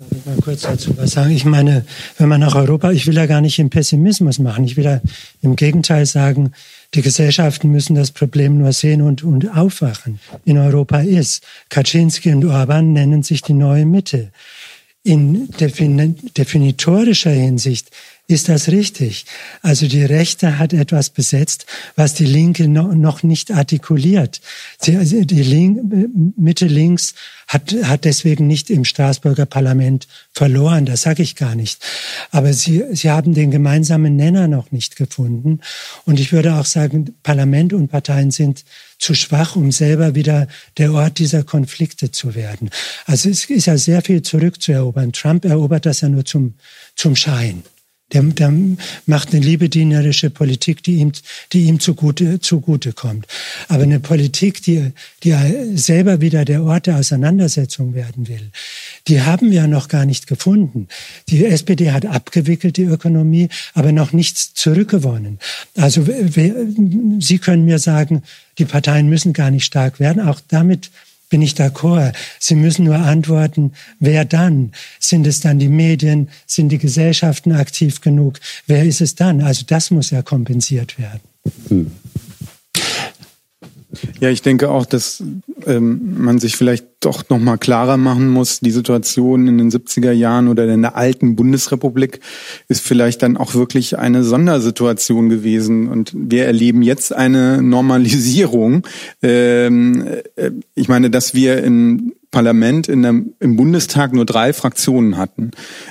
Darf 0.00 0.12
ich 0.12 0.24
mal 0.24 0.36
kurz 0.42 0.62
dazu 0.62 0.96
was 0.96 1.10
sagen? 1.10 1.30
Ich 1.30 1.44
meine, 1.44 1.84
wenn 2.16 2.30
man 2.30 2.40
nach 2.40 2.54
Europa, 2.54 2.90
ich 2.90 3.06
will 3.06 3.16
ja 3.16 3.26
gar 3.26 3.42
nicht 3.42 3.58
im 3.58 3.68
Pessimismus 3.68 4.38
machen. 4.38 4.64
Ich 4.64 4.78
will 4.78 4.84
ja 4.84 5.02
im 5.42 5.56
Gegenteil 5.56 6.06
sagen, 6.06 6.52
die 6.94 7.02
Gesellschaften 7.02 7.68
müssen 7.68 7.96
das 7.96 8.10
Problem 8.10 8.56
nur 8.56 8.72
sehen 8.72 9.02
und, 9.02 9.22
und 9.22 9.54
aufwachen. 9.54 10.18
In 10.46 10.56
Europa 10.56 11.00
ist. 11.00 11.44
Kaczynski 11.68 12.32
und 12.32 12.46
Orban 12.46 12.94
nennen 12.94 13.22
sich 13.22 13.42
die 13.42 13.52
neue 13.52 13.84
Mitte. 13.84 14.30
In 15.02 15.50
definitorischer 15.58 17.32
Hinsicht 17.32 17.90
ist 18.30 18.48
das 18.48 18.68
richtig? 18.68 19.26
Also 19.60 19.88
die 19.88 20.04
Rechte 20.04 20.58
hat 20.58 20.72
etwas 20.72 21.10
besetzt, 21.10 21.66
was 21.96 22.14
die 22.14 22.26
Linke 22.26 22.68
noch 22.68 23.22
nicht 23.24 23.50
artikuliert. 23.50 24.40
Also 24.86 25.24
die 25.24 25.42
Link, 25.42 25.80
Mitte 26.36 26.66
links 26.66 27.14
hat, 27.48 27.74
hat 27.82 28.04
deswegen 28.04 28.46
nicht 28.46 28.70
im 28.70 28.84
Straßburger 28.84 29.46
Parlament 29.46 30.06
verloren, 30.32 30.86
das 30.86 31.02
sage 31.02 31.24
ich 31.24 31.34
gar 31.34 31.56
nicht. 31.56 31.82
Aber 32.30 32.52
sie, 32.52 32.84
sie 32.92 33.10
haben 33.10 33.34
den 33.34 33.50
gemeinsamen 33.50 34.14
Nenner 34.14 34.46
noch 34.46 34.70
nicht 34.70 34.94
gefunden. 34.94 35.58
Und 36.04 36.20
ich 36.20 36.32
würde 36.32 36.54
auch 36.54 36.66
sagen, 36.66 37.16
Parlament 37.24 37.72
und 37.72 37.88
Parteien 37.88 38.30
sind 38.30 38.64
zu 38.98 39.14
schwach, 39.14 39.56
um 39.56 39.72
selber 39.72 40.14
wieder 40.14 40.46
der 40.78 40.92
Ort 40.92 41.18
dieser 41.18 41.42
Konflikte 41.42 42.12
zu 42.12 42.36
werden. 42.36 42.70
Also 43.06 43.28
es 43.28 43.46
ist 43.46 43.66
ja 43.66 43.76
sehr 43.76 44.02
viel 44.02 44.22
zurückzuerobern. 44.22 45.12
Trump 45.12 45.44
erobert 45.44 45.86
das 45.86 46.02
ja 46.02 46.08
nur 46.08 46.24
zum, 46.24 46.54
zum 46.94 47.16
Schein 47.16 47.64
Der, 48.12 48.22
der 48.22 48.52
macht 49.06 49.32
eine 49.32 49.44
liebedienerische 49.44 50.30
Politik, 50.30 50.82
die 50.82 50.96
ihm, 50.96 51.12
die 51.52 51.64
ihm 51.64 51.80
zugute, 51.80 52.40
zugute 52.40 52.92
kommt. 52.92 53.26
Aber 53.68 53.84
eine 53.84 54.00
Politik, 54.00 54.62
die, 54.62 54.92
die 55.22 55.34
selber 55.74 56.20
wieder 56.20 56.44
der 56.44 56.62
Ort 56.64 56.86
der 56.86 56.96
Auseinandersetzung 56.96 57.94
werden 57.94 58.28
will, 58.28 58.50
die 59.08 59.22
haben 59.22 59.50
wir 59.50 59.66
noch 59.66 59.88
gar 59.88 60.04
nicht 60.06 60.26
gefunden. 60.26 60.88
Die 61.28 61.44
SPD 61.44 61.92
hat 61.92 62.06
abgewickelt, 62.06 62.76
die 62.76 62.84
Ökonomie, 62.84 63.48
aber 63.74 63.92
noch 63.92 64.12
nichts 64.12 64.54
zurückgewonnen. 64.54 65.38
Also 65.76 66.04
Sie 66.04 67.38
können 67.38 67.64
mir 67.64 67.78
sagen, 67.78 68.22
die 68.58 68.64
Parteien 68.64 69.08
müssen 69.08 69.32
gar 69.32 69.50
nicht 69.50 69.64
stark 69.64 70.00
werden. 70.00 70.26
Auch 70.26 70.40
damit 70.48 70.90
bin 71.30 71.40
ich 71.40 71.54
d'accord. 71.54 72.12
Sie 72.38 72.54
müssen 72.54 72.84
nur 72.84 72.96
antworten, 72.96 73.72
wer 73.98 74.26
dann? 74.26 74.72
Sind 74.98 75.26
es 75.26 75.40
dann 75.40 75.58
die 75.58 75.68
Medien? 75.68 76.28
Sind 76.46 76.68
die 76.68 76.78
Gesellschaften 76.78 77.52
aktiv 77.52 78.02
genug? 78.02 78.38
Wer 78.66 78.84
ist 78.84 79.00
es 79.00 79.14
dann? 79.14 79.40
Also 79.40 79.64
das 79.66 79.90
muss 79.90 80.10
ja 80.10 80.20
kompensiert 80.20 80.98
werden. 80.98 81.20
Hm. 81.68 81.90
Ja, 84.20 84.28
ich 84.28 84.42
denke 84.42 84.70
auch, 84.70 84.86
dass 84.86 85.22
ähm, 85.66 86.16
man 86.18 86.38
sich 86.38 86.56
vielleicht 86.56 86.86
doch 87.00 87.28
noch 87.30 87.38
mal 87.38 87.56
klarer 87.56 87.96
machen 87.96 88.28
muss, 88.28 88.60
die 88.60 88.70
Situation 88.70 89.46
in 89.46 89.58
den 89.58 89.70
70er 89.70 90.12
Jahren 90.12 90.48
oder 90.48 90.68
in 90.68 90.82
der 90.82 90.96
alten 90.96 91.34
Bundesrepublik 91.34 92.20
ist 92.68 92.82
vielleicht 92.82 93.22
dann 93.22 93.36
auch 93.36 93.54
wirklich 93.54 93.98
eine 93.98 94.22
Sondersituation 94.22 95.28
gewesen 95.28 95.88
und 95.88 96.12
wir 96.14 96.44
erleben 96.44 96.82
jetzt 96.82 97.14
eine 97.14 97.62
Normalisierung. 97.62 98.86
Ähm, 99.22 100.06
äh, 100.36 100.50
ich 100.74 100.88
meine, 100.88 101.10
dass 101.10 101.34
wir 101.34 101.62
in 101.62 102.12
Parlament 102.30 102.88
in 102.88 103.02
der, 103.02 103.10
im 103.40 103.56
Bundestag 103.56 104.12
nur 104.12 104.24
drei 104.24 104.52
Fraktionen 104.52 105.16
hatten, 105.16 105.50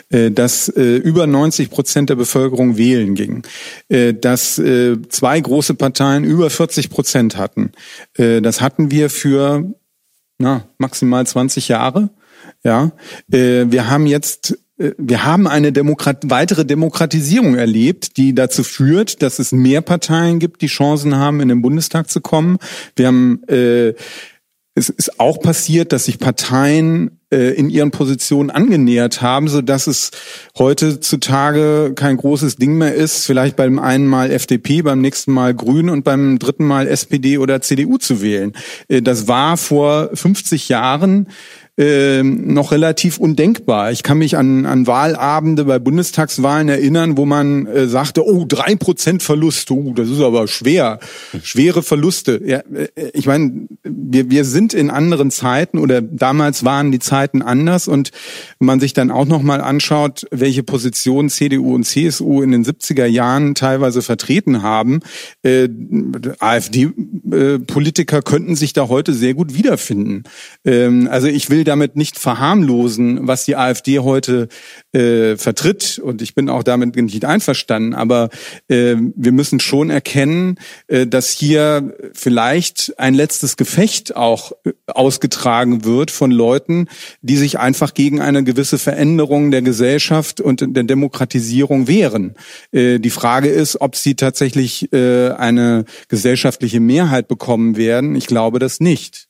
äh, 0.10 0.32
dass 0.32 0.70
äh, 0.70 0.96
über 0.96 1.28
90 1.28 1.70
Prozent 1.70 2.10
der 2.10 2.16
Bevölkerung 2.16 2.78
wählen 2.78 3.16
ging, 3.16 3.44
äh, 3.90 4.14
dass 4.14 4.58
äh, 4.58 4.98
zwei 5.10 5.40
große 5.40 5.74
Parteien 5.74 6.24
über 6.24 6.50
40 6.50 6.90
Prozent 6.90 7.38
hatten. 7.38 7.72
Äh, 8.16 8.42
das 8.42 8.62
hatten 8.62 8.92
wir 8.92 9.10
für 9.10 9.74
na, 10.38 10.66
maximal 10.78 11.28
20 11.28 11.68
Jahre. 11.68 12.10
Ja, 12.64 12.92
äh, 13.32 13.66
wir 13.70 13.90
haben 13.90 14.08
jetzt 14.08 14.58
wir 14.98 15.26
haben 15.26 15.46
eine 15.46 15.74
Demokrat 15.74 16.30
weitere 16.30 16.64
Demokratisierung 16.66 17.56
erlebt, 17.56 18.16
die 18.16 18.34
dazu 18.34 18.64
führt, 18.64 19.22
dass 19.22 19.38
es 19.38 19.52
mehr 19.52 19.82
Parteien 19.82 20.40
gibt, 20.40 20.62
die 20.62 20.68
Chancen 20.68 21.18
haben, 21.18 21.42
in 21.42 21.50
den 21.50 21.62
Bundestag 21.62 22.10
zu 22.10 22.22
kommen. 22.22 22.60
Wir 22.96 23.08
haben 23.08 23.44
äh, 23.50 23.94
es 24.80 24.90
ist 24.90 25.20
auch 25.20 25.40
passiert, 25.40 25.92
dass 25.92 26.06
sich 26.06 26.20
Parteien 26.20 27.20
äh, 27.32 27.54
in 27.54 27.70
ihren 27.70 27.92
Positionen 27.92 28.50
angenähert 28.50 29.22
haben, 29.22 29.48
so 29.50 29.62
dass 29.62 29.88
es 29.88 30.12
heutzutage 30.58 31.92
kein 31.96 32.18
großes 32.18 32.56
Ding 32.56 32.78
mehr 32.78 32.96
ist, 32.96 33.26
vielleicht 33.26 33.58
beim 33.58 33.78
einen 33.78 34.08
Mal 34.08 34.32
FDP, 34.32 34.82
beim 34.82 35.02
nächsten 35.02 35.34
Mal 35.34 35.54
Grün 35.54 35.90
und 35.90 36.04
beim 36.04 36.40
dritten 36.40 36.64
Mal 36.66 36.88
SPD 36.88 37.38
oder 37.38 37.62
CDU 37.62 37.98
zu 37.98 38.22
wählen. 38.22 38.54
Äh, 38.88 39.02
das 39.02 39.28
war 39.28 39.58
vor 39.58 40.10
50 40.14 40.70
Jahren 40.70 41.28
äh, 41.80 42.24
noch 42.24 42.74
relativ 42.74 43.20
undenkbar. 43.20 43.94
Ich 43.94 44.04
kann 44.04 44.18
mich 44.18 44.36
an, 44.36 44.66
an 44.66 44.86
Wahlabende 44.86 45.64
bei 45.64 45.80
Bundestagswahlen 45.80 46.68
erinnern, 46.68 47.16
wo 47.16 47.26
man 47.26 47.68
äh, 47.68 47.88
sagte, 47.88 48.28
oh, 48.28 48.44
drei 48.46 48.76
Prozent 48.76 49.24
Verlust, 49.24 49.72
oh, 49.72 49.94
das 49.96 50.10
ist 50.10 50.20
aber 50.20 50.50
schwer, 50.50 51.00
schwere 51.42 51.82
Verluste. 51.82 52.42
Ja, 52.46 52.58
äh, 52.58 52.90
ich 53.14 53.28
meine, 53.28 53.70
wir, 53.84 54.30
wir 54.30 54.44
sind 54.44 54.74
in 54.74 54.90
anderen 54.90 55.32
Zeiten 55.32 55.78
oder 55.78 56.02
damals 56.02 56.66
waren 56.66 56.92
die 56.92 57.00
Zeiten 57.00 57.42
anders 57.42 57.88
und 57.88 58.12
wenn 58.60 58.66
man 58.66 58.82
sich 58.82 58.92
dann 58.92 59.10
auch 59.10 59.26
noch 59.26 59.42
mal 59.42 59.62
anschaut, 59.62 60.28
welche 60.32 60.64
Positionen 60.64 61.30
CDU 61.30 61.76
und 61.76 61.86
CSU 61.86 62.42
in 62.42 62.52
den 62.52 62.66
70er 62.66 63.06
Jahren 63.06 63.56
teilweise 63.56 64.02
vertreten 64.02 64.64
haben, 64.64 65.00
äh, 65.44 65.70
AfD-Politiker 66.40 68.18
äh, 68.18 68.22
könnten 68.22 68.58
sich 68.58 68.74
da 68.74 68.90
heute 68.90 69.14
sehr 69.14 69.34
gut 69.34 69.54
wiederfinden. 69.54 70.24
Ähm, 70.66 71.08
also 71.10 71.28
ich 71.28 71.50
will 71.50 71.64
damit 71.70 71.96
nicht 71.96 72.20
verharmlosen, 72.20 73.28
was 73.28 73.46
die 73.46 73.56
AfD 73.56 74.00
heute 74.00 74.50
äh, 74.92 75.38
vertritt. 75.38 76.00
Und 76.00 76.22
ich 76.22 76.36
bin 76.36 76.50
auch 76.50 76.64
damit 76.64 76.96
nicht 76.96 77.24
einverstanden. 77.24 77.94
Aber 77.94 78.30
äh, 78.68 78.96
wir 79.16 79.32
müssen 79.32 79.60
schon 79.60 79.90
erkennen, 79.90 80.58
äh, 80.88 81.08
dass 81.08 81.30
hier 81.30 81.94
vielleicht 82.14 82.94
ein 82.98 83.14
letztes 83.14 83.56
Gefecht 83.56 84.16
auch 84.16 84.52
äh, 84.66 84.72
ausgetragen 84.88 85.86
wird 85.86 86.12
von 86.12 86.32
Leuten, 86.32 86.88
die 87.22 87.38
sich 87.38 87.60
einfach 87.60 87.94
gegen 87.94 88.20
eine 88.20 88.44
gewisse 88.44 88.78
Veränderung 88.78 89.52
der 89.52 89.62
Gesellschaft 89.62 90.42
und 90.42 90.76
der 90.76 90.84
Demokratisierung 90.84 91.88
wehren. 91.88 92.36
Äh, 92.72 93.00
die 93.00 93.10
Frage 93.12 93.50
ist, 93.50 93.80
ob 93.80 93.96
sie 93.96 94.16
tatsächlich 94.16 94.92
äh, 94.92 95.30
eine 95.30 95.86
gesellschaftliche 96.08 96.80
Mehrheit 96.80 97.28
bekommen 97.28 97.78
werden. 97.78 98.16
Ich 98.16 98.28
glaube 98.28 98.60
das 98.60 98.80
nicht. 98.80 99.29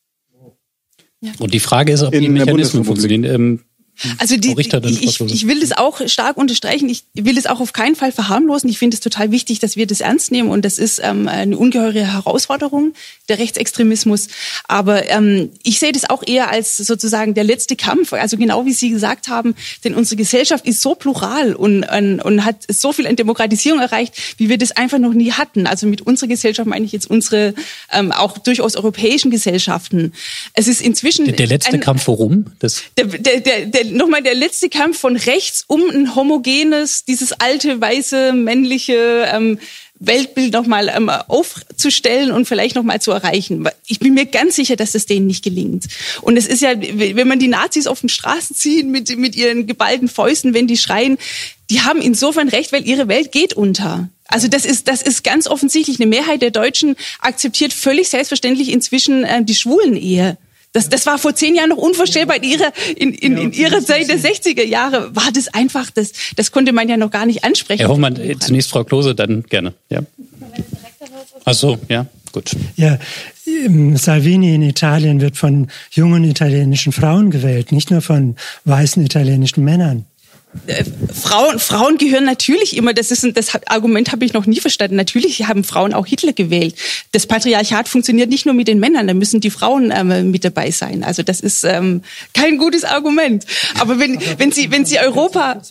Und 1.40 1.54
die 1.54 1.60
Frage 1.60 1.92
ist, 1.92 2.04
ob 2.04 2.14
in 2.14 2.22
die 2.22 2.30
Mechanismen 2.30 2.84
funktionieren. 2.84 3.24
Ähm, 3.24 3.60
also 4.18 4.38
die, 4.38 4.56
ich, 4.58 5.22
ich 5.22 5.48
will 5.48 5.60
das 5.60 5.74
auch 5.74 6.08
stark 6.08 6.38
unterstreichen. 6.38 6.90
Ich 6.90 7.04
will 7.14 7.36
das 7.36 7.46
auch 7.46 7.60
auf 7.60 7.74
keinen 7.74 7.96
Fall 7.96 8.12
verharmlosen. 8.12 8.70
Ich 8.70 8.80
finde 8.80 8.96
es 8.96 9.02
total 9.02 9.32
wichtig, 9.32 9.60
dass 9.60 9.76
wir 9.76 9.88
das 9.88 10.02
ernst 10.02 10.32
nehmen 10.32 10.50
und 10.50 10.64
das 10.64 10.78
ist 10.78 11.02
ähm, 11.04 11.28
eine 11.28 11.58
ungeheure 11.58 12.14
Herausforderung, 12.14 12.94
der 13.28 13.40
Rechtsextremismus. 13.40 14.28
Aber 14.68 15.10
ähm, 15.10 15.50
ich 15.64 15.80
sehe 15.80 15.92
das 15.92 16.10
auch 16.10 16.24
eher 16.26 16.50
als 16.50 16.78
sozusagen 16.78 17.34
der 17.34 17.44
letzte 17.44 17.76
Kampf. 17.76 18.14
Also 18.14 18.38
genau 18.38 18.66
wie 18.66 18.74
Sie 18.74 18.90
gesagt 18.90 19.28
haben, 19.28 19.56
denn 19.84 19.94
unsere 19.94 20.16
Gesellschaft 20.16 20.66
ist 20.66 20.82
so 20.82 20.96
plural 20.96 21.54
und, 21.56 21.84
und, 21.84 22.22
und 22.22 22.46
hat 22.46 22.58
so 22.68 22.94
viel 22.94 23.08
an 23.08 23.16
Demokratisierung 23.16 23.80
erreicht, 23.80 24.14
wie 24.38 24.50
wir 24.50 24.58
das 24.58 24.72
einfach 24.72 25.00
noch 25.00 25.14
nie 25.14 25.32
hatten. 25.32 25.68
Also 25.68 25.88
mit 25.88 26.02
unserer 26.02 26.30
Gesellschaft 26.30 26.68
meine 26.68 26.86
ich 26.86 26.92
jetzt 26.92 27.10
unsere 27.10 27.54
ähm, 27.92 28.12
auch 28.12 28.38
durchaus 28.38 28.76
europäischen 28.76 29.32
Gesellschaften. 29.32 30.14
Es 30.54 30.68
ist 30.68 30.82
inzwischen 30.82 31.26
der, 31.26 31.36
der 31.36 31.48
letzte 31.48 31.74
ein, 31.74 31.80
Kampf 31.80 32.08
worum? 32.08 32.46
Das 32.60 32.84
der, 32.98 33.06
der, 33.06 33.66
der 33.66 33.89
nochmal 33.92 34.22
der 34.22 34.36
letzte 34.36 34.70
Kampf 34.70 35.00
von 35.00 35.16
rechts, 35.16 35.64
um 35.68 35.90
ein 35.90 36.16
homogenes, 36.16 37.06
dieses 37.06 37.34
alte, 37.34 37.80
weiße, 37.80 38.34
männliche 38.34 39.28
ähm, 39.32 39.60
Weltbild 40.00 40.54
nochmal 40.54 40.92
ähm, 40.96 41.10
aufzustellen 41.10 42.32
und 42.32 42.48
vielleicht 42.48 42.76
nochmal 42.76 43.02
zu 43.02 43.12
erreichen. 43.12 43.68
Ich 43.86 44.00
bin 44.00 44.14
mir 44.14 44.26
ganz 44.26 44.56
sicher, 44.56 44.78
dass 44.78 44.96
es 44.96 45.06
denen 45.06 45.28
nicht 45.28 45.44
gelingt. 45.44 45.88
Und 46.22 46.38
es 46.38 46.48
ist 46.48 46.62
ja, 46.62 46.74
wenn 46.80 47.28
man 47.28 47.40
die 47.40 47.50
Nazis 47.50 47.86
auf 47.86 48.00
den 48.00 48.10
Straßen 48.10 48.56
zieht 48.56 48.88
mit, 48.88 49.16
mit 49.18 49.36
ihren 49.36 49.68
geballten 49.68 50.08
Fäusten, 50.08 50.54
wenn 50.54 50.68
die 50.68 50.78
schreien, 50.78 51.18
die 51.70 51.82
haben 51.82 52.02
insofern 52.02 52.48
recht, 52.48 52.72
weil 52.72 52.88
ihre 52.88 53.08
Welt 53.10 53.32
geht 53.32 53.54
unter. 53.54 54.10
Also 54.26 54.48
das 54.48 54.64
ist, 54.66 54.88
das 54.88 55.02
ist 55.02 55.24
ganz 55.24 55.48
offensichtlich. 55.48 56.00
Eine 56.00 56.08
Mehrheit 56.08 56.42
der 56.42 56.52
Deutschen 56.52 56.96
akzeptiert 57.20 57.74
völlig 57.74 58.10
selbstverständlich 58.10 58.72
inzwischen 58.72 59.24
äh, 59.24 59.44
die 59.44 59.56
Schwulen-Ehe. 59.56 60.38
Das, 60.72 60.88
das 60.88 61.06
war 61.08 61.18
vor 61.18 61.34
zehn 61.34 61.56
Jahren 61.56 61.70
noch 61.70 61.78
unvorstellbar. 61.78 62.38
In 62.38 62.44
ihrer, 62.44 62.72
in, 62.96 63.14
in, 63.14 63.38
in 63.38 63.54
ihrer 63.54 63.82
Zeit 63.82 64.08
der 64.08 64.20
60er 64.20 64.64
Jahre 64.64 65.16
war 65.16 65.32
das 65.34 65.48
einfach, 65.48 65.90
das, 65.90 66.12
das 66.36 66.52
konnte 66.52 66.74
man 66.74 66.88
ja 66.88 66.98
noch 66.98 67.10
gar 67.10 67.26
nicht 67.26 67.44
ansprechen. 67.44 67.80
Herr 67.80 67.90
Hoffmann, 67.90 68.20
zunächst 68.40 68.70
Frau 68.70 68.84
Klose, 68.84 69.16
dann 69.16 69.44
gerne. 69.44 69.74
Ja. 69.90 70.02
Ach 71.46 71.54
so, 71.54 71.80
ja, 71.88 72.06
gut. 72.32 72.52
Ja, 72.76 73.00
ähm, 73.48 73.98
Salvini 73.98 74.54
in 74.54 74.62
Italien 74.62 75.22
wird 75.22 75.38
von 75.38 75.68
jungen 75.90 76.24
italienischen 76.24 76.92
Frauen 76.92 77.32
gewählt, 77.32 77.72
nicht 77.72 77.90
nur 77.90 78.02
von 78.02 78.36
weißen 78.66 79.04
italienischen 79.04 79.64
Männern. 79.64 80.06
Äh, 80.66 80.84
Frauen, 81.14 81.60
Frauen 81.60 81.98
gehören 82.00 82.26
natürlich 82.26 82.76
immer, 82.76 82.94
das 82.94 83.12
ist 83.12 83.24
ein, 83.24 83.36
das 83.36 83.54
Argument 83.68 84.12
habe 84.12 84.26
ich 84.26 84.34
noch 84.34 84.48
nie 84.48 84.60
verstanden. 84.60 84.96
Natürlich 84.96 85.48
haben 85.48 85.64
Frauen 85.64 85.94
auch 85.94 86.08
Hitler 86.08 86.34
gewählt. 86.34 86.74
Das 87.12 87.28
Patriarchat 87.28 87.88
funktioniert 87.88 88.30
nicht 88.30 88.48
nur 88.48 88.56
mit 88.56 88.68
den 88.68 88.80
Männern, 88.80 89.06
da 89.06 89.14
müssen 89.14 89.42
die 89.42 89.52
Frauen 89.52 89.94
ähm, 89.96 90.32
mit 90.32 90.44
dabei 90.44 90.72
sein. 90.72 91.04
Also 91.04 91.22
das 91.22 91.40
ist 91.40 91.64
ähm, 91.66 92.02
kein 92.34 92.58
gutes 92.58 92.84
Argument. 92.84 93.46
Aber 93.80 94.00
wenn, 94.00 94.18
aber 94.18 94.40
wenn 94.40 94.52
Sie, 94.52 94.72
wenn 94.72 94.86
Sie 94.86 95.00
Europa, 95.00 95.62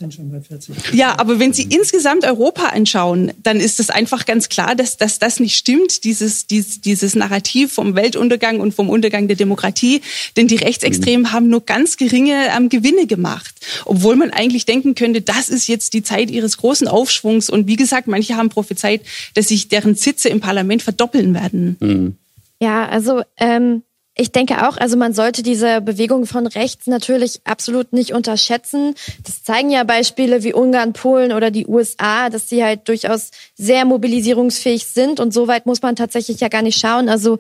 ja, 0.93 1.19
aber 1.19 1.41
wenn 1.41 1.53
Sie 1.53 1.65
insgesamt 1.65 2.25
Europa 2.25 2.67
anschauen, 2.67 3.33
dann 3.43 3.59
ist 3.59 3.81
es 3.81 3.91
einfach 3.91 4.27
ganz 4.27 4.49
klar, 4.49 4.77
dass, 4.77 4.97
dass 4.97 5.19
das 5.19 5.41
nicht 5.41 5.57
stimmt, 5.57 6.05
dieses, 6.05 6.47
dieses, 6.47 6.81
dieses 6.81 7.17
Narrativ 7.17 7.73
vom 7.73 7.97
Weltuntergang 7.97 8.61
und 8.61 8.75
vom 8.75 8.91
Untergang 8.91 9.27
der 9.27 9.37
Demokratie. 9.37 10.03
Denn 10.37 10.47
die 10.47 10.57
Rechtsextremen 10.57 11.23
mhm. 11.23 11.33
haben 11.33 11.49
nur 11.49 11.65
ganz 11.65 11.97
geringe 11.97 12.47
ähm, 12.57 12.69
Gewinne 12.69 13.09
gemacht, 13.09 13.55
obwohl 13.85 14.15
man 14.15 14.31
eigentlich 14.31 14.68
denken 14.69 14.95
könnte, 14.95 15.23
das 15.23 15.49
ist 15.49 15.67
jetzt 15.67 15.95
die 15.95 16.03
Zeit 16.03 16.31
ihres 16.31 16.59
großen 16.59 16.87
Aufschwungs. 16.87 17.51
Und 17.51 17.67
wie 17.67 17.77
gesagt, 17.77 18.07
manche 18.07 18.37
haben 18.37 18.51
prophezeit, 18.51 19.03
dass 19.35 19.49
sich 19.49 19.69
deren 19.69 19.95
Sitze 19.95 20.29
im 20.29 20.41
Parlament 20.41 20.83
verdoppeln 20.83 21.35
werden. 21.35 21.77
Mhm. 21.81 22.17
Ja, 22.61 22.89
also 22.89 23.23
ähm, 23.39 23.83
ich 24.21 24.33
denke 24.33 24.69
auch, 24.69 24.77
also 24.77 24.97
man 24.97 25.15
sollte 25.15 25.45
diese 25.45 25.81
Bewegung 25.81 26.27
von 26.27 26.49
rechts 26.49 26.89
natürlich 26.89 27.41
absolut 27.45 27.93
nicht 27.93 28.13
unterschätzen. 28.13 28.97
Das 29.23 29.45
zeigen 29.45 29.71
ja 29.71 29.85
Beispiele 29.85 30.43
wie 30.43 30.53
Ungarn, 30.53 30.93
Polen 30.93 31.33
oder 31.33 31.53
die 31.53 31.69
USA, 31.69 32.29
dass 32.29 32.49
sie 32.49 32.65
halt 32.65 32.89
durchaus 32.89 33.31
sehr 33.55 33.85
mobilisierungsfähig 33.85 34.87
sind 34.87 35.21
und 35.21 35.33
so 35.33 35.47
weit 35.47 35.67
muss 35.67 35.83
man 35.83 35.95
tatsächlich 35.95 36.41
ja 36.41 36.49
gar 36.49 36.63
nicht 36.63 36.81
schauen. 36.81 37.09
Also 37.09 37.39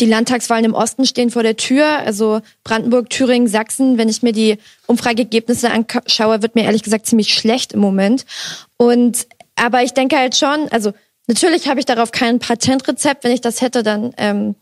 die 0.00 0.06
Landtagswahlen 0.06 0.64
im 0.64 0.74
Osten 0.74 1.06
stehen 1.06 1.30
vor 1.30 1.42
der 1.42 1.56
Tür, 1.56 1.86
also 1.98 2.40
Brandenburg, 2.64 3.10
Thüringen, 3.10 3.48
Sachsen. 3.48 3.98
Wenn 3.98 4.08
ich 4.08 4.22
mir 4.22 4.32
die 4.32 4.58
Umfrageergebnisse 4.86 5.70
anschaue, 5.70 6.42
wird 6.42 6.54
mir 6.54 6.64
ehrlich 6.64 6.82
gesagt 6.82 7.06
ziemlich 7.06 7.34
schlecht 7.34 7.72
im 7.72 7.80
Moment. 7.80 8.24
Und 8.76 9.26
aber 9.56 9.82
ich 9.82 9.92
denke 9.92 10.16
halt 10.16 10.36
schon, 10.36 10.68
also 10.70 10.92
natürlich 11.26 11.68
habe 11.68 11.80
ich 11.80 11.86
darauf 11.86 12.12
kein 12.12 12.38
Patentrezept. 12.38 13.24
Wenn 13.24 13.32
ich 13.32 13.40
das 13.40 13.60
hätte, 13.60 13.82
dann 13.82 14.12
ähm, 14.16 14.54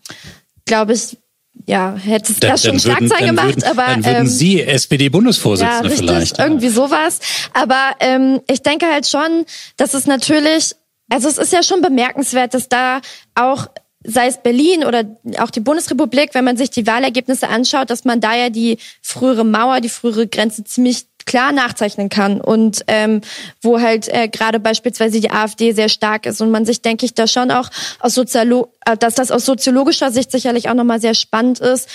glaube 0.65 0.95
ich, 0.95 1.19
ja, 1.67 1.95
hätte 1.97 2.33
es 2.33 2.41
da 2.41 2.57
schon 2.57 2.79
Schlagzeilen 2.79 3.27
gemacht, 3.27 3.57
würden, 3.57 3.65
aber 3.65 3.87
dann 3.87 4.05
würden 4.05 4.21
ähm, 4.23 4.27
Sie 4.27 4.61
SPD-Bundesvorsitzende 4.63 5.89
ja, 5.89 5.97
vielleicht. 5.97 6.39
Irgendwie 6.39 6.69
sowas. 6.69 7.21
Aber 7.55 7.93
ähm, 8.01 8.41
ich 8.49 8.63
denke 8.63 8.87
halt 8.87 9.07
schon, 9.07 9.45
dass 9.77 9.95
es 9.95 10.07
natürlich, 10.07 10.75
also 11.09 11.29
es 11.29 11.39
ist 11.39 11.53
ja 11.53 11.63
schon 11.63 11.81
bemerkenswert, 11.81 12.55
dass 12.55 12.69
da 12.69 13.01
auch 13.35 13.69
sei 14.07 14.27
es 14.27 14.39
Berlin 14.39 14.85
oder 14.85 15.05
auch 15.39 15.51
die 15.51 15.61
Bundesrepublik, 15.61 16.35
wenn 16.35 16.45
man 16.45 16.57
sich 16.57 16.71
die 16.71 16.87
Wahlergebnisse 16.87 17.49
anschaut, 17.49 17.91
dass 17.91 18.05
man 18.05 18.21
da 18.21 18.35
ja 18.35 18.51
die 18.51 18.79
frühere 19.03 19.45
Mauer, 19.45 19.81
die 19.81 19.89
frühere 19.89 20.27
Grenze 20.27 20.65
ziemlich 20.65 21.07
klar 21.27 21.53
nachzeichnen 21.53 22.09
kann. 22.09 22.41
Und 22.41 22.85
ähm, 22.87 23.21
wo 23.61 23.81
halt 23.81 24.09
äh, 24.09 24.29
gerade 24.29 24.61
beispielsweise 24.61 25.21
die 25.21 25.31
AfD 25.31 25.73
sehr 25.73 25.89
stark 25.89 26.25
ist 26.25 26.41
und 26.41 26.51
man 26.51 26.65
sich, 26.65 26.83
denke 26.83 27.05
ich, 27.05 27.15
da 27.15 27.27
schon 27.27 27.51
auch 27.51 27.69
aus 28.01 28.15
Soziolo 28.15 28.73
äh, 28.87 28.97
dass 28.97 29.17
das 29.17 29.31
aus 29.31 29.45
soziologischer 29.45 30.11
Sicht 30.11 30.31
sicherlich 30.31 30.69
auch 30.69 30.75
nochmal 30.75 31.01
sehr 31.01 31.15
spannend 31.15 31.59
ist, 31.59 31.89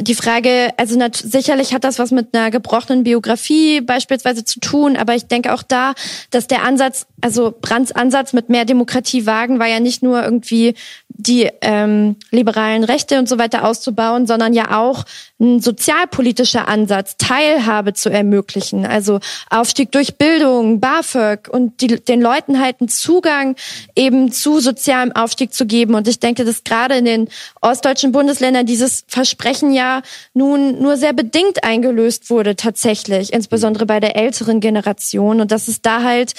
die 0.00 0.14
Frage, 0.14 0.70
also 0.78 0.98
sicherlich 1.12 1.74
hat 1.74 1.84
das 1.84 1.98
was 1.98 2.10
mit 2.10 2.34
einer 2.34 2.50
gebrochenen 2.50 3.04
Biografie 3.04 3.80
beispielsweise 3.80 4.44
zu 4.44 4.58
tun, 4.58 4.96
aber 4.96 5.14
ich 5.14 5.26
denke 5.26 5.52
auch 5.52 5.62
da, 5.62 5.94
dass 6.30 6.46
der 6.48 6.64
Ansatz, 6.64 7.06
also 7.20 7.54
Brands 7.60 7.92
Ansatz 7.92 8.32
mit 8.32 8.48
mehr 8.48 8.64
Demokratie 8.64 9.26
wagen, 9.26 9.58
war 9.58 9.68
ja 9.68 9.80
nicht 9.80 10.02
nur 10.02 10.22
irgendwie 10.22 10.74
die 11.08 11.48
ähm, 11.60 12.16
liberalen 12.30 12.84
Rechte 12.84 13.18
und 13.18 13.28
so 13.28 13.38
weiter 13.38 13.64
auszubauen, 13.64 14.26
sondern 14.26 14.54
ja 14.54 14.76
auch 14.76 15.04
ein 15.42 15.60
sozialpolitischer 15.60 16.68
Ansatz, 16.68 17.16
Teilhabe 17.18 17.92
zu 17.92 18.08
ermöglichen, 18.08 18.86
also 18.86 19.18
Aufstieg 19.50 19.90
durch 19.92 20.16
Bildung, 20.16 20.80
BAföG 20.80 21.48
und 21.48 21.80
die, 21.80 21.88
den 21.88 22.22
Leuten 22.22 22.60
halt 22.60 22.80
einen 22.80 22.88
Zugang 22.88 23.56
eben 23.96 24.32
zu 24.32 24.60
sozialem 24.60 25.12
Aufstieg 25.12 25.52
zu 25.52 25.66
geben. 25.66 25.94
Und 25.94 26.08
ich 26.08 26.20
denke, 26.20 26.44
dass 26.44 26.64
gerade 26.64 26.96
in 26.96 27.04
den 27.04 27.28
ostdeutschen 27.60 28.12
Bundesländern 28.12 28.64
dieses 28.64 29.04
Versprechen 29.08 29.72
ja 29.72 30.02
nun 30.32 30.80
nur 30.80 30.96
sehr 30.96 31.12
bedingt 31.12 31.64
eingelöst 31.64 32.30
wurde 32.30 32.56
tatsächlich, 32.56 33.32
insbesondere 33.32 33.84
bei 33.84 34.00
der 34.00 34.16
älteren 34.16 34.60
Generation. 34.60 35.40
Und 35.40 35.50
dass 35.50 35.68
es 35.68 35.82
da 35.82 36.02
halt 36.02 36.34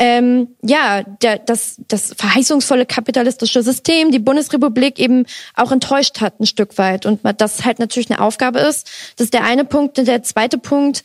ähm, 0.00 0.48
ja, 0.62 1.02
der, 1.02 1.38
das, 1.38 1.76
das 1.86 2.14
verheißungsvolle 2.16 2.86
kapitalistische 2.86 3.62
System, 3.62 4.10
die 4.10 4.18
Bundesrepublik 4.18 4.98
eben 4.98 5.26
auch 5.54 5.72
enttäuscht 5.72 6.22
hat 6.22 6.40
ein 6.40 6.46
Stück 6.46 6.78
weit. 6.78 7.04
Und 7.04 7.20
das 7.36 7.66
halt 7.66 7.78
natürlich 7.78 8.10
eine 8.10 8.20
Aufgabe 8.20 8.60
ist. 8.60 8.90
Das 9.16 9.26
ist 9.26 9.34
der 9.34 9.44
eine 9.44 9.66
Punkt. 9.66 9.98
Und 9.98 10.08
der 10.08 10.22
zweite 10.22 10.56
Punkt, 10.56 11.02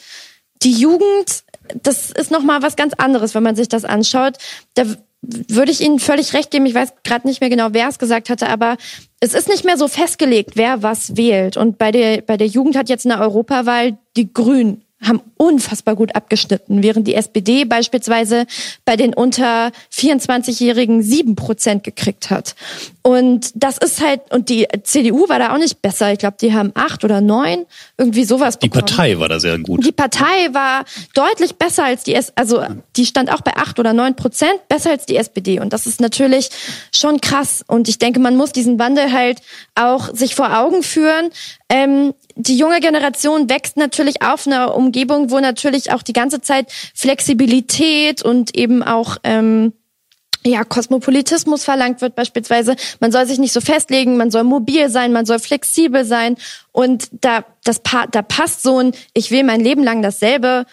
die 0.64 0.72
Jugend, 0.72 1.44
das 1.84 2.10
ist 2.10 2.32
nochmal 2.32 2.62
was 2.62 2.78
ganz 2.78 2.94
anderes, 2.94 3.36
wenn 3.36 3.44
man 3.44 3.58
sich 3.58 3.68
das 3.68 3.84
anschaut. 3.84 4.38
Da 4.76 4.86
würde 5.22 5.74
ich 5.74 5.82
Ihnen 5.82 6.00
völlig 6.00 6.34
recht 6.34 6.52
geben. 6.52 6.66
Ich 6.66 6.74
weiß 6.74 6.94
gerade 7.04 7.28
nicht 7.28 7.42
mehr 7.42 7.50
genau, 7.50 7.70
wer 7.72 7.90
es 7.90 8.00
gesagt 8.00 8.30
hatte, 8.30 8.48
aber 8.48 8.78
es 9.20 9.34
ist 9.34 9.50
nicht 9.50 9.66
mehr 9.66 9.78
so 9.78 9.90
festgelegt, 9.90 10.52
wer 10.56 10.84
was 10.84 11.18
wählt. 11.18 11.58
Und 11.58 11.78
bei 11.78 11.92
der, 11.92 12.22
bei 12.22 12.38
der 12.38 12.48
Jugend 12.48 12.78
hat 12.78 12.88
jetzt 12.88 13.04
in 13.04 13.10
der 13.10 13.20
Europawahl 13.20 13.98
die 14.16 14.32
Grünen 14.32 14.85
haben 15.08 15.22
unfassbar 15.38 15.96
gut 15.96 16.16
abgeschnitten, 16.16 16.84
während 16.84 17.08
die 17.08 17.16
SPD 17.16 17.66
beispielsweise 17.66 18.46
bei 18.86 18.96
den 18.96 19.14
unter 19.14 19.72
24-Jährigen 19.94 21.04
sieben 21.04 21.36
Prozent 21.36 21.84
gekriegt 21.84 22.30
hat. 22.30 22.56
Und 23.02 23.52
das 23.54 23.78
ist 23.78 24.02
halt, 24.02 24.22
und 24.32 24.50
die 24.50 24.68
CDU 24.84 25.30
war 25.30 25.38
da 25.38 25.54
auch 25.54 25.60
nicht 25.60 25.82
besser. 25.82 26.12
Ich 26.12 26.20
glaube, 26.20 26.38
die 26.42 26.54
haben 26.54 26.72
acht 26.74 27.04
oder 27.04 27.22
neun, 27.22 27.66
irgendwie 27.98 28.24
sowas 28.24 28.58
bekommen. 28.58 28.86
Die 28.86 28.94
Partei 28.94 29.20
war 29.20 29.30
da 29.30 29.40
sehr 29.40 29.60
gut. 29.60 29.86
Die 29.86 29.92
Partei 29.92 30.54
war 30.54 30.86
deutlich 31.14 31.56
besser 31.56 31.84
als 31.84 32.04
die 32.04 32.16
S, 32.16 32.34
also 32.36 32.64
die 32.96 33.06
stand 33.06 33.32
auch 33.32 33.42
bei 33.42 33.56
acht 33.56 33.80
oder 33.80 33.94
neun 33.94 34.16
Prozent, 34.16 34.68
besser 34.68 34.92
als 34.92 35.06
die 35.06 35.18
SPD. 35.18 35.60
Und 35.60 35.74
das 35.74 35.86
ist 35.86 36.02
natürlich 36.02 36.50
schon 36.92 37.22
krass. 37.22 37.64
Und 37.68 37.88
ich 37.90 38.00
denke, 38.00 38.20
man 38.20 38.36
muss 38.36 38.52
diesen 38.52 38.80
Wandel 38.80 39.12
halt 39.12 39.42
auch 39.76 40.14
sich 40.14 40.36
vor 40.36 40.58
Augen 40.58 40.82
führen. 40.82 41.30
Ähm, 41.70 42.14
die 42.36 42.58
junge 42.58 42.80
Generation 42.80 43.50
wächst 43.50 43.78
natürlich 43.78 44.22
auf 44.22 44.46
einer 44.46 44.76
Umgebung, 44.76 45.32
wo 45.32 45.40
natürlich 45.40 45.92
auch 45.92 46.04
die 46.04 46.14
ganze 46.14 46.42
Zeit 46.42 46.72
Flexibilität 46.94 48.22
und 48.22 48.56
eben 48.56 48.84
auch 48.84 49.18
ähm, 49.24 49.74
ja, 50.46 50.64
Kosmopolitismus 50.64 51.64
verlangt 51.64 52.02
wird 52.02 52.16
beispielsweise. 52.16 52.76
Man 53.00 53.12
soll 53.12 53.26
sich 53.26 53.40
nicht 53.40 53.54
so 53.54 53.62
festlegen, 53.62 54.18
man 54.18 54.32
soll 54.32 54.44
mobil 54.44 54.90
sein, 54.90 55.12
man 55.12 55.26
soll 55.26 55.40
flexibel 55.40 56.06
sein. 56.06 56.38
Und 56.72 57.10
da, 57.12 57.46
das, 57.64 57.82
da 57.84 58.22
passt 58.22 58.62
so 58.62 58.80
ein, 58.80 58.92
ich 59.14 59.32
will 59.32 59.44
mein 59.44 59.62
Leben 59.62 59.84
lang 59.84 60.02
dasselbe, 60.02 60.66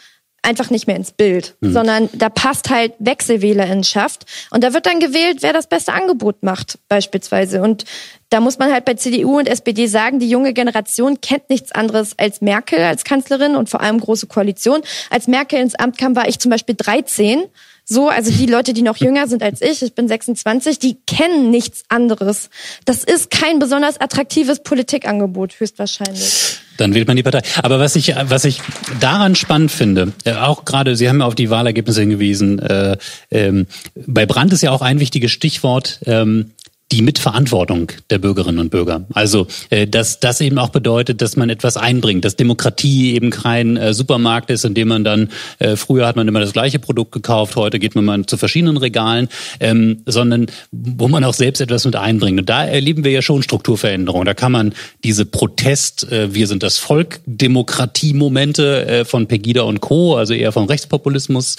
einfach 0.43 0.70
nicht 0.70 0.86
mehr 0.86 0.97
ins 0.97 1.12
Bild, 1.12 1.55
mhm. 1.61 1.72
sondern 1.72 2.09
da 2.12 2.28
passt 2.28 2.68
halt 2.68 2.95
Wechselwählerinschaft 2.99 4.26
und 4.51 4.64
da 4.64 4.74
wird 4.74 4.86
dann 4.86 4.99
gewählt, 4.99 5.38
wer 5.40 5.53
das 5.53 5.68
beste 5.68 5.93
Angebot 5.93 6.43
macht 6.43 6.78
beispielsweise 6.88 7.62
und 7.62 7.84
da 8.28 8.40
muss 8.40 8.59
man 8.59 8.72
halt 8.72 8.84
bei 8.84 8.95
CDU 8.95 9.38
und 9.38 9.47
SPD 9.47 9.86
sagen, 9.86 10.18
die 10.18 10.28
junge 10.28 10.53
Generation 10.53 11.20
kennt 11.20 11.51
nichts 11.51 11.70
anderes 11.72 12.18
als 12.18 12.40
Merkel 12.40 12.80
als 12.80 13.05
Kanzlerin 13.05 13.57
und 13.57 13.68
vor 13.68 13.82
allem 13.82 14.01
große 14.01 14.26
Koalition. 14.26 14.80
Als 15.11 15.28
Merkel 15.28 15.61
ins 15.61 15.74
Amt 15.74 15.99
kam, 15.99 16.16
war 16.16 16.26
ich 16.26 16.38
zum 16.38 16.51
Beispiel 16.51 16.74
13 16.74 17.45
so, 17.85 18.09
also 18.09 18.30
die 18.30 18.47
Leute, 18.47 18.72
die 18.72 18.83
noch 18.83 18.97
jünger 18.97 19.26
sind 19.26 19.43
als 19.43 19.61
ich, 19.61 19.83
ich 19.83 19.95
bin 19.95 20.09
26, 20.09 20.78
die 20.78 20.99
kennen 21.07 21.51
nichts 21.51 21.85
anderes. 21.89 22.49
Das 22.85 23.05
ist 23.05 23.30
kein 23.30 23.59
besonders 23.59 24.01
attraktives 24.01 24.62
Politikangebot, 24.62 25.59
höchstwahrscheinlich. 25.59 26.59
Dann 26.76 26.95
wählt 26.95 27.07
man 27.07 27.16
die 27.16 27.22
Partei. 27.22 27.43
Aber 27.62 27.78
was 27.78 27.97
ich, 27.97 28.14
was 28.24 28.45
ich 28.45 28.61
daran 29.01 29.35
spannend 29.35 29.70
finde, 29.70 30.12
äh, 30.24 30.33
auch 30.35 30.64
gerade, 30.64 30.97
Sie 30.97 31.09
haben 31.09 31.20
ja 31.20 31.26
auf 31.26 31.35
die 31.35 31.51
Wahlergebnisse 31.51 32.01
hingewiesen, 32.01 32.59
äh, 32.61 32.97
ähm, 33.30 33.66
bei 33.95 34.26
Brandt 34.26 34.53
ist 34.53 34.62
ja 34.62 34.70
auch 34.70 34.83
ein 34.83 34.99
wichtiges 35.01 35.33
Stichwort, 35.33 36.01
ähm, 36.07 36.53
die 36.93 37.03
Mitverantwortung 37.03 37.90
der 38.11 38.18
Bürgerinnen 38.18 38.59
und 38.59 38.70
Bürger. 38.70 39.07
Also 39.14 39.47
äh, 39.70 39.86
dass 39.86 40.20
das 40.20 40.40
eben 40.43 40.59
auch 40.59 40.68
bedeutet, 40.68 41.22
dass 41.22 41.36
man 41.36 41.49
etwas 41.49 41.78
einbringt, 41.78 42.24
dass 42.24 42.36
Demokratie 42.36 43.14
eben 43.14 43.30
kein 43.30 43.78
äh, 43.78 43.95
Supermarkt 43.95 44.51
ist, 44.51 44.66
in 44.66 44.74
dem 44.74 44.88
man 44.88 45.03
dann 45.03 45.30
äh, 45.59 45.76
früher 45.76 46.07
hat 46.07 46.16
man 46.16 46.28
immer 46.28 46.40
das 46.40 46.53
gleiche 46.53 46.78
Produkt 46.78 47.12
gekauft, 47.12 47.57
heute 47.57 47.78
geht 47.78 47.95
man 47.95 48.05
mal 48.05 48.26
zu 48.26 48.36
verschiedenen 48.36 48.76
Regalen, 48.76 49.28
ähm, 49.59 50.03
sondern 50.05 50.47
wo 50.70 51.09
man 51.09 51.24
auch 51.24 51.32
selbst 51.32 51.61
etwas 51.61 51.86
mit 51.86 51.97
einbringt. 51.97 52.40
Und 52.40 52.51
da 52.51 52.64
erleben 52.64 53.05
wir 53.05 53.11
ja 53.11 53.22
schon 53.22 53.43
Strukturveränderungen. 53.43 54.26
Da 54.26 54.34
kann 54.34 54.53
man 54.53 54.74
diese 55.03 55.24
Protest, 55.24 56.07
wir 56.11 56.47
sind 56.47 56.62
das 56.62 56.78
Volk, 56.78 57.20
Demokratie-Momente 57.26 59.05
von 59.07 59.26
Pegida 59.26 59.62
und 59.62 59.80
Co., 59.80 60.16
also 60.16 60.34
eher 60.34 60.53
vom 60.53 60.66
Rechtspopulismus 60.66 61.57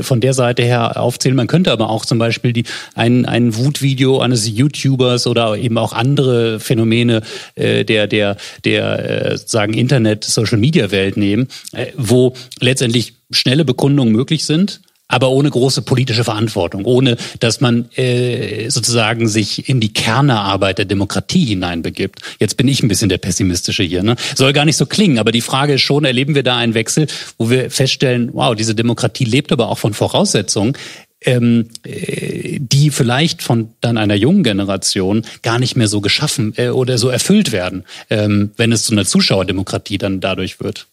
von 0.00 0.20
der 0.20 0.34
Seite 0.34 0.62
her 0.62 1.00
aufzählen. 1.00 1.36
Man 1.36 1.46
könnte 1.46 1.72
aber 1.72 1.90
auch 1.90 2.04
zum 2.04 2.18
Beispiel 2.18 2.52
die, 2.52 2.64
ein, 2.94 3.26
ein 3.26 3.56
Wutvideo 3.56 4.20
eines 4.20 4.45
YouTubers 4.50 5.26
oder 5.26 5.56
eben 5.56 5.78
auch 5.78 5.92
andere 5.92 6.60
Phänomene 6.60 7.22
äh, 7.54 7.84
der 7.84 8.06
der 8.06 8.36
der 8.64 9.32
äh, 9.32 9.38
sagen 9.38 9.74
Internet 9.74 10.24
Social 10.24 10.58
Media 10.58 10.90
Welt 10.90 11.16
nehmen, 11.16 11.48
äh, 11.72 11.86
wo 11.96 12.34
letztendlich 12.60 13.14
schnelle 13.30 13.64
Bekundungen 13.64 14.12
möglich 14.12 14.44
sind, 14.44 14.80
aber 15.08 15.30
ohne 15.30 15.50
große 15.50 15.82
politische 15.82 16.24
Verantwortung, 16.24 16.84
ohne 16.84 17.16
dass 17.38 17.60
man 17.60 17.88
äh, 17.96 18.68
sozusagen 18.70 19.28
sich 19.28 19.68
in 19.68 19.80
die 19.80 19.92
Kernearbeit 19.92 20.78
der 20.78 20.84
Demokratie 20.84 21.44
hineinbegibt. 21.44 22.20
Jetzt 22.40 22.56
bin 22.56 22.66
ich 22.66 22.82
ein 22.82 22.88
bisschen 22.88 23.08
der 23.08 23.18
pessimistische 23.18 23.84
hier. 23.84 24.02
Ne? 24.02 24.16
Soll 24.34 24.52
gar 24.52 24.64
nicht 24.64 24.76
so 24.76 24.86
klingen, 24.86 25.18
aber 25.18 25.30
die 25.30 25.40
Frage 25.42 25.74
ist 25.74 25.82
schon, 25.82 26.04
erleben 26.04 26.34
wir 26.34 26.42
da 26.42 26.56
einen 26.56 26.74
Wechsel, 26.74 27.06
wo 27.38 27.50
wir 27.50 27.70
feststellen, 27.70 28.30
wow, 28.32 28.54
diese 28.54 28.74
Demokratie 28.74 29.24
lebt 29.24 29.52
aber 29.52 29.68
auch 29.68 29.78
von 29.78 29.94
Voraussetzungen, 29.94 30.76
ähm, 31.26 31.68
äh, 31.84 32.58
die 32.60 32.90
vielleicht 32.90 33.42
von 33.42 33.74
dann 33.80 33.98
einer 33.98 34.14
jungen 34.14 34.42
Generation 34.42 35.26
gar 35.42 35.58
nicht 35.58 35.76
mehr 35.76 35.88
so 35.88 36.00
geschaffen 36.00 36.54
äh, 36.56 36.68
oder 36.68 36.96
so 36.96 37.08
erfüllt 37.08 37.52
werden, 37.52 37.84
ähm, 38.08 38.52
wenn 38.56 38.72
es 38.72 38.84
zu 38.84 38.92
einer 38.92 39.04
Zuschauerdemokratie 39.04 39.98
dann 39.98 40.20
dadurch 40.20 40.60
wird. 40.60 40.86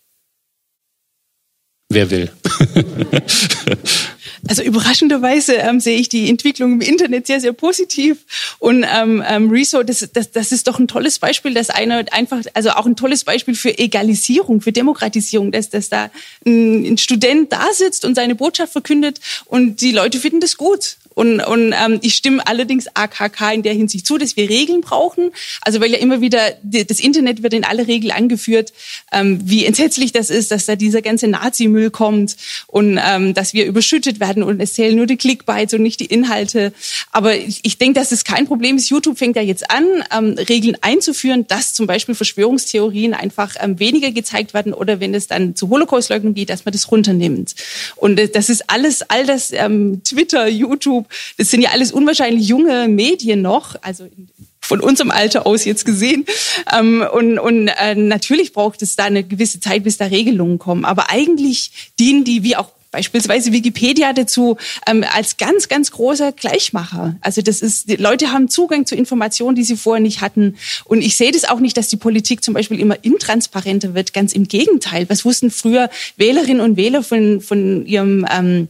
Wer 1.90 2.10
will? 2.10 2.32
Also 4.48 4.62
überraschenderweise 4.62 5.54
ähm, 5.54 5.80
sehe 5.80 5.98
ich 5.98 6.10
die 6.10 6.30
Entwicklung 6.30 6.74
im 6.74 6.82
Internet 6.82 7.28
sehr, 7.28 7.40
sehr 7.40 7.54
positiv. 7.54 8.18
Und 8.60 8.84
ähm, 8.84 9.24
ähm, 9.26 9.50
Rezo, 9.50 9.84
das, 9.84 10.08
das, 10.12 10.32
das 10.32 10.52
ist 10.52 10.68
doch 10.68 10.80
ein 10.80 10.88
tolles 10.90 11.20
Beispiel, 11.20 11.54
dass 11.54 11.70
einer 11.70 12.04
einfach, 12.12 12.42
also 12.54 12.72
auch 12.72 12.86
ein 12.86 12.98
tolles 12.98 13.24
Beispiel 13.24 13.56
für 13.56 13.78
Egalisierung, 13.78 14.60
für 14.60 14.74
Demokratisierung, 14.74 15.52
dass, 15.52 15.70
dass 15.70 15.88
da 15.88 16.10
ein, 16.46 16.86
ein 16.86 16.98
Student 16.98 17.54
da 17.54 17.72
sitzt 17.72 18.04
und 18.04 18.16
seine 18.16 18.36
Botschaft 18.36 18.74
verkündet 18.74 19.22
und 19.46 19.80
die 19.80 19.94
Leute 19.94 20.20
finden 20.20 20.42
das 20.42 20.58
gut. 20.58 20.98
Und, 21.14 21.40
und 21.42 21.74
ähm, 21.74 22.00
ich 22.02 22.16
stimme 22.16 22.46
allerdings 22.46 22.88
AKK 22.94 23.54
in 23.54 23.64
der 23.64 23.74
Hinsicht 23.74 24.08
zu, 24.08 24.18
dass 24.18 24.36
wir 24.36 24.50
Regeln 24.50 24.82
brauchen. 24.82 25.32
Also 25.62 25.80
weil 25.82 25.92
ja 25.92 25.98
immer 25.98 26.22
wieder 26.22 26.40
das 26.62 27.00
Internet 27.00 27.44
wird 27.44 27.54
in 27.54 27.64
alle 27.64 27.88
Regeln 27.88 28.12
angeführt, 28.12 28.74
ähm, 29.12 29.40
wie 29.44 29.66
entsetzlich 29.66 30.12
das 30.12 30.30
ist, 30.30 30.52
dass 30.52 30.66
da 30.66 30.76
dieser 30.76 31.02
ganze 31.02 31.28
Nazi-Müll 31.28 31.92
kommt 31.92 32.36
und 32.68 33.00
ähm, 33.04 33.34
dass 33.34 33.54
wir 33.54 33.66
überschüttet 33.66 34.20
werden 34.20 34.44
und 34.44 34.60
es 34.60 34.74
zählen 34.74 34.96
nur 34.96 35.06
die 35.06 35.18
Clickbites 35.18 35.74
und 35.74 35.82
nicht 35.82 36.00
die 36.00 36.06
Inhalte. 36.06 36.74
Aber 37.12 37.36
ich, 37.36 37.60
ich 37.64 37.78
denke, 37.78 38.00
dass 38.00 38.12
es 38.12 38.24
kein 38.24 38.48
Problem 38.48 38.78
ist. 38.78 38.90
YouTube 38.90 39.18
fängt 39.18 39.36
ja 39.36 39.42
jetzt 39.42 39.70
an, 39.70 39.86
ähm, 40.16 40.36
Regeln 40.38 40.78
einzuführen, 40.82 41.46
dass 41.48 41.74
zum 41.74 41.88
Beispiel 41.88 42.16
Verschwörungstheorien 42.16 43.14
einfach 43.14 43.56
ähm, 43.60 43.80
weniger 43.80 44.12
gezeigt 44.12 44.54
werden 44.54 44.74
oder 44.74 45.00
wenn 45.00 45.14
es 45.14 45.28
dann 45.28 45.56
zu 45.56 45.70
Holocaust-Leugnung 45.70 46.34
geht, 46.34 46.50
dass 46.50 46.66
man 46.66 46.72
das 46.72 46.92
runternimmt. 46.92 47.56
Und 47.96 48.20
äh, 48.20 48.30
das 48.30 48.50
ist 48.50 48.70
alles, 48.70 49.02
all 49.10 49.26
das 49.26 49.52
ähm, 49.52 50.02
Twitter, 50.04 50.48
YouTube, 50.48 51.03
das 51.38 51.50
sind 51.50 51.62
ja 51.62 51.72
alles 51.72 51.92
unwahrscheinlich 51.92 52.48
junge 52.48 52.88
Medien 52.88 53.42
noch, 53.42 53.76
also 53.82 54.08
von 54.62 54.80
unserem 54.80 55.12
Alter 55.12 55.46
aus 55.46 55.66
jetzt 55.66 55.86
gesehen. 55.86 56.26
Ähm, 56.78 57.06
und 57.14 57.38
und 57.38 57.68
äh, 57.68 57.96
natürlich 57.96 58.54
braucht 58.54 58.82
es 58.82 58.96
da 58.96 59.06
eine 59.06 59.24
gewisse 59.24 59.60
Zeit, 59.60 59.84
bis 59.84 59.98
da 59.98 60.06
Regelungen 60.06 60.58
kommen. 60.58 60.86
Aber 60.86 61.10
eigentlich 61.10 61.92
dienen 62.00 62.24
die, 62.24 62.44
wie 62.44 62.56
auch 62.56 62.70
beispielsweise 62.94 63.52
Wikipedia 63.52 64.14
dazu 64.14 64.56
ähm, 64.88 65.04
als 65.12 65.38
ganz, 65.38 65.68
ganz 65.68 65.92
großer 65.92 66.32
Gleichmacher. 66.32 67.16
Also 67.22 67.42
das 67.42 67.62
ist, 67.62 67.90
die 67.90 67.96
Leute 67.96 68.32
haben 68.32 68.50
Zugang 68.50 68.86
zu 68.86 68.96
Informationen, 68.96 69.56
die 69.56 69.64
sie 69.64 69.76
vorher 69.76 70.02
nicht 70.02 70.22
hatten. 70.22 70.56
Und 70.86 71.02
ich 71.02 71.18
sehe 71.18 71.32
das 71.32 71.44
auch 71.44 71.60
nicht, 71.60 71.76
dass 71.76 71.88
die 71.88 71.98
Politik 71.98 72.44
zum 72.44 72.54
Beispiel 72.54 72.80
immer 72.80 73.04
intransparenter 73.04 73.96
wird. 73.96 74.14
Ganz 74.14 74.32
im 74.34 74.48
Gegenteil. 74.48 75.10
Was 75.10 75.26
wussten 75.26 75.50
früher 75.50 75.90
Wählerinnen 76.18 76.62
und 76.62 76.78
Wähler 76.78 77.04
von, 77.04 77.42
von 77.42 77.86
ihrem 77.88 78.28
ähm, 78.32 78.68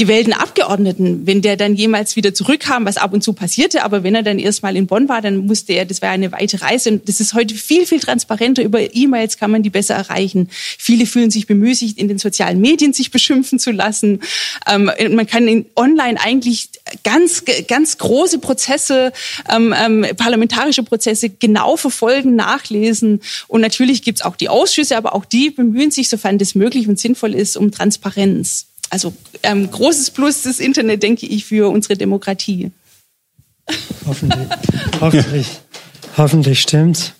gewählten 0.00 0.32
Abgeordneten, 0.32 1.26
wenn 1.26 1.42
der 1.42 1.58
dann 1.58 1.74
jemals 1.74 2.16
wieder 2.16 2.32
zurückkam, 2.32 2.86
was 2.86 2.96
ab 2.96 3.12
und 3.12 3.22
zu 3.22 3.34
passierte, 3.34 3.84
aber 3.84 4.02
wenn 4.02 4.14
er 4.14 4.22
dann 4.22 4.38
erstmal 4.38 4.74
in 4.74 4.86
Bonn 4.86 5.10
war, 5.10 5.20
dann 5.20 5.36
musste 5.36 5.74
er, 5.74 5.84
das 5.84 6.00
war 6.00 6.08
eine 6.08 6.32
weite 6.32 6.62
Reise 6.62 6.92
und 6.92 7.06
das 7.06 7.20
ist 7.20 7.34
heute 7.34 7.54
viel, 7.54 7.84
viel 7.84 8.00
transparenter. 8.00 8.62
Über 8.62 8.94
E-Mails 8.94 9.36
kann 9.36 9.50
man 9.50 9.62
die 9.62 9.68
besser 9.68 9.94
erreichen. 9.94 10.48
Viele 10.50 11.04
fühlen 11.04 11.30
sich 11.30 11.46
bemüßigt, 11.46 11.98
in 11.98 12.08
den 12.08 12.18
sozialen 12.18 12.62
Medien 12.62 12.94
sich 12.94 13.10
beschimpfen 13.10 13.58
zu 13.58 13.72
lassen. 13.72 14.20
Ähm, 14.66 14.90
man 15.10 15.26
kann 15.26 15.46
in, 15.46 15.66
online 15.76 16.18
eigentlich 16.18 16.70
ganz, 17.04 17.44
ganz 17.68 17.98
große 17.98 18.38
Prozesse, 18.38 19.12
ähm, 19.54 19.74
ähm, 19.78 20.06
parlamentarische 20.16 20.82
Prozesse 20.82 21.28
genau 21.28 21.76
verfolgen, 21.76 22.36
nachlesen 22.36 23.20
und 23.48 23.60
natürlich 23.60 24.00
gibt's 24.02 24.22
auch 24.22 24.36
die 24.36 24.48
Ausschüsse, 24.48 24.96
aber 24.96 25.14
auch 25.14 25.26
die 25.26 25.50
bemühen 25.50 25.90
sich, 25.90 26.08
sofern 26.08 26.38
das 26.38 26.54
möglich 26.54 26.88
und 26.88 26.98
sinnvoll 26.98 27.34
ist, 27.34 27.58
um 27.58 27.70
Transparenz 27.70 28.69
also 28.90 29.14
ähm, 29.42 29.70
großes 29.70 30.10
Plus 30.10 30.42
des 30.42 30.60
Internet, 30.60 31.02
denke 31.02 31.26
ich, 31.26 31.44
für 31.44 31.70
unsere 31.70 31.96
Demokratie. 31.96 32.70
Hoffentlich, 34.04 34.48
hoffentlich, 35.00 35.46
hoffentlich 36.16 36.60
stimmt's. 36.60 37.12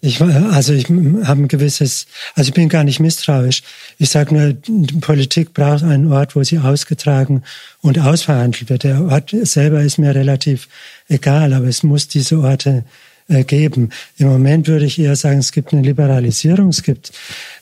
Ich, 0.00 0.20
also 0.20 0.72
ich 0.72 0.88
habe 0.88 1.42
ein 1.42 1.48
gewisses, 1.48 2.06
also 2.34 2.48
ich 2.48 2.54
bin 2.54 2.68
gar 2.68 2.84
nicht 2.84 3.00
misstrauisch. 3.00 3.62
Ich 3.98 4.10
sage 4.10 4.34
nur, 4.34 5.00
Politik 5.00 5.54
braucht 5.54 5.82
einen 5.82 6.12
Ort, 6.12 6.36
wo 6.36 6.42
sie 6.42 6.58
ausgetragen 6.58 7.42
und 7.80 7.98
ausverhandelt 7.98 8.70
wird. 8.70 8.84
Der 8.84 9.04
Ort 9.04 9.34
selber 9.42 9.82
ist 9.82 9.98
mir 9.98 10.14
relativ 10.14 10.68
egal, 11.08 11.52
aber 11.52 11.66
es 11.66 11.82
muss 11.82 12.08
diese 12.08 12.38
Orte 12.38 12.84
geben. 13.28 13.90
Im 14.16 14.28
Moment 14.28 14.68
würde 14.68 14.86
ich 14.86 14.98
eher 14.98 15.16
sagen, 15.16 15.38
es 15.38 15.52
gibt 15.52 15.72
eine 15.72 15.82
Liberalisierung, 15.82 16.68
es 16.68 16.82
gibt 16.82 17.12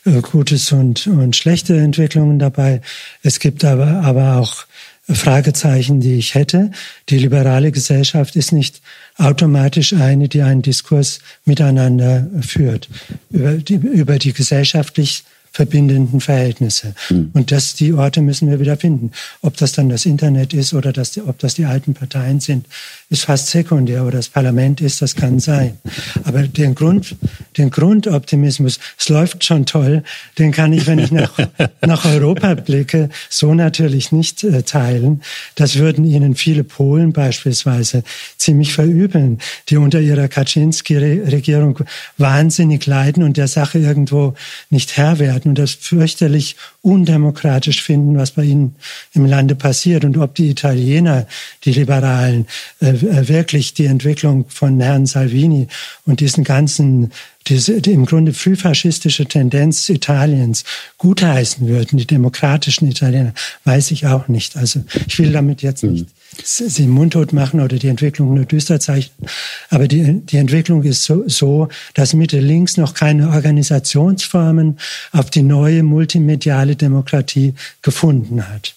äh, 0.05 0.21
gutes 0.21 0.71
und, 0.71 1.07
und 1.07 1.35
schlechte 1.35 1.77
Entwicklungen 1.77 2.39
dabei. 2.39 2.81
Es 3.21 3.39
gibt 3.39 3.65
aber, 3.65 4.01
aber 4.01 4.37
auch 4.37 4.65
Fragezeichen, 5.09 6.01
die 6.01 6.15
ich 6.15 6.35
hätte. 6.35 6.71
Die 7.09 7.17
liberale 7.17 7.71
Gesellschaft 7.71 8.35
ist 8.35 8.51
nicht 8.51 8.81
automatisch 9.17 9.93
eine, 9.93 10.27
die 10.27 10.41
einen 10.41 10.61
Diskurs 10.61 11.19
miteinander 11.45 12.27
führt 12.41 12.89
über 13.29 13.53
die, 13.53 13.75
über 13.75 14.19
die 14.19 14.33
gesellschaftlich 14.33 15.23
verbindenden 15.57 16.21
Verhältnisse. 16.21 16.93
Mhm. 17.09 17.31
Und 17.33 17.51
das, 17.51 17.73
die 17.73 17.91
Orte 17.91 18.21
müssen 18.21 18.47
wir 18.47 18.59
wieder 18.59 18.77
finden. 18.77 19.11
Ob 19.41 19.57
das 19.57 19.71
dann 19.71 19.89
das 19.89 20.05
Internet 20.05 20.53
ist 20.53 20.75
oder 20.75 20.93
das, 20.93 21.17
ob 21.17 21.39
das 21.39 21.55
die 21.55 21.65
alten 21.65 21.95
Parteien 21.95 22.39
sind, 22.39 22.67
ist 23.09 23.23
fast 23.23 23.47
sekundär. 23.47 24.03
Oder 24.03 24.17
das 24.17 24.29
Parlament 24.29 24.81
ist, 24.81 25.01
das 25.01 25.15
kann 25.15 25.39
sein. 25.39 25.79
Aber 26.25 26.43
den 26.43 26.75
Grund, 26.75 27.15
den 27.57 27.71
Grundoptimismus, 27.71 28.79
es 28.99 29.09
läuft 29.09 29.43
schon 29.43 29.65
toll, 29.65 30.03
den 30.37 30.51
kann 30.51 30.73
ich, 30.73 30.85
wenn 30.85 30.99
ich 30.99 31.11
nach, 31.11 31.35
nach 31.81 32.05
Europa 32.05 32.53
blicke, 32.53 33.09
so 33.27 33.55
natürlich 33.55 34.11
nicht 34.11 34.43
äh, 34.43 34.61
teilen. 34.61 35.23
Das 35.55 35.77
würden 35.77 36.05
Ihnen 36.05 36.35
viele 36.35 36.63
Polen 36.63 37.13
beispielsweise 37.13 38.03
ziemlich 38.37 38.73
verübeln, 38.73 39.39
die 39.69 39.77
unter 39.77 40.01
ihrer 40.01 40.27
Kaczynski-Regierung 40.27 41.79
wahnsinnig 42.19 42.85
leiden 42.85 43.23
und 43.23 43.37
der 43.37 43.47
Sache 43.47 43.79
irgendwo 43.79 44.35
nicht 44.69 44.97
Herr 44.97 45.17
werden 45.17 45.46
und 45.47 45.57
das 45.57 45.71
fürchterlich 45.71 46.55
undemokratisch 46.81 47.81
finden, 47.81 48.17
was 48.17 48.31
bei 48.31 48.43
ihnen 48.43 48.75
im 49.13 49.25
Lande 49.25 49.55
passiert. 49.55 50.05
Und 50.05 50.17
ob 50.17 50.35
die 50.35 50.49
Italiener, 50.49 51.27
die 51.63 51.71
Liberalen, 51.71 52.47
äh, 52.81 52.89
äh 52.89 53.27
wirklich 53.27 53.73
die 53.73 53.85
Entwicklung 53.85 54.45
von 54.49 54.79
Herrn 54.79 55.05
Salvini 55.05 55.67
und 56.05 56.19
diesen 56.19 56.43
ganzen 56.43 57.11
diese 57.47 57.81
die 57.81 57.93
im 57.93 58.05
Grunde 58.05 58.33
frühfaschistische 58.33 59.25
Tendenz 59.25 59.87
Italiens 59.87 60.65
gutheißen 60.97 61.65
würden, 61.67 61.97
die 61.97 62.05
demokratischen 62.05 62.89
Italiener, 62.89 63.33
weiß 63.63 63.91
ich 63.91 64.05
auch 64.05 64.27
nicht. 64.27 64.57
Also 64.57 64.83
ich 65.07 65.17
will 65.17 65.31
damit 65.31 65.61
jetzt 65.61 65.83
nicht 65.83 66.07
mhm 66.07 66.16
sie 66.43 66.87
mundtot 66.87 67.33
machen 67.33 67.59
oder 67.59 67.77
die 67.77 67.87
Entwicklung 67.87 68.33
nur 68.33 68.45
düster 68.45 68.79
zeichnen. 68.79 69.29
Aber 69.69 69.87
die, 69.87 70.21
die 70.21 70.37
Entwicklung 70.37 70.83
ist 70.83 71.03
so, 71.03 71.23
so, 71.27 71.69
dass 71.93 72.13
Mitte 72.13 72.39
links 72.39 72.77
noch 72.77 72.93
keine 72.93 73.29
Organisationsformen 73.29 74.79
auf 75.11 75.29
die 75.29 75.43
neue 75.43 75.83
multimediale 75.83 76.75
Demokratie 76.75 77.53
gefunden 77.81 78.47
hat. 78.47 78.75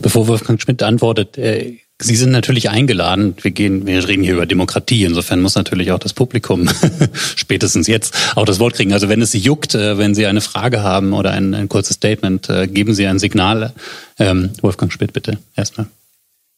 Bevor 0.00 0.28
Wolfgang 0.28 0.60
Schmidt 0.60 0.82
antwortet, 0.82 1.38
äh 1.38 1.78
Sie 2.02 2.16
sind 2.16 2.32
natürlich 2.32 2.70
eingeladen. 2.70 3.36
Wir 3.40 3.52
gehen, 3.52 3.86
wir 3.86 4.06
reden 4.08 4.24
hier 4.24 4.34
über 4.34 4.46
Demokratie. 4.46 5.04
Insofern 5.04 5.40
muss 5.40 5.54
natürlich 5.54 5.92
auch 5.92 6.00
das 6.00 6.12
Publikum 6.12 6.68
spätestens 7.36 7.86
jetzt 7.86 8.14
auch 8.34 8.44
das 8.44 8.58
Wort 8.58 8.74
kriegen. 8.74 8.92
Also 8.92 9.08
wenn 9.08 9.22
es 9.22 9.30
Sie 9.30 9.38
juckt, 9.38 9.76
äh, 9.76 9.96
wenn 9.96 10.14
Sie 10.14 10.26
eine 10.26 10.40
Frage 10.40 10.82
haben 10.82 11.12
oder 11.12 11.30
ein, 11.30 11.54
ein 11.54 11.68
kurzes 11.68 11.96
Statement, 11.96 12.50
äh, 12.50 12.66
geben 12.66 12.94
Sie 12.94 13.06
ein 13.06 13.20
Signal. 13.20 13.72
Ähm, 14.18 14.50
Wolfgang 14.60 14.92
Schmidt, 14.92 15.12
bitte 15.12 15.38
erstmal. 15.54 15.86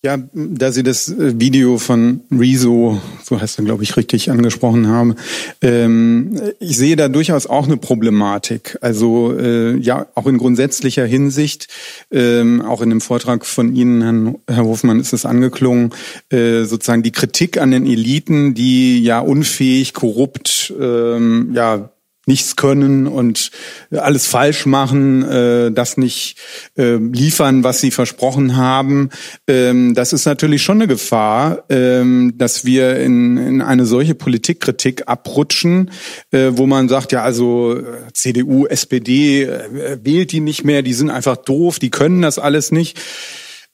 Ja, 0.05 0.19
da 0.33 0.71
Sie 0.71 0.83
das 0.83 1.09
äh, 1.09 1.41
Video 1.41 1.79
von 1.79 2.21
Rezo, 2.31 3.01
so 3.25 3.41
heißt 3.41 3.59
er, 3.59 3.65
glaube 3.65 3.83
ich, 3.83 3.97
richtig 3.97 4.31
angesprochen 4.31 4.87
haben, 4.87 5.17
ähm, 5.63 6.41
ich 6.61 6.77
sehe 6.77 6.97
da 6.97 7.09
durchaus 7.09 7.47
auch 7.47 7.67
eine 7.67 7.77
Problematik. 7.77 8.79
Also 8.83 9.37
äh, 9.37 9.77
ja, 9.79 10.07
auch 10.15 10.27
in 10.27 10.39
grundsätzlicher 10.39 11.07
Hinsicht, 11.07 11.69
ähm, 12.13 12.61
auch 12.63 12.83
in 12.83 12.91
dem 12.91 13.01
Vortrag 13.01 13.47
von 13.47 13.75
Ihnen, 13.75 14.03
Herrn, 14.03 14.37
Herr 14.47 14.65
Hofmann, 14.65 15.01
ist 15.01 15.13
es 15.13 15.25
angeklungen, 15.25 15.93
äh, 16.31 16.65
sozusagen 16.65 17.03
die 17.03 17.11
Kritik 17.11 17.59
an 17.59 17.73
den 17.73 17.87
Eliten, 17.87 18.55
die 18.55 19.03
ja 19.03 19.19
unfähig, 19.19 19.93
korrupt, 19.93 20.73
ähm, 20.79 21.51
ja 21.53 21.91
nichts 22.27 22.57
können 22.57 23.07
und 23.07 23.51
alles 23.93 24.27
falsch 24.27 24.67
machen, 24.67 25.23
äh, 25.23 25.71
das 25.71 25.97
nicht 25.97 26.37
äh, 26.77 26.97
liefern, 26.97 27.63
was 27.63 27.81
sie 27.81 27.93
versprochen 27.93 28.57
haben. 28.57 29.11
Ähm, 29.47 29.95
das 29.95 30.13
ist 30.13 30.27
natürlich 30.27 30.63
schon 30.63 30.79
eine 30.79 30.89
Gefahr, 30.89 31.65
ähm, 31.69 32.35
dass 32.37 32.65
wir 32.65 32.99
in, 32.99 33.37
in 33.37 33.63
eine 33.63 33.87
solche 33.87 34.17
Politikkritik 34.17 35.05
abrutschen, 35.07 35.93
äh, 36.33 36.51
wo 36.53 36.67
man 36.67 36.89
sagt, 36.89 37.13
ja, 37.13 37.23
also 37.23 37.81
CDU, 38.13 38.67
SPD 38.67 39.45
äh, 39.45 39.99
wählt 40.03 40.33
die 40.33 40.41
nicht 40.41 40.65
mehr, 40.65 40.83
die 40.83 40.95
sind 40.95 41.11
einfach 41.11 41.37
doof, 41.37 41.79
die 41.79 41.91
können 41.91 42.23
das 42.23 42.41
alles 42.41 42.73
nicht. 42.73 42.99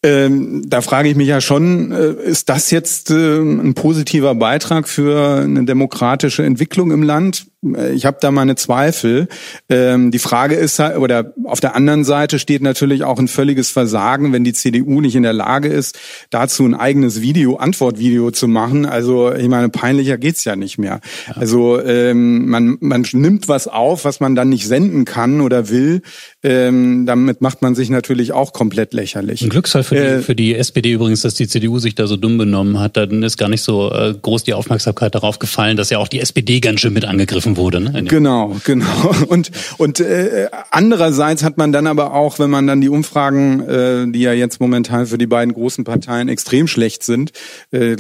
Ähm, 0.04 0.64
da 0.66 0.80
frage 0.80 1.08
ich 1.08 1.16
mich 1.16 1.28
ja 1.28 1.40
schon, 1.40 1.92
äh, 1.92 2.12
ist 2.24 2.48
das 2.48 2.70
jetzt 2.70 3.10
äh, 3.10 3.38
ein 3.38 3.74
positiver 3.74 4.34
Beitrag 4.34 4.88
für 4.88 5.42
eine 5.42 5.64
demokratische 5.64 6.44
Entwicklung 6.44 6.90
im 6.90 7.04
Land? 7.04 7.46
Äh, 7.64 7.92
ich 7.92 8.06
habe 8.06 8.18
da 8.20 8.30
meine 8.30 8.56
Zweifel. 8.56 9.28
Ähm, 9.68 10.10
die 10.10 10.18
Frage 10.18 10.54
ist, 10.54 10.80
oder 10.80 11.32
auf 11.44 11.60
der 11.60 11.74
anderen 11.74 12.04
Seite 12.04 12.38
steht 12.38 12.62
natürlich 12.62 13.04
auch 13.04 13.18
ein 13.18 13.28
völliges 13.28 13.70
Versagen, 13.70 14.32
wenn 14.32 14.44
die 14.44 14.52
CDU 14.52 15.00
nicht 15.00 15.14
in 15.14 15.22
der 15.22 15.32
Lage 15.32 15.68
ist, 15.68 15.98
dazu 16.30 16.64
ein 16.64 16.74
eigenes 16.74 17.20
Video, 17.20 17.56
Antwortvideo 17.56 18.30
zu 18.30 18.48
machen. 18.48 18.86
Also 18.86 19.32
ich 19.32 19.48
meine, 19.48 19.68
peinlicher 19.68 20.18
geht's 20.18 20.44
ja 20.44 20.56
nicht 20.56 20.78
mehr. 20.78 21.00
Ja. 21.28 21.36
Also 21.36 21.80
ähm, 21.80 22.48
man, 22.48 22.78
man 22.80 23.04
nimmt 23.12 23.48
was 23.48 23.68
auf, 23.68 24.04
was 24.04 24.20
man 24.20 24.34
dann 24.34 24.48
nicht 24.48 24.66
senden 24.66 25.04
kann 25.04 25.40
oder 25.40 25.68
will. 25.68 26.02
Ähm, 26.42 27.06
damit 27.06 27.40
macht 27.40 27.62
man 27.62 27.74
sich 27.74 27.90
natürlich 27.90 28.32
auch 28.32 28.52
komplett 28.52 28.94
lächerlich. 28.94 29.42
Ein 29.42 29.48
Glücksfall 29.48 29.84
für, 29.84 29.96
äh, 29.96 30.16
die, 30.16 30.22
für 30.22 30.34
die 30.34 30.54
SPD 30.54 30.92
übrigens, 30.92 31.22
dass 31.22 31.34
die 31.34 31.46
CDU 31.46 31.78
sich 31.78 31.94
da 31.94 32.06
so 32.06 32.16
dumm 32.16 32.38
benommen 32.38 32.80
hat. 32.80 32.96
Dann 32.96 33.22
ist 33.22 33.36
gar 33.36 33.48
nicht 33.48 33.62
so 33.62 33.92
äh, 33.92 34.14
groß 34.20 34.44
die 34.44 34.54
Aufmerksamkeit 34.54 35.14
darauf 35.14 35.38
gefallen, 35.38 35.76
dass 35.76 35.90
ja 35.90 35.98
auch 35.98 36.08
die 36.08 36.20
SPD 36.20 36.60
ganz 36.60 36.80
schön 36.80 36.92
mit 36.92 37.04
angegriffen 37.04 37.51
geschaffen 37.54 37.56
wurde. 37.56 37.80
Ne? 37.80 38.04
Genau, 38.04 38.56
genau. 38.64 38.86
Und 39.28 39.50
und 39.78 40.00
äh, 40.00 40.48
andererseits 40.70 41.42
hat 41.42 41.58
man 41.58 41.72
dann 41.72 41.86
aber 41.86 42.14
auch, 42.14 42.38
wenn 42.38 42.50
man 42.50 42.66
dann 42.66 42.80
die 42.80 42.88
Umfragen, 42.88 43.60
äh, 43.60 44.06
die 44.10 44.20
ja 44.20 44.32
jetzt 44.32 44.60
momentan 44.60 45.06
für 45.06 45.18
die 45.18 45.26
beiden 45.26 45.54
großen 45.54 45.84
Parteien 45.84 46.28
extrem 46.28 46.66
schlecht 46.66 47.02
sind, 47.02 47.32
äh, 47.70 47.96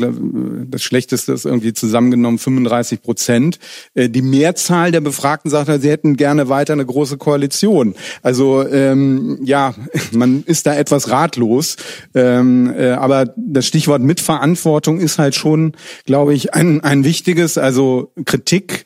das 0.66 0.82
Schlechteste 0.82 1.32
ist 1.32 1.44
irgendwie 1.44 1.72
zusammengenommen 1.72 2.38
35 2.38 3.02
Prozent. 3.02 3.58
Äh, 3.94 4.08
die 4.08 4.22
Mehrzahl 4.22 4.92
der 4.92 5.00
Befragten 5.00 5.50
sagt, 5.50 5.70
sie 5.80 5.90
hätten 5.90 6.16
gerne 6.16 6.48
weiter 6.48 6.72
eine 6.72 6.86
große 6.86 7.16
Koalition. 7.16 7.94
Also 8.22 8.66
ähm, 8.66 9.38
ja, 9.44 9.74
man 10.12 10.42
ist 10.44 10.66
da 10.66 10.74
etwas 10.74 11.10
ratlos. 11.10 11.76
Ähm, 12.14 12.72
äh, 12.76 12.90
aber 12.90 13.32
das 13.36 13.66
Stichwort 13.66 14.02
Mitverantwortung 14.02 15.00
ist 15.00 15.18
halt 15.18 15.34
schon, 15.34 15.72
glaube 16.04 16.34
ich, 16.34 16.54
ein, 16.54 16.82
ein 16.82 17.04
wichtiges. 17.04 17.58
Also 17.58 18.12
Kritik 18.24 18.84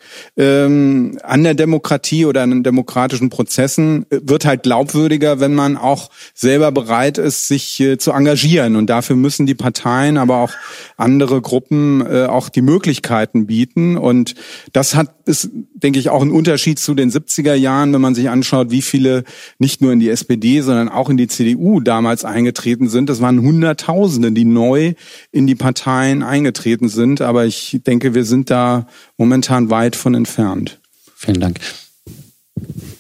ähm, 0.65 1.19
an 1.23 1.45
der 1.45 1.55
Demokratie 1.55 2.25
oder 2.25 2.43
an 2.43 2.63
demokratischen 2.63 3.31
Prozessen 3.31 4.07
wird 4.11 4.45
halt 4.45 4.63
glaubwürdiger, 4.63 5.41
wenn 5.41 5.55
man 5.55 5.77
auch 5.77 6.11
selber 6.35 6.73
bereit 6.73 7.19
ist, 7.19 7.49
sich 7.49 7.81
äh, 7.81 7.99
zu 7.99 8.13
engagieren. 8.13 8.77
Und 8.77 8.89
dafür 8.89 9.17
müssen 9.17 9.47
die 9.47 9.55
Parteien, 9.55 10.19
aber 10.19 10.39
auch 10.39 10.53
andere 10.97 11.41
Gruppen 11.41 12.05
äh, 12.07 12.27
auch 12.27 12.49
die 12.49 12.63
Möglichkeiten 12.63 13.47
bieten. 13.47 13.97
Und 13.97 14.35
das 14.73 14.95
hat 14.95 15.16
ist, 15.27 15.51
denke 15.75 15.99
ich, 15.99 16.09
auch 16.09 16.23
ein 16.23 16.31
Unterschied 16.31 16.79
zu 16.79 16.95
den 16.95 17.11
70er 17.11 17.55
Jahren, 17.55 17.93
wenn 17.93 18.01
man 18.01 18.15
sich 18.15 18.31
anschaut, 18.31 18.71
wie 18.71 18.81
viele 18.81 19.25
nicht 19.59 19.83
nur 19.83 19.93
in 19.93 20.01
die 20.01 20.09
SPD, 20.09 20.61
sondern 20.61 20.89
auch 20.89 21.11
in 21.11 21.17
die 21.17 21.27
CDU 21.27 21.81
damals 21.81 22.25
eingetreten 22.25 22.89
sind. 22.89 23.11
Das 23.11 23.21
waren 23.21 23.43
Hunderttausende, 23.43 24.33
die 24.33 24.45
neu 24.45 24.95
in 25.33 25.47
die 25.47 25.57
Parteien 25.57 26.23
eingetreten 26.23 26.89
sind. 26.89 27.21
Aber 27.21 27.45
ich 27.45 27.81
denke, 27.87 28.15
wir 28.15 28.25
sind 28.25 28.51
da 28.51 28.87
momentan 29.19 29.69
weit 29.69 29.97
von 29.97 30.15
entfernt. 30.15 30.79
Vielen 31.17 31.41
Dank. 31.41 31.59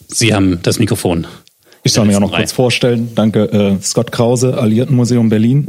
Sie 0.09 0.35
haben 0.35 0.61
das 0.62 0.79
Mikrofon. 0.79 1.27
Ich 1.85 1.93
soll 1.93 2.07
mich 2.07 2.16
auch 2.16 2.20
noch 2.20 2.35
kurz 2.35 2.51
vorstellen. 2.51 3.12
Danke, 3.14 3.45
äh, 3.53 3.83
Scott 3.83 4.11
Krause, 4.11 4.59
Alliiertenmuseum 4.59 5.29
Berlin. 5.29 5.68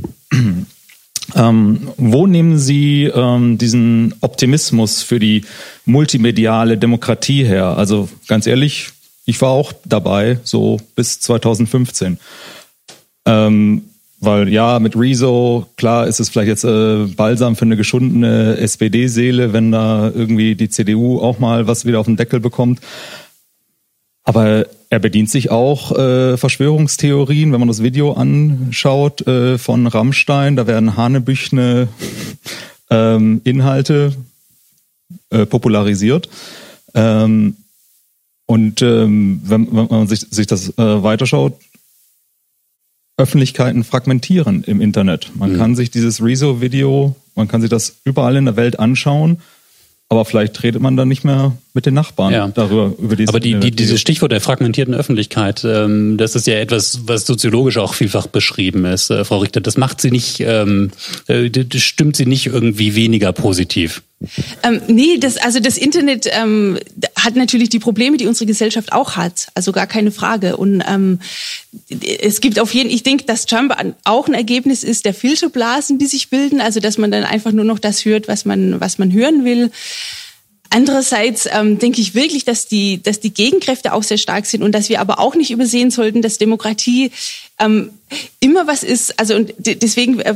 Ähm, 1.36 1.90
wo 1.98 2.26
nehmen 2.26 2.58
Sie 2.58 3.04
ähm, 3.04 3.58
diesen 3.58 4.16
Optimismus 4.22 5.02
für 5.02 5.20
die 5.20 5.44
multimediale 5.86 6.78
Demokratie 6.78 7.44
her? 7.44 7.78
Also 7.78 8.10
ganz 8.28 8.48
ehrlich, 8.48 8.90
ich 9.26 9.42
war 9.42 9.50
auch 9.50 9.74
dabei, 9.86 10.40
so 10.44 10.78
bis 10.96 11.20
2015. 11.20 12.18
Ähm, 13.26 13.84
weil 14.20 14.50
ja, 14.50 14.80
mit 14.80 14.96
Rezo, 14.96 15.68
klar 15.76 16.08
ist 16.08 16.20
es 16.20 16.30
vielleicht 16.30 16.48
jetzt 16.48 16.64
äh, 16.64 17.06
balsam 17.16 17.56
für 17.56 17.66
eine 17.66 17.78
geschundene 17.78 18.58
SPD-Seele, 18.58 19.54
wenn 19.54 19.72
da 19.72 20.10
irgendwie 20.14 20.56
die 20.56 20.70
CDU 20.70 21.20
auch 21.20 21.38
mal 21.40 21.68
was 21.68 21.86
wieder 21.86 22.00
auf 22.00 22.08
den 22.08 22.16
Deckel 22.16 22.40
bekommt. 22.40 22.80
Aber 24.28 24.66
er 24.90 25.00
bedient 25.00 25.30
sich 25.30 25.52
auch 25.52 25.98
äh, 25.98 26.36
Verschwörungstheorien, 26.36 27.54
wenn 27.54 27.62
man 27.62 27.70
das 27.70 27.82
Video 27.82 28.12
anschaut 28.12 29.26
äh, 29.26 29.58
von 29.58 29.88
Rammstein, 29.88 30.58
da 30.58 30.68
werden 30.68 30.98
hanebüchne 30.98 31.88
ähm, 32.90 33.40
Inhalte 33.46 34.14
äh, 35.30 35.46
popularisiert. 35.46 36.28
Ähm, 36.94 37.56
und 38.46 38.82
ähm, 38.82 39.40
wenn, 39.46 39.74
wenn 39.74 39.88
man 39.88 40.08
sich, 40.10 40.20
sich 40.30 40.46
das 40.46 40.78
äh, 40.78 41.04
weiterschaut, 41.04 41.54
Öffentlichkeiten 43.16 43.86
fragmentieren 43.86 44.66
im 44.66 44.82
Internet. 44.82 45.32
Man 45.36 45.54
mhm. 45.54 45.58
kann 45.58 45.76
sich 45.78 45.90
dieses 45.90 46.22
Rezo-Video, 46.22 47.16
man 47.34 47.48
kann 47.48 47.62
sich 47.62 47.70
das 47.70 47.96
überall 48.04 48.36
in 48.36 48.44
der 48.44 48.58
Welt 48.58 48.78
anschauen, 48.78 49.40
aber 50.10 50.26
vielleicht 50.26 50.62
redet 50.64 50.82
man 50.82 50.98
dann 50.98 51.08
nicht 51.08 51.24
mehr 51.24 51.54
mit 51.78 51.86
den 51.86 51.94
Nachbarn 51.94 52.34
ja. 52.34 52.48
darüber 52.48 52.92
über 52.98 53.16
diese. 53.16 53.30
Aber 53.30 53.40
die, 53.40 53.54
die, 53.60 53.70
dieses 53.70 54.02
Stichwort 54.02 54.32
der 54.32 54.42
fragmentierten 54.42 54.96
Öffentlichkeit, 54.96 55.64
ähm, 55.64 56.18
das 56.18 56.36
ist 56.36 56.48
ja 56.48 56.56
etwas, 56.56 57.02
was 57.06 57.28
soziologisch 57.28 57.78
auch 57.78 57.94
vielfach 57.94 58.26
beschrieben 58.26 58.84
ist, 58.86 59.12
äh, 59.12 59.24
Frau 59.24 59.38
Richter. 59.38 59.62
Das 59.62 59.78
macht 59.78 60.02
sie 60.02 60.10
nicht, 60.10 60.40
ähm, 60.40 60.90
äh, 61.28 61.52
das 61.52 61.82
stimmt 61.84 62.16
sie 62.16 62.26
nicht 62.26 62.48
irgendwie 62.48 62.96
weniger 62.96 63.32
positiv. 63.32 64.02
Ähm, 64.64 64.82
nee, 64.88 65.20
das, 65.20 65.38
also 65.38 65.60
das 65.60 65.78
Internet 65.78 66.28
ähm, 66.32 66.80
hat 67.16 67.36
natürlich 67.36 67.70
die 67.70 67.78
Probleme, 67.78 68.18
die 68.18 68.26
unsere 68.26 68.48
Gesellschaft 68.48 68.92
auch 68.92 69.16
hat. 69.16 69.50
Also 69.54 69.72
gar 69.72 69.86
keine 69.86 70.10
Frage. 70.10 70.58
Und 70.58 70.84
ähm, 70.90 71.20
es 72.22 72.42
gibt 72.42 72.60
auf 72.60 72.74
jeden, 72.74 72.90
ich 72.90 73.04
denke, 73.04 73.26
dass 73.26 73.46
Trump 73.46 73.76
auch 74.04 74.28
ein 74.28 74.34
Ergebnis 74.34 74.84
ist 74.84 75.06
der 75.06 75.14
Filterblasen, 75.14 76.00
die 76.00 76.08
sich 76.08 76.32
bilden. 76.32 76.60
Also 76.60 76.80
dass 76.80 76.98
man 76.98 77.12
dann 77.12 77.24
einfach 77.24 77.52
nur 77.52 77.66
noch 77.66 77.78
das 77.78 78.06
hört, 78.06 78.28
was 78.28 78.46
man, 78.46 78.82
was 78.82 78.98
man 78.98 79.14
hören 79.14 79.46
will. 79.46 79.70
Andererseits 80.70 81.48
ähm, 81.52 81.80
denke 81.80 82.02
ich 82.02 82.16
wirklich, 82.16 82.46
dass 82.46 82.68
die, 82.68 83.02
dass 83.02 83.20
die 83.20 83.34
Gegenkräfte 83.34 83.94
auch 83.94 84.04
sehr 84.04 84.18
stark 84.18 84.46
sind 84.46 84.64
und 84.64 84.74
dass 84.74 84.90
wir 84.90 85.00
aber 85.00 85.20
auch 85.20 85.36
nicht 85.36 85.52
übersehen 85.52 85.92
sollten, 85.92 86.22
dass 86.22 86.38
Demokratie 86.38 87.12
ähm, 87.60 87.92
immer 88.40 88.68
was 88.68 88.84
ist, 88.84 89.20
also 89.20 89.36
und 89.36 89.54
deswegen 89.58 90.20
äh, 90.20 90.36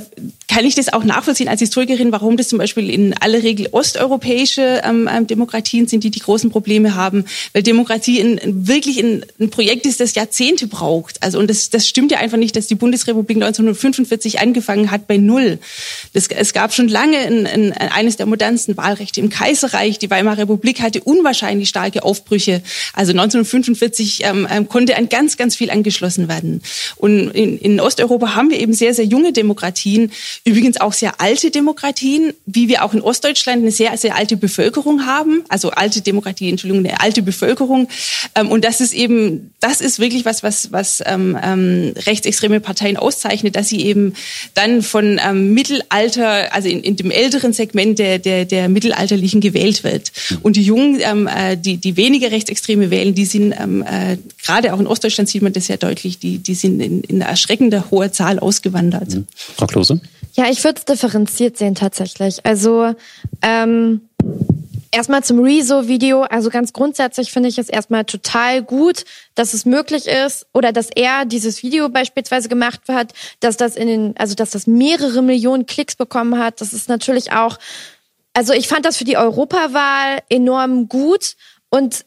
kann 0.50 0.66
ich 0.66 0.76
das 0.76 0.92
auch 0.92 1.06
nachvollziehen 1.06 1.48
als 1.48 1.62
Historikerin, 1.62 2.12
warum 2.12 2.36
das 2.36 2.50
zum 2.50 2.58
Beispiel 2.58 2.90
in 2.90 3.14
aller 3.14 3.42
Regel 3.42 3.70
osteuropäische 3.72 4.82
ähm, 4.84 5.10
ähm, 5.10 5.28
Demokratien 5.28 5.88
sind, 5.88 6.04
die 6.04 6.10
die 6.10 6.20
großen 6.20 6.52
Probleme 6.52 6.96
haben, 6.96 7.24
weil 7.54 7.64
Demokratie 7.64 8.20
in, 8.20 8.68
wirklich 8.68 9.00
ein, 9.00 9.26
ein, 9.40 9.50
Projekt 9.50 9.86
ist, 9.86 10.02
das 10.02 10.16
Jahrzehnte 10.16 10.68
braucht. 10.68 11.24
Also 11.24 11.40
und 11.40 11.50
das, 11.50 11.70
das 11.70 11.88
stimmt 11.88 12.12
ja 12.12 12.18
einfach 12.18 12.38
nicht, 12.38 12.56
dass 12.58 12.68
die 12.68 12.76
Bundesrepublik 12.76 13.38
1945 13.38 14.40
angefangen 14.40 14.92
hat 14.92 15.08
bei 15.08 15.16
Null. 15.16 15.60
Das, 16.12 16.28
es 16.28 16.52
gab 16.52 16.74
schon 16.74 16.90
lange 16.90 17.18
ein, 17.18 17.48
ein, 17.48 17.72
eines 17.72 18.18
der 18.18 18.26
modernsten 18.26 18.76
Wahlrechte 18.76 19.22
im 19.22 19.30
Kaiserreich. 19.30 20.00
Die 20.00 20.10
Weimarer 20.10 20.40
Republik 20.40 20.82
hatte 20.82 21.02
unwahrscheinlich 21.02 21.70
starke 21.70 22.04
Aufbrüche. 22.04 22.62
Also 22.94 23.12
1945 23.12 24.24
ähm, 24.26 24.48
ähm, 24.52 24.68
konnte 24.68 24.96
ein 24.96 25.08
ganz, 25.08 25.38
ganz 25.38 25.56
viel 25.56 25.70
angeschlossen 25.70 26.28
werden. 26.28 26.62
Und 26.98 27.30
in, 27.30 27.61
in 27.62 27.80
Osteuropa 27.80 28.36
haben 28.36 28.50
wir 28.50 28.60
eben 28.60 28.74
sehr, 28.74 28.94
sehr 28.94 29.06
junge 29.06 29.34
Demokratien, 29.34 30.12
übrigens 30.44 30.82
auch 30.82 30.94
sehr 30.94 31.22
alte 31.22 31.52
Demokratien, 31.52 32.34
wie 32.46 32.68
wir 32.68 32.84
auch 32.84 32.94
in 32.94 33.02
Ostdeutschland 33.02 33.62
eine 33.62 33.72
sehr, 33.72 33.96
sehr 33.98 34.16
alte 34.16 34.36
Bevölkerung 34.36 35.06
haben, 35.06 35.44
also 35.48 35.70
alte 35.70 36.02
Demokratie, 36.02 36.50
Entschuldigung, 36.50 36.86
eine 36.86 37.00
alte 37.00 37.22
Bevölkerung. 37.22 37.88
Ähm, 38.36 38.50
und 38.50 38.66
das 38.66 38.82
ist 38.82 38.94
eben, 38.94 39.52
das 39.60 39.80
ist 39.80 40.00
wirklich 40.00 40.26
was, 40.26 40.42
was, 40.44 40.72
was 40.72 41.04
ähm, 41.06 41.38
ähm, 41.42 41.94
rechtsextreme 42.06 42.60
Parteien 42.60 42.98
auszeichnet, 42.98 43.56
dass 43.56 43.70
sie 43.70 43.82
eben 43.86 44.14
dann 44.56 44.82
von 44.82 45.20
ähm, 45.24 45.54
Mittelalter, 45.54 46.54
also 46.54 46.68
in, 46.68 46.82
in 46.82 46.96
dem 46.96 47.12
älteren 47.12 47.54
Segment 47.54 48.00
der, 48.00 48.20
der, 48.20 48.46
der 48.46 48.70
Mittelalterlichen 48.70 49.40
gewählt 49.40 49.84
wird. 49.84 50.12
Und 50.42 50.56
die 50.56 50.64
Jungen, 50.64 51.00
ähm, 51.02 51.28
äh, 51.28 51.58
die, 51.58 51.78
die 51.78 51.96
weniger 51.96 52.32
rechtsextreme 52.32 52.90
wählen, 52.90 53.14
die 53.14 53.26
sind 53.26 53.54
ähm, 53.60 53.84
äh, 53.84 54.18
gerade 54.44 54.74
auch 54.74 54.80
in 54.80 54.88
Ostdeutschland 54.88 55.30
sieht 55.30 55.42
man 55.42 55.54
das 55.54 55.68
sehr 55.68 55.78
deutlich, 55.78 56.20
die, 56.20 56.40
die 56.40 56.56
sind 56.56 56.80
in, 56.80 57.02
in 57.02 57.22
erschreckender 57.52 57.92
hoher 57.92 58.12
Zahl 58.12 58.40
ausgewandert. 58.40 59.10
Mhm. 59.10 59.28
Frau 59.36 59.68
Klose? 59.68 60.00
Ja, 60.34 60.46
ich 60.50 60.64
würde 60.64 60.80
es 60.80 60.86
differenziert 60.86 61.58
sehen 61.58 61.76
tatsächlich. 61.76 62.46
Also 62.46 62.96
ähm, 63.42 64.02
erstmal 64.92 65.24
zum 65.24 65.40
Rezo-Video. 65.44 66.22
Also 66.22 66.50
ganz 66.50 66.72
grundsätzlich 66.72 67.32
finde 67.32 67.50
ich 67.50 67.58
es 67.58 67.68
erstmal 67.68 68.06
total 68.06 68.64
gut, 68.64 69.04
dass 69.36 69.54
es 69.54 69.66
möglich 69.66 70.08
ist 70.08 70.46
oder 70.54 70.72
dass 70.72 70.90
er 70.96 71.26
dieses 71.26 71.64
Video 71.64 71.90
beispielsweise 71.90 72.48
gemacht 72.48 72.82
hat, 72.88 73.14
dass 73.42 73.58
das 73.58 73.76
in 73.76 73.88
den, 73.88 74.18
also 74.18 74.34
dass 74.36 74.52
das 74.52 74.68
mehrere 74.68 75.22
Millionen 75.22 75.66
Klicks 75.66 75.96
bekommen 75.96 76.40
hat. 76.40 76.62
Das 76.62 76.72
ist 76.72 76.88
natürlich 76.88 77.34
auch, 77.34 77.60
also 78.34 78.54
ich 78.54 78.70
fand 78.70 78.86
das 78.86 78.96
für 78.96 79.04
die 79.04 79.18
Europawahl 79.18 80.20
enorm 80.30 80.88
gut 80.88 81.36
und 81.70 82.06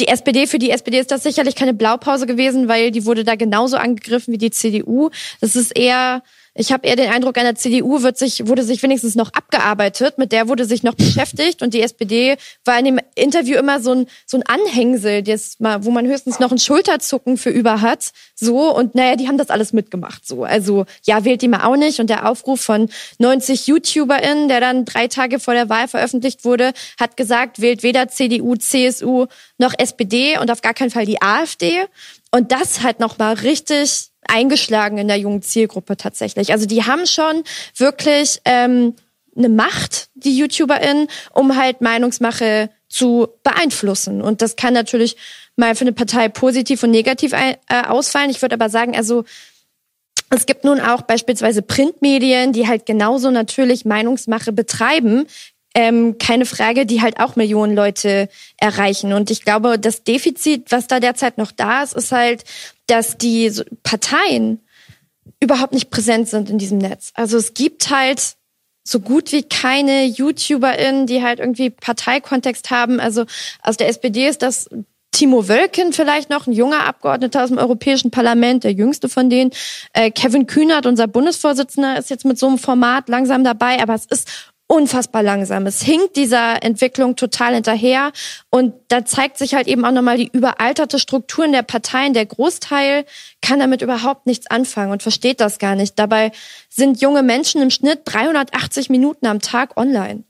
die 0.00 0.08
SPD, 0.08 0.46
für 0.46 0.58
die 0.58 0.70
SPD 0.70 0.98
ist 0.98 1.10
das 1.10 1.22
sicherlich 1.22 1.54
keine 1.54 1.74
Blaupause 1.74 2.26
gewesen, 2.26 2.68
weil 2.68 2.90
die 2.90 3.04
wurde 3.04 3.24
da 3.24 3.36
genauso 3.36 3.76
angegriffen 3.76 4.32
wie 4.32 4.38
die 4.38 4.50
CDU. 4.50 5.10
Das 5.40 5.54
ist 5.54 5.76
eher 5.76 6.22
ich 6.54 6.72
habe 6.72 6.86
eher 6.86 6.96
den 6.96 7.10
Eindruck, 7.10 7.36
an 7.36 7.44
der 7.44 7.56
CDU 7.56 8.02
wird 8.02 8.16
sich, 8.16 8.46
wurde 8.46 8.62
sich 8.62 8.82
wenigstens 8.82 9.16
noch 9.16 9.32
abgearbeitet, 9.32 10.18
mit 10.18 10.30
der 10.30 10.48
wurde 10.48 10.64
sich 10.64 10.84
noch 10.84 10.94
beschäftigt 10.94 11.62
und 11.62 11.74
die 11.74 11.82
SPD 11.82 12.36
war 12.64 12.78
in 12.78 12.84
dem 12.84 13.00
Interview 13.16 13.58
immer 13.58 13.80
so 13.80 13.92
ein, 13.92 14.06
so 14.24 14.36
ein 14.36 14.44
Anhängsel, 14.46 15.22
das 15.22 15.58
mal, 15.58 15.84
wo 15.84 15.90
man 15.90 16.06
höchstens 16.06 16.38
noch 16.38 16.52
ein 16.52 16.58
Schulterzucken 16.58 17.38
für 17.38 17.50
über 17.50 17.80
hat. 17.80 18.12
So, 18.36 18.74
und 18.74 18.94
naja, 18.94 19.16
die 19.16 19.26
haben 19.26 19.38
das 19.38 19.50
alles 19.50 19.72
mitgemacht. 19.72 20.26
So, 20.26 20.44
also 20.44 20.86
ja, 21.04 21.24
wählt 21.24 21.42
die 21.42 21.48
mal 21.48 21.64
auch 21.64 21.76
nicht. 21.76 21.98
Und 21.98 22.08
der 22.08 22.28
Aufruf 22.28 22.60
von 22.60 22.88
90 23.18 23.66
YouTuberInnen, 23.66 24.48
der 24.48 24.60
dann 24.60 24.84
drei 24.84 25.08
Tage 25.08 25.40
vor 25.40 25.54
der 25.54 25.68
Wahl 25.68 25.88
veröffentlicht 25.88 26.44
wurde, 26.44 26.72
hat 27.00 27.16
gesagt, 27.16 27.60
wählt 27.60 27.82
weder 27.82 28.08
CDU, 28.08 28.54
CSU 28.54 29.26
noch 29.58 29.74
SPD 29.76 30.38
und 30.38 30.50
auf 30.50 30.62
gar 30.62 30.74
keinen 30.74 30.90
Fall 30.90 31.06
die 31.06 31.20
AfD. 31.20 31.84
Und 32.30 32.52
das 32.52 32.82
halt 32.82 33.00
nochmal 33.00 33.34
richtig 33.34 34.10
eingeschlagen 34.28 34.98
in 34.98 35.08
der 35.08 35.18
jungen 35.18 35.42
Zielgruppe 35.42 35.96
tatsächlich. 35.96 36.52
Also 36.52 36.66
die 36.66 36.84
haben 36.84 37.06
schon 37.06 37.44
wirklich 37.76 38.40
ähm, 38.44 38.94
eine 39.36 39.48
Macht, 39.48 40.08
die 40.14 40.36
YouTuberInnen, 40.36 41.08
um 41.32 41.56
halt 41.56 41.80
Meinungsmache 41.80 42.70
zu 42.88 43.28
beeinflussen. 43.42 44.22
Und 44.22 44.42
das 44.42 44.56
kann 44.56 44.74
natürlich 44.74 45.16
mal 45.56 45.74
für 45.74 45.82
eine 45.82 45.92
Partei 45.92 46.28
positiv 46.28 46.82
und 46.82 46.90
negativ 46.90 47.32
äh, 47.32 47.56
ausfallen. 47.86 48.30
Ich 48.30 48.42
würde 48.42 48.54
aber 48.54 48.68
sagen, 48.68 48.96
also 48.96 49.24
es 50.30 50.46
gibt 50.46 50.64
nun 50.64 50.80
auch 50.80 51.02
beispielsweise 51.02 51.62
Printmedien, 51.62 52.52
die 52.52 52.66
halt 52.66 52.86
genauso 52.86 53.30
natürlich 53.30 53.84
Meinungsmache 53.84 54.52
betreiben, 54.52 55.26
ähm, 55.74 56.18
keine 56.18 56.46
Frage, 56.46 56.86
die 56.86 57.02
halt 57.02 57.18
auch 57.18 57.36
Millionen 57.36 57.74
Leute 57.74 58.28
erreichen. 58.58 59.12
Und 59.12 59.30
ich 59.30 59.44
glaube, 59.44 59.78
das 59.78 60.04
Defizit, 60.04 60.70
was 60.70 60.86
da 60.86 61.00
derzeit 61.00 61.36
noch 61.36 61.50
da 61.50 61.82
ist, 61.82 61.94
ist 61.94 62.12
halt, 62.12 62.44
dass 62.86 63.16
die 63.16 63.50
Parteien 63.82 64.60
überhaupt 65.40 65.72
nicht 65.72 65.90
präsent 65.90 66.28
sind 66.28 66.50
in 66.50 66.58
diesem 66.58 66.78
Netz. 66.78 67.10
Also 67.14 67.36
es 67.36 67.54
gibt 67.54 67.90
halt 67.90 68.36
so 68.86 69.00
gut 69.00 69.32
wie 69.32 69.42
keine 69.42 70.04
YouTuberInnen, 70.04 71.06
die 71.06 71.22
halt 71.22 71.40
irgendwie 71.40 71.70
Parteikontext 71.70 72.70
haben. 72.70 73.00
Also 73.00 73.24
aus 73.62 73.76
der 73.76 73.88
SPD 73.88 74.28
ist 74.28 74.42
das 74.42 74.68
Timo 75.14 75.48
Wölken 75.48 75.92
vielleicht 75.92 76.28
noch, 76.28 76.46
ein 76.46 76.52
junger 76.52 76.86
Abgeordneter 76.86 77.44
aus 77.44 77.48
dem 77.48 77.58
Europäischen 77.58 78.10
Parlament, 78.10 78.64
der 78.64 78.72
jüngste 78.72 79.08
von 79.08 79.30
denen. 79.30 79.52
Äh, 79.92 80.10
Kevin 80.10 80.46
Kühnert, 80.46 80.86
unser 80.86 81.06
Bundesvorsitzender, 81.06 81.98
ist 81.98 82.10
jetzt 82.10 82.24
mit 82.24 82.36
so 82.38 82.48
einem 82.48 82.58
Format 82.58 83.08
langsam 83.08 83.44
dabei, 83.44 83.80
aber 83.80 83.94
es 83.94 84.06
ist 84.06 84.28
unfassbar 84.66 85.22
langsam. 85.22 85.66
Es 85.66 85.82
hinkt 85.82 86.16
dieser 86.16 86.62
Entwicklung 86.62 87.16
total 87.16 87.54
hinterher. 87.54 88.12
Und 88.50 88.74
da 88.88 89.04
zeigt 89.04 89.38
sich 89.38 89.54
halt 89.54 89.66
eben 89.66 89.84
auch 89.84 89.92
nochmal 89.92 90.16
die 90.16 90.30
überalterte 90.32 90.98
Strukturen 90.98 91.52
der 91.52 91.62
Parteien. 91.62 92.14
Der 92.14 92.26
Großteil 92.26 93.04
kann 93.42 93.60
damit 93.60 93.82
überhaupt 93.82 94.26
nichts 94.26 94.46
anfangen 94.46 94.92
und 94.92 95.02
versteht 95.02 95.40
das 95.40 95.58
gar 95.58 95.74
nicht. 95.74 95.98
Dabei 95.98 96.32
sind 96.68 97.00
junge 97.00 97.22
Menschen 97.22 97.62
im 97.62 97.70
Schnitt 97.70 98.00
380 98.04 98.90
Minuten 98.90 99.26
am 99.26 99.40
Tag 99.40 99.76
online 99.76 100.24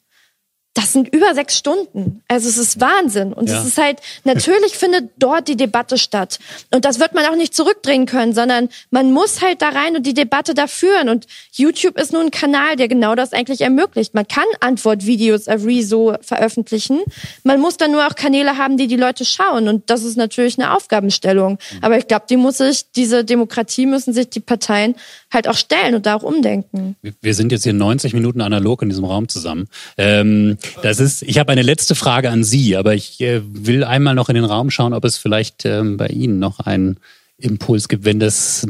das 0.75 0.93
sind 0.93 1.14
über 1.14 1.35
sechs 1.35 1.57
Stunden. 1.57 2.22
Also 2.27 2.49
es 2.49 2.59
ist 2.59 2.81
Wahnsinn. 2.81 3.33
Und 3.33 3.49
ja. 3.49 3.61
es 3.61 3.66
ist 3.66 3.79
halt, 3.79 4.01
natürlich 4.25 4.72
findet 4.72 5.11
dort 5.16 5.47
die 5.47 5.57
Debatte 5.57 5.97
statt. 5.97 6.41
Und 6.72 6.85
das 6.85 6.99
wird 6.99 7.14
man 7.14 7.25
auch 7.27 7.37
nicht 7.37 7.55
zurückdrehen 7.55 8.07
können, 8.07 8.35
sondern 8.35 8.68
man 8.91 9.12
muss 9.12 9.41
halt 9.41 9.62
da 9.62 9.68
rein 9.68 9.97
und 9.97 10.05
die 10.05 10.14
Debatte 10.14 10.53
da 10.53 10.66
führen. 10.66 11.09
Und 11.09 11.27
YouTube 11.53 11.97
ist 11.97 12.12
nur 12.12 12.22
ein 12.22 12.33
Kanal, 12.33 12.75
der 12.75 12.89
genau 12.89 13.14
das 13.14 13.33
eigentlich 13.33 13.61
ermöglicht. 13.61 14.14
Man 14.14 14.27
kann 14.27 14.45
Antwortvideos 14.59 15.47
auf 15.47 15.64
Rezo 15.64 16.16
veröffentlichen. 16.20 17.03
Man 17.45 17.61
muss 17.61 17.77
dann 17.77 17.93
nur 17.93 18.05
auch 18.05 18.16
Kanäle 18.16 18.59
haben, 18.59 18.77
die 18.77 18.89
die 18.89 18.97
Leute 18.97 19.25
schauen. 19.25 19.68
Und 19.68 19.91
das 19.91 20.03
ist 20.03 20.16
natürlich 20.16 20.59
eine 20.59 20.75
Aufgabenstellung. 20.75 21.59
Aber 21.83 21.99
ich 21.99 22.09
glaube, 22.09 22.25
die 22.29 22.37
muss 22.37 22.59
sich, 22.59 22.91
diese 22.91 23.25
Demokratie 23.25 23.87
müssen 23.87 24.12
sich 24.12 24.29
die 24.29 24.41
Parteien 24.41 24.97
halt 25.33 25.47
auch 25.47 25.57
stellen 25.57 25.95
und 25.95 26.07
da 26.07 26.16
auch 26.16 26.25
umdenken. 26.25 26.97
Wir 27.20 27.35
sind 27.35 27.53
jetzt 27.53 27.62
hier 27.62 27.72
90 27.72 28.12
Minuten 28.12 28.41
analog 28.41 28.83
in 28.83 28.89
diesem 28.89 29.05
Raum 29.05 29.29
zusammen. 29.29 29.68
Ähm, 29.97 30.59
das 30.83 31.01
ist, 31.01 31.23
ich 31.23 31.39
habe 31.39 31.53
eine 31.53 31.62
letzte 31.62 31.95
Frage 31.95 32.31
an 32.31 32.45
Sie, 32.45 32.77
aber 32.77 32.95
ich 32.95 33.21
äh, 33.21 33.41
will 33.45 33.85
einmal 33.85 34.15
noch 34.15 34.29
in 34.29 34.35
den 34.35 34.45
Raum 34.45 34.71
schauen, 34.71 34.93
ob 34.93 35.05
es 35.05 35.17
vielleicht 35.17 35.65
ähm, 35.65 35.97
bei 35.97 36.09
Ihnen 36.09 36.39
noch 36.39 36.61
einen 36.61 36.99
Impuls 37.39 37.89
gibt, 37.89 38.05
wenn 38.05 38.21
das 38.21 38.67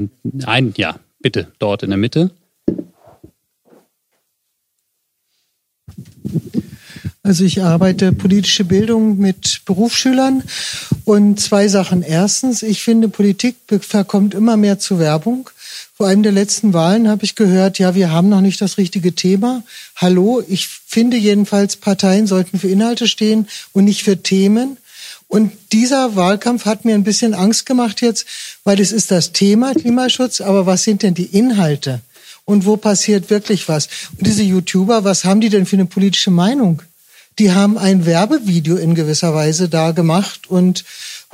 ein, 0.47 0.75
ja, 0.77 0.99
bitte, 1.21 1.49
dort 1.59 1.83
in 1.83 1.91
der 1.91 1.99
Mitte. 1.99 2.31
Also 7.23 7.45
ich 7.45 7.63
arbeite 7.63 8.13
politische 8.13 8.65
Bildung 8.65 9.19
mit 9.19 9.63
Berufsschülern 9.65 10.43
und 11.07 11.41
zwei 11.41 11.69
Sachen. 11.69 12.03
Erstens, 12.03 12.63
ich 12.63 12.83
finde, 12.83 13.09
Politik 13.09 13.57
verkommt 13.81 14.35
immer 14.35 14.59
mehr 14.59 14.79
zu 14.79 14.99
Werbung. 14.99 15.49
Vor 15.97 16.09
einem 16.09 16.25
der 16.25 16.33
letzten 16.33 16.73
Wahlen 16.73 17.09
habe 17.09 17.25
ich 17.25 17.37
gehört, 17.37 17.79
ja, 17.79 17.95
wir 17.95 18.11
haben 18.11 18.29
noch 18.29 18.41
nicht 18.41 18.61
das 18.61 18.79
richtige 18.79 19.15
Thema. 19.15 19.63
Hallo, 19.95 20.43
ich 20.49 20.67
finde 20.67 21.17
jedenfalls, 21.17 21.77
Parteien 21.77 22.27
sollten 22.27 22.59
für 22.59 22.67
Inhalte 22.67 23.07
stehen 23.07 23.47
und 23.73 23.85
nicht 23.85 24.03
für 24.03 24.21
Themen. 24.21 24.77
Und 25.29 25.53
dieser 25.71 26.17
Wahlkampf 26.17 26.65
hat 26.65 26.85
mir 26.85 26.97
ein 26.97 27.05
bisschen 27.05 27.33
Angst 27.33 27.65
gemacht 27.65 28.01
jetzt, 28.01 28.27
weil 28.65 28.81
es 28.81 28.91
ist 28.91 29.13
das 29.13 29.31
Thema 29.31 29.73
Klimaschutz, 29.73 30.41
aber 30.41 30.67
was 30.67 30.83
sind 30.83 31.05
denn 31.05 31.15
die 31.15 31.27
Inhalte? 31.27 32.01
Und 32.45 32.67
wo 32.67 32.77
passiert 32.77 33.31
wirklich 33.31 33.69
was? 33.69 33.89
Und 34.19 34.27
diese 34.27 34.43
YouTuber, 34.43 35.05
was 35.05 35.25
haben 35.25 35.41
die 35.41 35.49
denn 35.49 35.65
für 35.65 35.77
eine 35.77 35.87
politische 35.87 36.33
Meinung? 36.33 36.83
Die 37.39 37.53
haben 37.53 37.79
ein 37.79 38.07
Werbevideo 38.07 38.77
in 38.77 38.95
gewisser 38.95 39.35
Weise 39.35 39.69
da 39.69 39.91
gemacht 39.91 40.49
und 40.49 40.85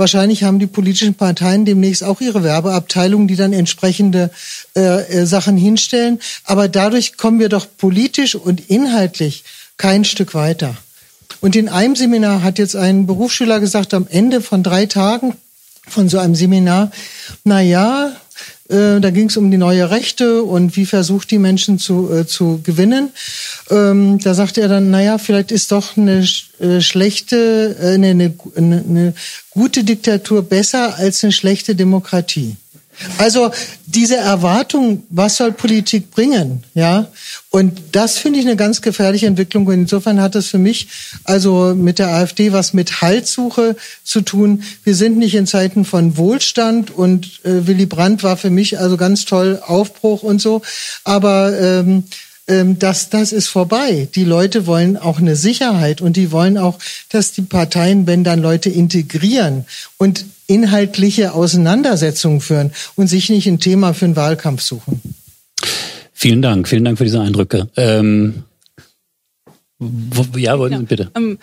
Wahrscheinlich 0.01 0.45
haben 0.45 0.59
die 0.59 0.67
politischen 0.67 1.13
Parteien 1.13 1.67
demnächst 1.67 2.03
auch 2.03 2.23
ihre 2.23 2.43
Werbeabteilungen, 2.43 3.29
die 3.29 3.37
dann 3.37 3.53
entsprechende 3.53 4.31
äh, 4.75 4.81
äh, 4.81 5.27
Sachen 5.27 5.59
hinstellen. 5.59 6.21
Aber 6.45 6.69
dadurch 6.69 7.19
kommen 7.19 7.39
wir 7.39 7.51
doch 7.51 7.67
politisch 7.77 8.35
und 8.35 8.71
inhaltlich 8.71 9.45
kein 9.77 10.07
Stück 10.07 10.33
weiter. 10.33 10.75
Und 11.43 11.55
in 11.55 11.69
einem 11.69 11.97
Seminar 11.97 12.43
hat 12.43 12.59
jetzt 12.59 12.77
ein 12.77 13.07
Berufsschüler 13.07 13.61
gesagt, 13.61 13.93
am 13.93 14.07
Ende 14.09 14.41
von 14.41 14.63
drei 14.63 14.87
Tagen 14.87 15.35
von 15.87 16.09
so 16.09 16.19
einem 16.19 16.35
Seminar, 16.35 16.91
na 17.45 17.61
ja, 17.61 18.17
äh, 18.69 19.01
da 19.01 19.11
ging 19.11 19.29
es 19.29 19.37
um 19.37 19.51
die 19.51 19.57
neue 19.57 19.91
Rechte 19.91 20.43
und 20.43 20.77
wie 20.77 20.87
versucht 20.87 21.31
die 21.31 21.39
Menschen 21.39 21.79
zu, 21.79 22.13
äh, 22.13 22.27
zu 22.27 22.61
gewinnen. 22.63 23.11
Ähm, 23.71 24.19
da 24.21 24.35
sagte 24.35 24.61
er 24.61 24.69
dann, 24.69 24.91
naja, 24.91 25.19
vielleicht 25.19 25.51
ist 25.51 25.73
doch 25.73 25.97
eine 25.97 26.27
äh, 26.61 26.81
schlechte, 26.81 27.77
äh, 27.81 27.95
eine, 27.95 28.11
eine, 28.11 28.85
eine 28.89 29.15
gute 29.51 29.85
Diktatur 29.85 30.43
besser 30.43 30.97
als 30.97 31.25
eine 31.25 31.33
schlechte 31.33 31.75
Demokratie. 31.75 32.57
Also 33.19 33.51
diese 33.87 34.17
Erwartung, 34.17 35.05
was 35.11 35.37
soll 35.37 35.53
Politik 35.53 36.11
bringen, 36.11 36.65
ja? 36.75 37.09
Und 37.51 37.81
das 37.93 38.19
finde 38.19 38.39
ich 38.39 38.47
eine 38.47 38.57
ganz 38.57 38.81
gefährliche 38.83 39.27
Entwicklung. 39.27 39.67
Und 39.67 39.75
insofern 39.75 40.21
hat 40.21 40.37
es 40.37 40.49
für 40.49 40.59
mich 40.59 40.89
also 41.25 41.75
mit 41.75 41.99
der 41.99 42.09
AfD 42.09 42.53
was 42.53 42.73
mit 42.73 43.01
Haltsuche 43.03 43.77
zu 44.05 44.21
tun. 44.21 44.63
Wir 44.85 44.95
sind 44.95 45.19
nicht 45.19 45.35
in 45.35 45.47
Zeiten 45.47 45.85
von 45.85 46.17
Wohlstand 46.17 46.91
und 46.91 47.41
äh, 47.45 47.67
Willy 47.67 47.87
Brandt 47.87 48.23
war 48.23 48.37
für 48.37 48.51
mich 48.51 48.79
also 48.79 48.97
ganz 48.97 49.25
toll 49.25 49.61
Aufbruch 49.67 50.23
und 50.23 50.41
so. 50.41 50.63
Aber 51.05 51.59
ähm, 51.59 52.05
ähm, 52.51 52.79
das, 52.79 53.11
das 53.11 53.33
ist 53.33 53.49
vorbei. 53.49 54.09
Die 54.15 54.25
Leute 54.25 54.67
wollen 54.67 54.97
auch 54.97 55.19
eine 55.19 55.37
Sicherheit 55.37 56.01
und 56.01 56.17
die 56.17 56.33
wollen 56.33 56.59
auch, 56.59 56.79
dass 57.09 57.33
die 57.33 57.43
Parteien, 57.43 58.07
wenn 58.07 58.25
dann 58.25 58.43
Leute 58.43 58.69
integrieren 58.69 59.65
und 59.97 60.25
inhaltliche 60.51 61.33
Auseinandersetzungen 61.33 62.41
führen 62.41 62.73
und 62.97 63.07
sich 63.07 63.31
nicht 63.31 63.47
ein 63.47 63.61
Thema 63.61 63.95
für 63.95 64.07
einen 64.07 64.17
Wahlkampf 64.17 64.63
suchen. 64.63 65.01
Vielen 66.13 66.43
Dank, 66.43 66.69
vielen 66.69 66.85
Dank 66.85 66.99
für 66.99 67.05
diese 67.05 67.21
Eindrücke. 67.21 67.69
Ähm, 67.77 68.43
wo, 69.79 70.27
ja, 70.37 70.59
wollen, 70.59 70.85
bitte. 70.87 71.11
Ähm, 71.17 71.39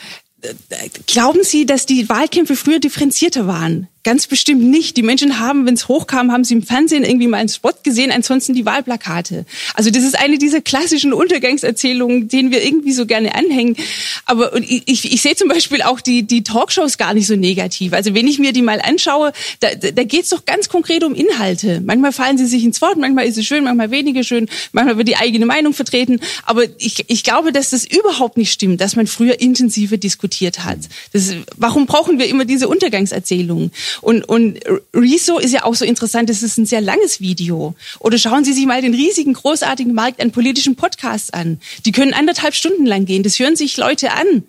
glauben 1.08 1.44
Sie, 1.44 1.66
dass 1.66 1.86
die 1.86 2.08
Wahlkämpfe 2.10 2.56
früher 2.56 2.80
differenzierter 2.80 3.48
waren? 3.48 3.88
Ganz 4.08 4.26
bestimmt 4.26 4.64
nicht. 4.64 4.96
Die 4.96 5.04
Menschen 5.04 5.38
haben, 5.38 5.66
wenn 5.66 5.74
es 5.74 5.90
hochkam, 5.90 6.32
haben 6.32 6.46
sie 6.46 6.54
im 6.54 6.64
Fernsehen 6.64 7.04
irgendwie 7.04 7.28
mal 7.28 7.40
einen 7.40 7.50
Spot 7.50 7.74
gesehen, 7.84 8.10
ansonsten 8.10 8.54
die 8.54 8.66
Wahlplakate. 8.66 9.46
Also 9.74 9.90
das 9.90 10.06
ist 10.06 10.18
eine 10.18 10.38
dieser 10.38 10.62
klassischen 10.62 11.12
Untergangserzählungen, 11.12 12.30
denen 12.30 12.50
wir 12.50 12.64
irgendwie 12.64 12.94
so 12.94 13.06
gerne 13.06 13.36
anhängen. 13.36 13.76
Aber 14.24 14.56
ich, 14.62 14.84
ich, 14.86 15.12
ich 15.12 15.22
sehe 15.22 15.36
zum 15.36 15.50
Beispiel 15.50 15.82
auch 15.82 16.00
die, 16.00 16.24
die 16.24 16.42
Talkshows 16.42 16.98
gar 16.98 17.14
nicht 17.14 17.28
so 17.28 17.36
negativ. 17.36 17.92
Also 17.92 18.16
wenn 18.16 18.28
ich 18.28 18.40
mir 18.40 18.54
die 18.54 18.62
mal 18.62 18.80
anschaue, 18.80 19.34
da, 19.60 19.76
da 19.76 20.04
geht 20.06 20.24
es 20.24 20.30
doch 20.30 20.46
ganz 20.46 20.70
konkret 20.70 21.04
um 21.04 21.14
Inhalte. 21.14 21.82
Manchmal 21.82 22.14
fallen 22.14 22.38
sie 22.38 22.46
sich 22.46 22.64
ins 22.64 22.82
Wort, 22.82 22.96
manchmal 22.96 23.26
ist 23.26 23.38
es 23.38 23.46
schön, 23.46 23.66
manchmal 23.66 23.92
weniger 23.92 24.24
schön, 24.24 24.48
manchmal 24.72 24.98
wird 24.98 25.10
die 25.10 25.18
eigene 25.18 25.46
Meinung 25.46 25.74
vertreten. 25.74 26.22
Aber 26.46 26.64
ich, 26.78 27.04
ich 27.10 27.26
glaube, 27.26 27.52
dass 27.52 27.72
das 27.72 27.84
überhaupt 27.84 28.38
nicht 28.38 28.54
stimmt, 28.54 28.80
dass 28.80 28.96
man 28.96 29.06
früher 29.06 29.42
intensiver 29.42 29.98
diskutiert 29.98 30.64
hat. 30.64 30.80
Das, 31.12 31.34
warum 31.58 31.88
brauchen 31.88 32.20
wir 32.20 32.28
immer 32.30 32.46
diese 32.46 32.70
Untergangserzählungen? 32.70 33.74
Und, 34.02 34.24
und 34.28 34.60
Rezo 34.94 35.40
ist 35.40 35.54
ja 35.54 35.64
auch 35.64 35.76
so 35.76 35.86
interessant, 35.86 36.30
das 36.30 36.44
ist 36.44 36.58
ein 36.58 36.66
sehr 36.66 36.82
langes 36.82 37.22
Video. 37.22 37.76
Oder 38.00 38.18
schauen 38.18 38.44
Sie 38.44 38.54
sich 38.54 38.66
mal 38.66 38.82
den 38.82 38.94
riesigen, 38.94 39.34
großartigen 39.34 39.94
Markt 39.94 40.22
an 40.22 40.32
politischen 40.32 40.76
Podcasts 40.76 41.32
an. 41.32 41.60
Die 41.86 41.92
können 41.92 42.14
anderthalb 42.14 42.56
Stunden 42.56 42.86
lang 42.86 43.06
gehen. 43.06 43.24
Das 43.24 43.40
hören 43.40 43.56
sich 43.56 43.78
Leute 43.78 44.12
an. 44.12 44.44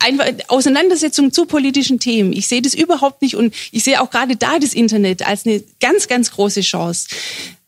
Einfach 0.00 0.26
Auseinandersetzung 0.48 1.32
zu 1.32 1.44
politischen 1.44 2.00
Themen. 2.00 2.32
Ich 2.32 2.48
sehe 2.48 2.62
das 2.62 2.74
überhaupt 2.74 3.20
nicht 3.20 3.36
und 3.36 3.54
ich 3.70 3.84
sehe 3.84 4.00
auch 4.00 4.10
gerade 4.10 4.36
da 4.36 4.58
das 4.58 4.72
Internet 4.72 5.26
als 5.26 5.44
eine 5.44 5.62
ganz, 5.80 6.08
ganz 6.08 6.30
große 6.30 6.62
Chance 6.62 7.08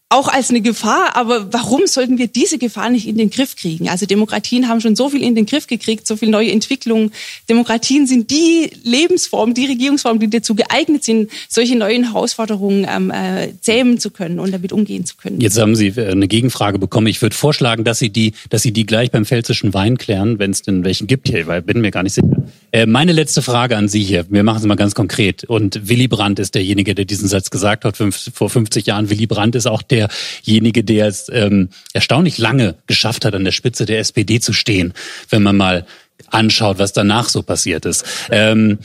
auch 0.09 0.29
als 0.29 0.51
eine 0.51 0.61
Gefahr, 0.61 1.17
aber 1.17 1.53
warum 1.53 1.89
sollten 1.89 2.17
wir 2.17 2.29
diese 2.29 2.59
Gefahr 2.59 2.91
nicht 2.91 3.09
in 3.09 3.19
den 3.19 3.29
Griff 3.29 3.57
kriegen? 3.57 3.89
Also 3.89 4.07
Demokratien 4.07 4.69
haben 4.69 4.81
schon 4.81 4.95
so 4.95 5.09
viel 5.09 5.21
in 5.21 5.35
den 5.35 5.47
Griff 5.47 5.67
gekriegt, 5.67 6.07
so 6.07 6.15
viel 6.15 6.29
neue 6.31 6.53
Entwicklungen. 6.53 7.11
Demokratien 7.49 8.07
sind 8.07 8.31
die 8.31 8.71
Lebensform, 8.85 9.53
die 9.53 9.67
Regierungsform, 9.67 10.21
die 10.21 10.31
dazu 10.31 10.55
geeignet 10.55 11.03
sind, 11.03 11.29
solche 11.49 11.77
neuen 11.77 12.05
Herausforderungen 12.05 12.87
ähm, 12.89 13.11
äh, 13.11 13.53
zähmen 13.61 13.99
zu 13.99 14.11
können 14.11 14.39
und 14.39 14.53
damit 14.53 14.73
umgehen 14.73 15.05
zu 15.05 15.17
können. 15.17 15.41
Jetzt 15.41 15.59
haben 15.59 15.75
Sie 15.75 15.89
äh, 15.89 16.13
eine 16.13 16.29
Gegenfrage 16.29 16.79
bekommen. 16.79 17.09
Ich 17.09 17.21
würde 17.21 17.35
vorschlagen, 17.35 17.83
dass 17.83 17.99
Sie 17.99 18.11
die, 18.11 18.33
dass 18.49 18.63
Sie 18.63 18.73
die 18.73 18.87
gleich 18.87 19.11
beim 19.11 19.25
pfälzischen 19.25 19.75
Wein 19.75 19.99
klären, 19.99 20.39
wenn 20.39 20.53
es 20.53 20.63
denn 20.63 20.85
welchen 20.85 21.09
gibt 21.09 21.29
hier, 21.29 21.49
weil 21.49 21.63
bin 21.63 21.81
mir 21.81 21.91
gar 21.91 22.05
nicht 22.05 22.15
sicher. 22.15 22.29
Äh, 22.71 22.87
meine 22.87 23.11
letzte 23.11 23.43
Frage 23.43 23.77
an 23.77 23.89
Sie 23.89 24.05
hier. 24.05 24.25
Wir 24.29 24.45
machen 24.45 24.59
es 24.59 24.67
mal 24.67 24.77
ganz 24.77 24.95
konkret. 24.95 25.43
Und 25.43 25.89
Willy 25.89 26.07
Brandt 26.07 26.39
ist 26.39 26.55
derjenige, 26.55 26.95
der 26.95 27.07
diesen 27.07 27.27
Satz 27.27 27.51
gesagt 27.51 27.85
hat 27.85 27.97
fünf, 27.97 28.31
vor 28.33 28.51
50 28.51 28.87
Jahren. 28.87 29.11
Willy 29.11 29.27
Brandt 29.27 29.57
ist 29.57 29.67
auch 29.67 29.83
der 29.83 29.96
derjenige, 29.97 30.85
der 30.85 31.07
es 31.07 31.31
ähm, 31.33 31.71
erstaunlich 31.93 32.39
lange 32.39 32.77
geschafft 32.87 33.25
hat, 33.25 33.35
an 33.35 33.45
der 33.45 33.53
Spitze 33.53 33.87
der 33.87 33.99
SPD 33.99 34.41
zu 34.41 34.53
stehen, 34.53 34.93
wenn 35.31 35.43
man 35.43 35.57
mal 35.57 35.87
anschaut, 36.29 36.79
was 36.79 36.93
danach 36.93 37.29
so 37.29 37.43
passiert 37.43 37.85
ist. 37.85 38.05
Ähm, 38.31 38.79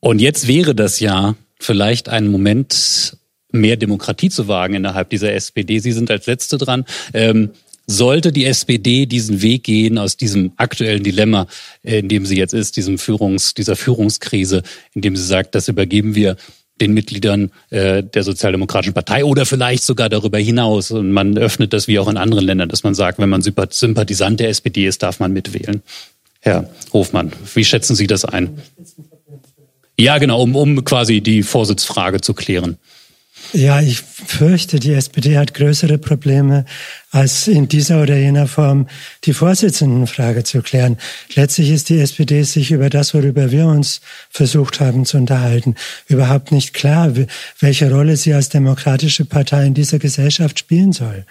und 0.00 0.20
jetzt 0.20 0.46
wäre 0.46 0.74
das 0.74 1.00
ja 1.00 1.34
vielleicht 1.58 2.08
ein 2.08 2.28
Moment, 2.28 3.16
mehr 3.50 3.76
Demokratie 3.76 4.30
zu 4.30 4.46
wagen 4.48 4.74
innerhalb 4.74 5.10
dieser 5.10 5.32
SPD. 5.32 5.78
Sie 5.78 5.92
sind 5.92 6.10
als 6.10 6.26
Letzte 6.26 6.58
dran. 6.58 6.84
Ähm, 7.14 7.50
sollte 7.86 8.32
die 8.32 8.44
SPD 8.44 9.06
diesen 9.06 9.40
Weg 9.40 9.64
gehen 9.64 9.96
aus 9.96 10.18
diesem 10.18 10.52
aktuellen 10.56 11.02
Dilemma, 11.02 11.46
äh, 11.82 12.00
in 12.00 12.08
dem 12.08 12.26
sie 12.26 12.36
jetzt 12.36 12.52
ist, 12.52 12.76
diesem 12.76 12.98
Führungs, 12.98 13.54
dieser 13.54 13.76
Führungskrise, 13.76 14.62
in 14.94 15.00
dem 15.00 15.16
sie 15.16 15.24
sagt, 15.24 15.54
das 15.54 15.68
übergeben 15.68 16.14
wir 16.14 16.36
den 16.80 16.92
Mitgliedern 16.92 17.50
äh, 17.70 18.02
der 18.02 18.22
Sozialdemokratischen 18.22 18.94
Partei 18.94 19.24
oder 19.24 19.46
vielleicht 19.46 19.82
sogar 19.82 20.08
darüber 20.08 20.38
hinaus. 20.38 20.90
Und 20.90 21.12
man 21.12 21.36
öffnet 21.36 21.72
das 21.72 21.88
wie 21.88 21.98
auch 21.98 22.08
in 22.08 22.16
anderen 22.16 22.44
Ländern, 22.44 22.68
dass 22.68 22.82
man 22.82 22.94
sagt, 22.94 23.18
wenn 23.18 23.28
man 23.28 23.42
Sympathisant 23.42 24.40
der 24.40 24.48
SPD 24.48 24.86
ist, 24.86 25.02
darf 25.02 25.20
man 25.20 25.32
mitwählen. 25.32 25.82
Herr 26.40 26.68
Hofmann, 26.92 27.32
wie 27.54 27.64
schätzen 27.64 27.96
Sie 27.96 28.06
das 28.06 28.24
ein? 28.24 28.62
Ja, 29.98 30.18
genau, 30.18 30.40
um, 30.40 30.54
um 30.54 30.84
quasi 30.84 31.20
die 31.20 31.42
Vorsitzfrage 31.42 32.20
zu 32.20 32.32
klären. 32.32 32.78
Ja, 33.52 33.80
ich 33.80 34.02
fürchte, 34.30 34.78
die 34.78 34.92
SPD 34.92 35.38
hat 35.38 35.54
größere 35.54 35.98
Probleme, 35.98 36.64
als 37.10 37.48
in 37.48 37.68
dieser 37.68 38.02
oder 38.02 38.16
jener 38.16 38.46
Form 38.46 38.86
die 39.24 39.32
Vorsitzendenfrage 39.32 40.44
zu 40.44 40.60
klären. 40.60 40.98
Letztlich 41.34 41.70
ist 41.70 41.88
die 41.88 41.98
SPD 41.98 42.42
sich 42.42 42.70
über 42.70 42.90
das, 42.90 43.14
worüber 43.14 43.50
wir 43.50 43.66
uns 43.66 44.02
versucht 44.28 44.80
haben 44.80 45.06
zu 45.06 45.16
unterhalten, 45.16 45.74
überhaupt 46.06 46.52
nicht 46.52 46.74
klar, 46.74 47.14
welche 47.60 47.90
Rolle 47.90 48.16
sie 48.16 48.34
als 48.34 48.50
demokratische 48.50 49.24
Partei 49.24 49.66
in 49.66 49.74
dieser 49.74 49.98
Gesellschaft 49.98 50.58
spielen 50.58 50.92
soll. 50.92 51.24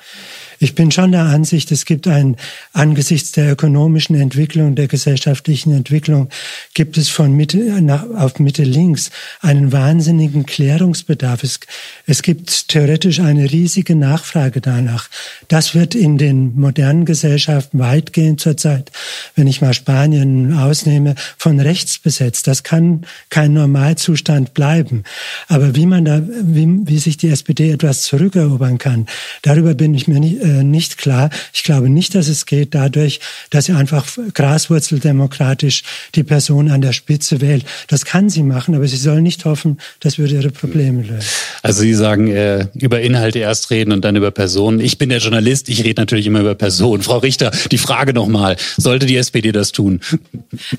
Ich 0.60 0.74
bin 0.74 0.89
schon 0.91 1.12
der 1.12 1.26
Ansicht, 1.26 1.72
es 1.72 1.86
gibt 1.86 2.08
ein, 2.08 2.36
angesichts 2.74 3.32
der 3.34 3.52
ökonomischen 3.52 4.16
Entwicklung, 4.16 4.74
der 4.74 4.88
gesellschaftlichen 4.88 5.72
Entwicklung, 5.72 6.30
gibt 6.74 6.98
es 6.98 7.10
von 7.10 7.34
Mitte 7.34 7.60
nach, 7.82 8.10
auf 8.16 8.39
Mitte 8.39 8.64
links 8.64 9.12
einen 9.41 9.72
wahnsinnigen 9.72 10.48
Klärungsbedarf. 10.48 11.43
Es, 11.43 11.60
es 12.08 12.24
gibt 12.24 12.72
theoretisch 12.88 13.19
eine 13.19 13.51
riesige 13.51 13.97
Nachfrage 13.97 14.61
danach. 14.61 15.09
Das 15.49 15.75
wird 15.75 15.93
in 15.93 16.17
den 16.17 16.55
modernen 16.55 17.03
Gesellschaften 17.03 17.79
weitgehend 17.79 18.39
zurzeit, 18.39 18.93
wenn 19.35 19.45
ich 19.45 19.59
mal 19.59 19.73
Spanien 19.73 20.53
ausnehme, 20.57 21.15
von 21.38 21.59
rechts 21.59 21.99
besetzt. 21.99 22.47
Das 22.47 22.63
kann 22.63 23.05
kein 23.29 23.51
Normalzustand 23.51 24.53
bleiben. 24.53 25.03
Aber 25.49 25.75
wie 25.75 25.85
man 25.85 26.05
da, 26.05 26.21
wie, 26.41 26.88
wie 26.88 26.97
sich 26.97 27.17
die 27.17 27.27
SPD 27.27 27.71
etwas 27.71 28.03
zurückerobern 28.03 28.77
kann, 28.77 29.07
darüber 29.41 29.73
bin 29.73 29.93
ich 29.93 30.07
mir 30.07 30.21
nicht, 30.21 30.41
äh, 30.41 30.63
nicht 30.63 30.97
klar. 30.97 31.29
Ich 31.53 31.63
glaube 31.63 31.89
nicht, 31.89 32.15
dass 32.15 32.29
es 32.29 32.45
geht 32.45 32.73
dadurch, 32.73 33.19
dass 33.49 33.65
sie 33.65 33.73
einfach 33.73 34.07
graswurzeldemokratisch 34.33 35.83
die 36.15 36.23
Person 36.23 36.71
an 36.71 36.79
der 36.79 36.93
Spitze 36.93 37.41
wählt. 37.41 37.65
Das 37.89 38.05
kann 38.05 38.29
sie 38.29 38.43
machen, 38.43 38.75
aber 38.75 38.88
sie 38.88 38.95
soll 38.95 39.21
nicht 39.21 39.43
hoffen, 39.43 39.77
das 39.99 40.17
würde 40.17 40.35
ihre 40.35 40.51
Probleme 40.51 41.01
lösen. 41.01 41.27
Also 41.63 41.81
Sie 41.81 41.93
sagen, 41.93 42.27
äh, 42.27 42.66
über 42.76 43.01
Inhalte 43.01 43.39
erst 43.39 43.70
reden 43.72 43.91
und 43.91 44.03
dann 44.03 44.15
über 44.15 44.32
Personen. 44.32 44.80
Ich 44.80 44.97
bin 44.97 45.09
der 45.09 45.20
Journalist, 45.20 45.70
ich 45.70 45.84
rede 45.84 46.01
natürlich 46.01 46.26
immer 46.28 46.41
über 46.41 46.55
Personen. 46.55 47.03
Frau 47.03 47.18
Richter, 47.18 47.51
die 47.72 47.78
Frage 47.78 48.13
nochmal, 48.13 48.57
sollte 48.78 49.05
die 49.05 49.15
SPD 49.15 49.51
das 49.51 49.72
tun? 49.72 50.01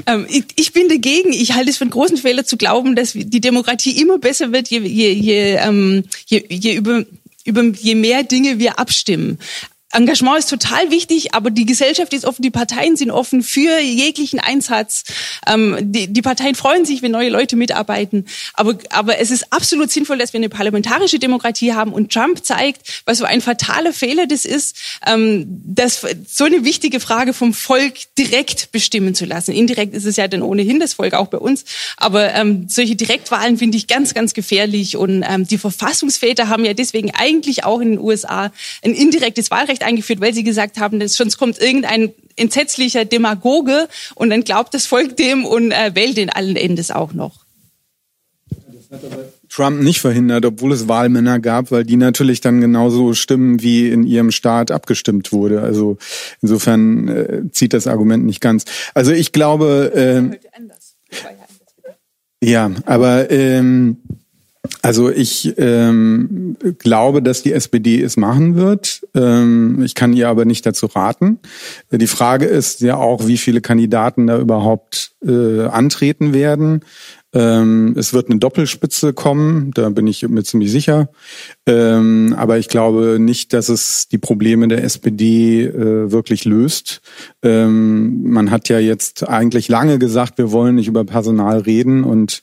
Ähm, 0.06 0.26
ich, 0.28 0.44
ich, 0.56 0.72
bin 0.72 0.88
dagegen. 0.88 1.32
Ich 1.32 1.54
halte 1.54 1.70
es 1.70 1.78
für 1.78 1.84
einen 1.84 1.90
großen 1.90 2.16
Fehler 2.16 2.44
zu 2.44 2.56
glauben, 2.56 2.96
dass 2.96 3.12
die 3.12 3.40
Demokratie 3.40 4.00
immer 4.00 4.18
besser 4.18 4.52
wird, 4.52 4.68
je, 4.68 4.80
je, 4.80 5.12
je, 5.12 5.56
ähm, 5.56 6.04
je, 6.26 6.44
je 6.48 6.74
über 6.74 7.04
über 7.48 7.62
je 7.62 7.94
mehr 7.94 8.22
Dinge 8.22 8.58
wir 8.58 8.78
abstimmen. 8.78 9.38
Engagement 9.92 10.38
ist 10.38 10.50
total 10.50 10.90
wichtig, 10.90 11.34
aber 11.34 11.50
die 11.50 11.64
Gesellschaft 11.64 12.12
ist 12.12 12.26
offen, 12.26 12.42
die 12.42 12.50
Parteien 12.50 12.96
sind 12.96 13.10
offen 13.10 13.42
für 13.42 13.78
jeglichen 13.80 14.38
Einsatz. 14.38 15.04
Ähm, 15.46 15.78
die, 15.80 16.12
die 16.12 16.20
Parteien 16.20 16.54
freuen 16.54 16.84
sich, 16.84 17.00
wenn 17.00 17.10
neue 17.10 17.30
Leute 17.30 17.56
mitarbeiten. 17.56 18.26
Aber, 18.52 18.76
aber 18.90 19.18
es 19.18 19.30
ist 19.30 19.50
absolut 19.50 19.90
sinnvoll, 19.90 20.18
dass 20.18 20.34
wir 20.34 20.40
eine 20.40 20.50
parlamentarische 20.50 21.18
Demokratie 21.18 21.72
haben 21.72 21.94
und 21.94 22.12
Trump 22.12 22.44
zeigt, 22.44 23.02
was 23.06 23.18
so 23.18 23.24
ein 23.24 23.40
fataler 23.40 23.94
Fehler 23.94 24.26
das 24.26 24.44
ist, 24.44 24.76
ähm, 25.06 25.46
das, 25.48 26.04
so 26.28 26.44
eine 26.44 26.64
wichtige 26.64 27.00
Frage 27.00 27.32
vom 27.32 27.54
Volk 27.54 27.94
direkt 28.18 28.72
bestimmen 28.72 29.14
zu 29.14 29.24
lassen. 29.24 29.52
Indirekt 29.52 29.94
ist 29.94 30.04
es 30.04 30.16
ja 30.16 30.28
dann 30.28 30.42
ohnehin 30.42 30.80
das 30.80 30.94
Volk, 30.94 31.14
auch 31.14 31.28
bei 31.28 31.38
uns. 31.38 31.64
Aber 31.96 32.34
ähm, 32.34 32.66
solche 32.68 32.94
Direktwahlen 32.94 33.56
finde 33.56 33.78
ich 33.78 33.86
ganz, 33.86 34.12
ganz 34.12 34.34
gefährlich. 34.34 34.98
Und 34.98 35.24
ähm, 35.26 35.46
die 35.46 35.56
Verfassungsväter 35.56 36.48
haben 36.48 36.66
ja 36.66 36.74
deswegen 36.74 37.10
eigentlich 37.14 37.64
auch 37.64 37.80
in 37.80 37.92
den 37.92 37.98
USA 37.98 38.52
ein 38.84 38.92
indirektes 38.92 39.50
Wahlrecht 39.50 39.77
Wahlrecht 39.78 39.82
eingeführt, 39.82 40.20
weil 40.20 40.34
sie 40.34 40.44
gesagt 40.44 40.78
haben, 40.78 41.00
dass 41.00 41.14
sonst 41.14 41.38
kommt 41.38 41.60
irgendein 41.60 42.12
entsetzlicher 42.36 43.04
Demagoge 43.04 43.88
und 44.14 44.30
dann 44.30 44.44
glaubt 44.44 44.74
das 44.74 44.86
Volk 44.86 45.16
dem 45.16 45.44
und 45.44 45.72
äh, 45.72 45.94
wählt 45.94 46.16
den 46.16 46.30
allen 46.30 46.56
Endes 46.56 46.90
auch 46.90 47.12
noch. 47.12 47.44
Trump 49.50 49.82
nicht 49.82 50.00
verhindert, 50.00 50.46
obwohl 50.46 50.72
es 50.72 50.88
Wahlmänner 50.88 51.40
gab, 51.40 51.70
weil 51.70 51.84
die 51.84 51.96
natürlich 51.96 52.40
dann 52.40 52.60
genauso 52.60 53.12
stimmen, 53.14 53.62
wie 53.62 53.88
in 53.88 54.04
ihrem 54.04 54.30
Staat 54.30 54.70
abgestimmt 54.70 55.32
wurde. 55.32 55.60
Also 55.60 55.98
insofern 56.40 57.08
äh, 57.08 57.42
zieht 57.50 57.72
das 57.72 57.86
Argument 57.86 58.24
nicht 58.24 58.40
ganz. 58.40 58.64
Also 58.94 59.12
ich 59.12 59.32
glaube, 59.32 59.92
äh, 59.94 60.38
ja, 62.40 62.70
aber 62.86 63.30
ähm, 63.30 63.98
also 64.88 65.10
ich 65.10 65.52
ähm, 65.58 66.56
glaube, 66.78 67.20
dass 67.20 67.42
die 67.42 67.52
SPD 67.52 68.02
es 68.02 68.16
machen 68.16 68.56
wird. 68.56 69.06
Ähm, 69.14 69.82
ich 69.84 69.94
kann 69.94 70.14
ihr 70.14 70.30
aber 70.30 70.46
nicht 70.46 70.64
dazu 70.64 70.86
raten. 70.86 71.40
Die 71.90 72.06
Frage 72.06 72.46
ist 72.46 72.80
ja 72.80 72.96
auch, 72.96 73.26
wie 73.26 73.36
viele 73.36 73.60
Kandidaten 73.60 74.26
da 74.26 74.38
überhaupt 74.38 75.12
äh, 75.22 75.64
antreten 75.66 76.32
werden. 76.32 76.80
Ähm, 77.34 77.92
es 77.98 78.14
wird 78.14 78.30
eine 78.30 78.38
Doppelspitze 78.38 79.12
kommen, 79.12 79.72
da 79.74 79.90
bin 79.90 80.06
ich 80.06 80.26
mir 80.26 80.44
ziemlich 80.44 80.70
sicher. 80.70 81.10
Ähm, 81.66 82.34
aber 82.38 82.56
ich 82.56 82.68
glaube 82.68 83.18
nicht, 83.20 83.52
dass 83.52 83.68
es 83.68 84.08
die 84.08 84.16
Probleme 84.16 84.68
der 84.68 84.82
SPD 84.82 85.64
äh, 85.64 86.10
wirklich 86.10 86.46
löst. 86.46 87.02
Ähm, 87.42 88.22
man 88.22 88.50
hat 88.50 88.70
ja 88.70 88.78
jetzt 88.78 89.28
eigentlich 89.28 89.68
lange 89.68 89.98
gesagt, 89.98 90.38
wir 90.38 90.50
wollen 90.52 90.76
nicht 90.76 90.88
über 90.88 91.04
Personal 91.04 91.58
reden 91.58 92.02
und 92.02 92.40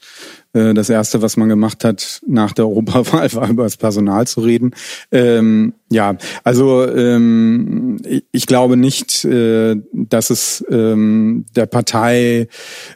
das 0.55 0.89
erste, 0.89 1.21
was 1.21 1.35
man 1.35 1.49
gemacht 1.49 1.83
hat 1.83 2.21
nach 2.25 2.53
der 2.53 2.65
Europawahl, 2.65 3.33
war 3.33 3.49
über 3.49 3.63
das 3.63 3.75
Personal 3.75 4.25
zu 4.25 4.41
reden. 4.41 4.71
Ähm, 5.11 5.73
ja, 5.91 6.17
also 6.43 6.83
ähm, 6.87 7.99
ich 8.31 8.47
glaube 8.47 8.75
nicht, 8.75 9.23
äh, 9.23 9.75
dass 9.93 10.31
es 10.31 10.65
ähm, 10.71 11.45
der 11.55 11.67
Partei 11.67 12.47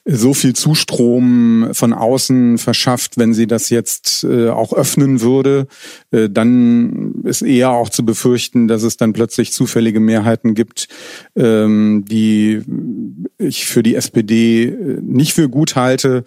so 0.05 0.33
viel 0.33 0.53
Zustrom 0.53 1.69
von 1.73 1.93
außen 1.93 2.57
verschafft, 2.57 3.17
wenn 3.17 3.35
sie 3.35 3.45
das 3.45 3.69
jetzt 3.69 4.23
äh, 4.23 4.49
auch 4.49 4.73
öffnen 4.73 5.21
würde. 5.21 5.67
Äh, 6.09 6.29
dann 6.29 7.21
ist 7.25 7.43
eher 7.43 7.71
auch 7.71 7.89
zu 7.89 8.03
befürchten, 8.03 8.67
dass 8.67 8.81
es 8.81 8.97
dann 8.97 9.13
plötzlich 9.13 9.53
zufällige 9.53 9.99
Mehrheiten 9.99 10.55
gibt, 10.55 10.87
ähm, 11.35 12.05
die 12.09 12.63
ich 13.37 13.65
für 13.65 13.83
die 13.83 13.95
SPD 13.95 14.63
äh, 14.63 14.99
nicht 15.01 15.33
für 15.33 15.47
gut 15.47 15.75
halte. 15.75 16.23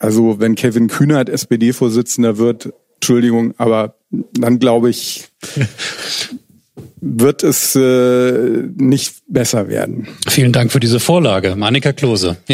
Also 0.00 0.38
wenn 0.40 0.54
Kevin 0.54 0.88
Kühnert 0.88 1.28
SPD-Vorsitzender 1.28 2.38
wird, 2.38 2.72
Entschuldigung, 2.96 3.54
aber 3.58 3.96
dann 4.10 4.58
glaube 4.58 4.90
ich, 4.90 5.28
wird 7.00 7.42
es 7.42 7.76
äh, 7.76 8.64
nicht 8.76 9.22
besser 9.28 9.68
werden. 9.68 10.08
Vielen 10.28 10.52
Dank 10.52 10.72
für 10.72 10.80
diese 10.80 11.00
Vorlage. 11.00 11.52
Annika 11.52 11.92
Klose. 11.92 12.36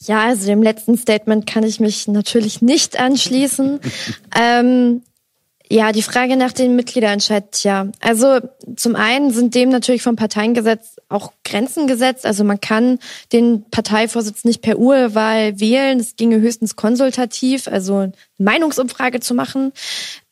ja, 0.00 0.24
also 0.24 0.46
dem 0.46 0.62
letzten 0.62 0.96
Statement 0.96 1.46
kann 1.46 1.64
ich 1.64 1.80
mich 1.80 2.08
natürlich 2.08 2.62
nicht 2.62 2.98
anschließen. 2.98 3.80
ähm, 4.38 5.02
ja, 5.72 5.90
die 5.90 6.02
Frage 6.02 6.36
nach 6.36 6.52
den 6.52 6.76
Mitgliederentscheid, 6.76 7.64
ja. 7.64 7.86
Also 8.00 8.40
zum 8.76 8.94
einen 8.94 9.30
sind 9.30 9.54
dem 9.54 9.70
natürlich 9.70 10.02
vom 10.02 10.16
Parteiengesetz 10.16 10.96
auch 11.08 11.32
Grenzen 11.46 11.86
gesetzt. 11.86 12.26
Also 12.26 12.44
man 12.44 12.60
kann 12.60 12.98
den 13.32 13.64
Parteivorsitz 13.70 14.44
nicht 14.44 14.60
per 14.60 14.78
Urwahl 14.78 15.58
wählen. 15.60 15.98
Es 15.98 16.16
ginge 16.16 16.40
höchstens 16.40 16.76
konsultativ, 16.76 17.68
also 17.68 17.96
eine 17.96 18.12
Meinungsumfrage 18.36 19.20
zu 19.20 19.32
machen. 19.32 19.72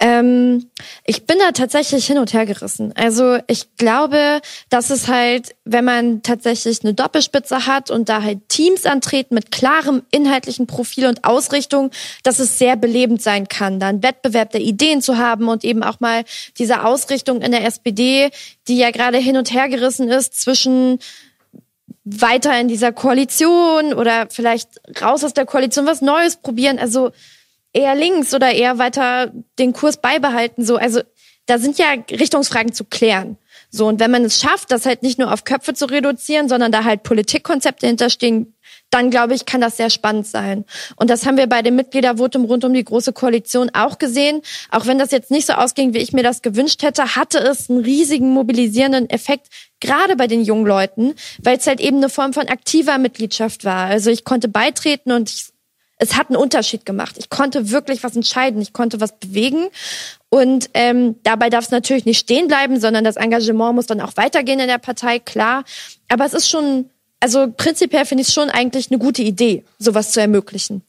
Ähm, 0.02 0.70
ich 1.04 1.26
bin 1.26 1.38
da 1.38 1.52
tatsächlich 1.52 2.06
hin 2.06 2.16
und 2.16 2.32
her 2.32 2.46
gerissen. 2.46 2.94
Also 2.96 3.38
ich 3.48 3.76
glaube, 3.76 4.40
dass 4.70 4.88
es 4.88 5.08
halt, 5.08 5.54
wenn 5.66 5.84
man 5.84 6.22
tatsächlich 6.22 6.82
eine 6.82 6.94
Doppelspitze 6.94 7.66
hat 7.66 7.90
und 7.90 8.08
da 8.08 8.22
halt 8.22 8.48
Teams 8.48 8.86
antreten 8.86 9.34
mit 9.34 9.50
klarem 9.50 10.02
inhaltlichen 10.10 10.66
Profil 10.66 11.06
und 11.06 11.24
Ausrichtung, 11.24 11.90
dass 12.22 12.38
es 12.38 12.58
sehr 12.58 12.76
belebend 12.76 13.20
sein 13.20 13.46
kann, 13.46 13.78
da 13.78 13.88
einen 13.88 14.02
Wettbewerb 14.02 14.52
der 14.52 14.62
Ideen 14.62 15.02
zu 15.02 15.18
haben 15.18 15.48
und 15.48 15.64
eben 15.64 15.82
auch 15.82 16.00
mal 16.00 16.24
diese 16.58 16.82
Ausrichtung 16.82 17.42
in 17.42 17.52
der 17.52 17.66
SPD, 17.66 18.30
die 18.68 18.78
ja 18.78 18.92
gerade 18.92 19.18
hin 19.18 19.36
und 19.36 19.52
her 19.52 19.68
gerissen 19.68 20.08
ist 20.08 20.40
zwischen 20.40 20.98
weiter 22.04 22.58
in 22.58 22.68
dieser 22.68 22.92
Koalition 22.92 23.92
oder 23.92 24.28
vielleicht 24.30 24.80
raus 25.02 25.22
aus 25.24 25.34
der 25.34 25.44
Koalition 25.44 25.84
was 25.84 26.00
Neues 26.00 26.36
probieren. 26.36 26.78
Also 26.78 27.10
eher 27.72 27.94
links 27.94 28.34
oder 28.34 28.52
eher 28.52 28.78
weiter 28.78 29.32
den 29.58 29.72
Kurs 29.72 29.98
beibehalten. 29.98 30.64
So, 30.64 30.76
also 30.76 31.00
da 31.46 31.58
sind 31.58 31.78
ja 31.78 31.86
Richtungsfragen 32.10 32.72
zu 32.72 32.84
klären. 32.84 33.36
So, 33.70 33.86
und 33.86 34.00
wenn 34.00 34.10
man 34.10 34.24
es 34.24 34.40
schafft, 34.40 34.72
das 34.72 34.86
halt 34.86 35.02
nicht 35.02 35.18
nur 35.18 35.32
auf 35.32 35.44
Köpfe 35.44 35.74
zu 35.74 35.86
reduzieren, 35.86 36.48
sondern 36.48 36.72
da 36.72 36.84
halt 36.84 37.02
Politikkonzepte 37.02 37.86
hinterstehen, 37.86 38.54
dann 38.90 39.10
glaube 39.10 39.34
ich, 39.34 39.46
kann 39.46 39.60
das 39.60 39.76
sehr 39.76 39.90
spannend 39.90 40.26
sein. 40.26 40.64
Und 40.96 41.10
das 41.10 41.24
haben 41.24 41.36
wir 41.36 41.46
bei 41.46 41.62
dem 41.62 41.76
Mitgliedervotum 41.76 42.44
rund 42.44 42.64
um 42.64 42.74
die 42.74 42.84
Große 42.84 43.12
Koalition 43.12 43.70
auch 43.72 43.98
gesehen. 43.98 44.42
Auch 44.70 44.86
wenn 44.86 44.98
das 44.98 45.12
jetzt 45.12 45.30
nicht 45.30 45.46
so 45.46 45.52
ausging, 45.52 45.94
wie 45.94 45.98
ich 45.98 46.12
mir 46.12 46.24
das 46.24 46.42
gewünscht 46.42 46.82
hätte, 46.82 47.14
hatte 47.14 47.38
es 47.38 47.70
einen 47.70 47.80
riesigen 47.80 48.30
mobilisierenden 48.30 49.08
Effekt, 49.08 49.46
gerade 49.78 50.16
bei 50.16 50.26
den 50.26 50.42
jungen 50.42 50.66
Leuten, 50.66 51.14
weil 51.40 51.56
es 51.56 51.66
halt 51.66 51.80
eben 51.80 51.98
eine 51.98 52.08
Form 52.08 52.32
von 52.32 52.48
aktiver 52.48 52.98
Mitgliedschaft 52.98 53.64
war. 53.64 53.86
Also 53.86 54.10
ich 54.10 54.24
konnte 54.24 54.48
beitreten 54.48 55.12
und 55.12 55.30
ich, 55.30 55.49
es 56.00 56.16
hat 56.16 56.30
einen 56.30 56.36
Unterschied 56.36 56.84
gemacht. 56.84 57.16
Ich 57.18 57.30
konnte 57.30 57.70
wirklich 57.70 58.02
was 58.02 58.16
entscheiden, 58.16 58.60
ich 58.60 58.72
konnte 58.72 59.00
was 59.00 59.18
bewegen. 59.18 59.68
Und 60.28 60.70
ähm, 60.74 61.16
dabei 61.22 61.50
darf 61.50 61.66
es 61.66 61.70
natürlich 61.70 62.06
nicht 62.06 62.18
stehen 62.18 62.48
bleiben, 62.48 62.80
sondern 62.80 63.04
das 63.04 63.16
Engagement 63.16 63.74
muss 63.74 63.86
dann 63.86 64.00
auch 64.00 64.16
weitergehen 64.16 64.60
in 64.60 64.68
der 64.68 64.78
Partei, 64.78 65.18
klar. 65.18 65.64
Aber 66.08 66.24
es 66.24 66.34
ist 66.34 66.48
schon 66.48 66.90
also 67.20 67.52
prinzipiell 67.54 68.06
finde 68.06 68.22
ich 68.22 68.28
es 68.28 68.34
schon 68.34 68.50
eigentlich 68.50 68.90
eine 68.90 68.98
gute 68.98 69.22
Idee, 69.22 69.62
sowas 69.78 70.10
zu 70.12 70.20
ermöglichen. 70.20 70.82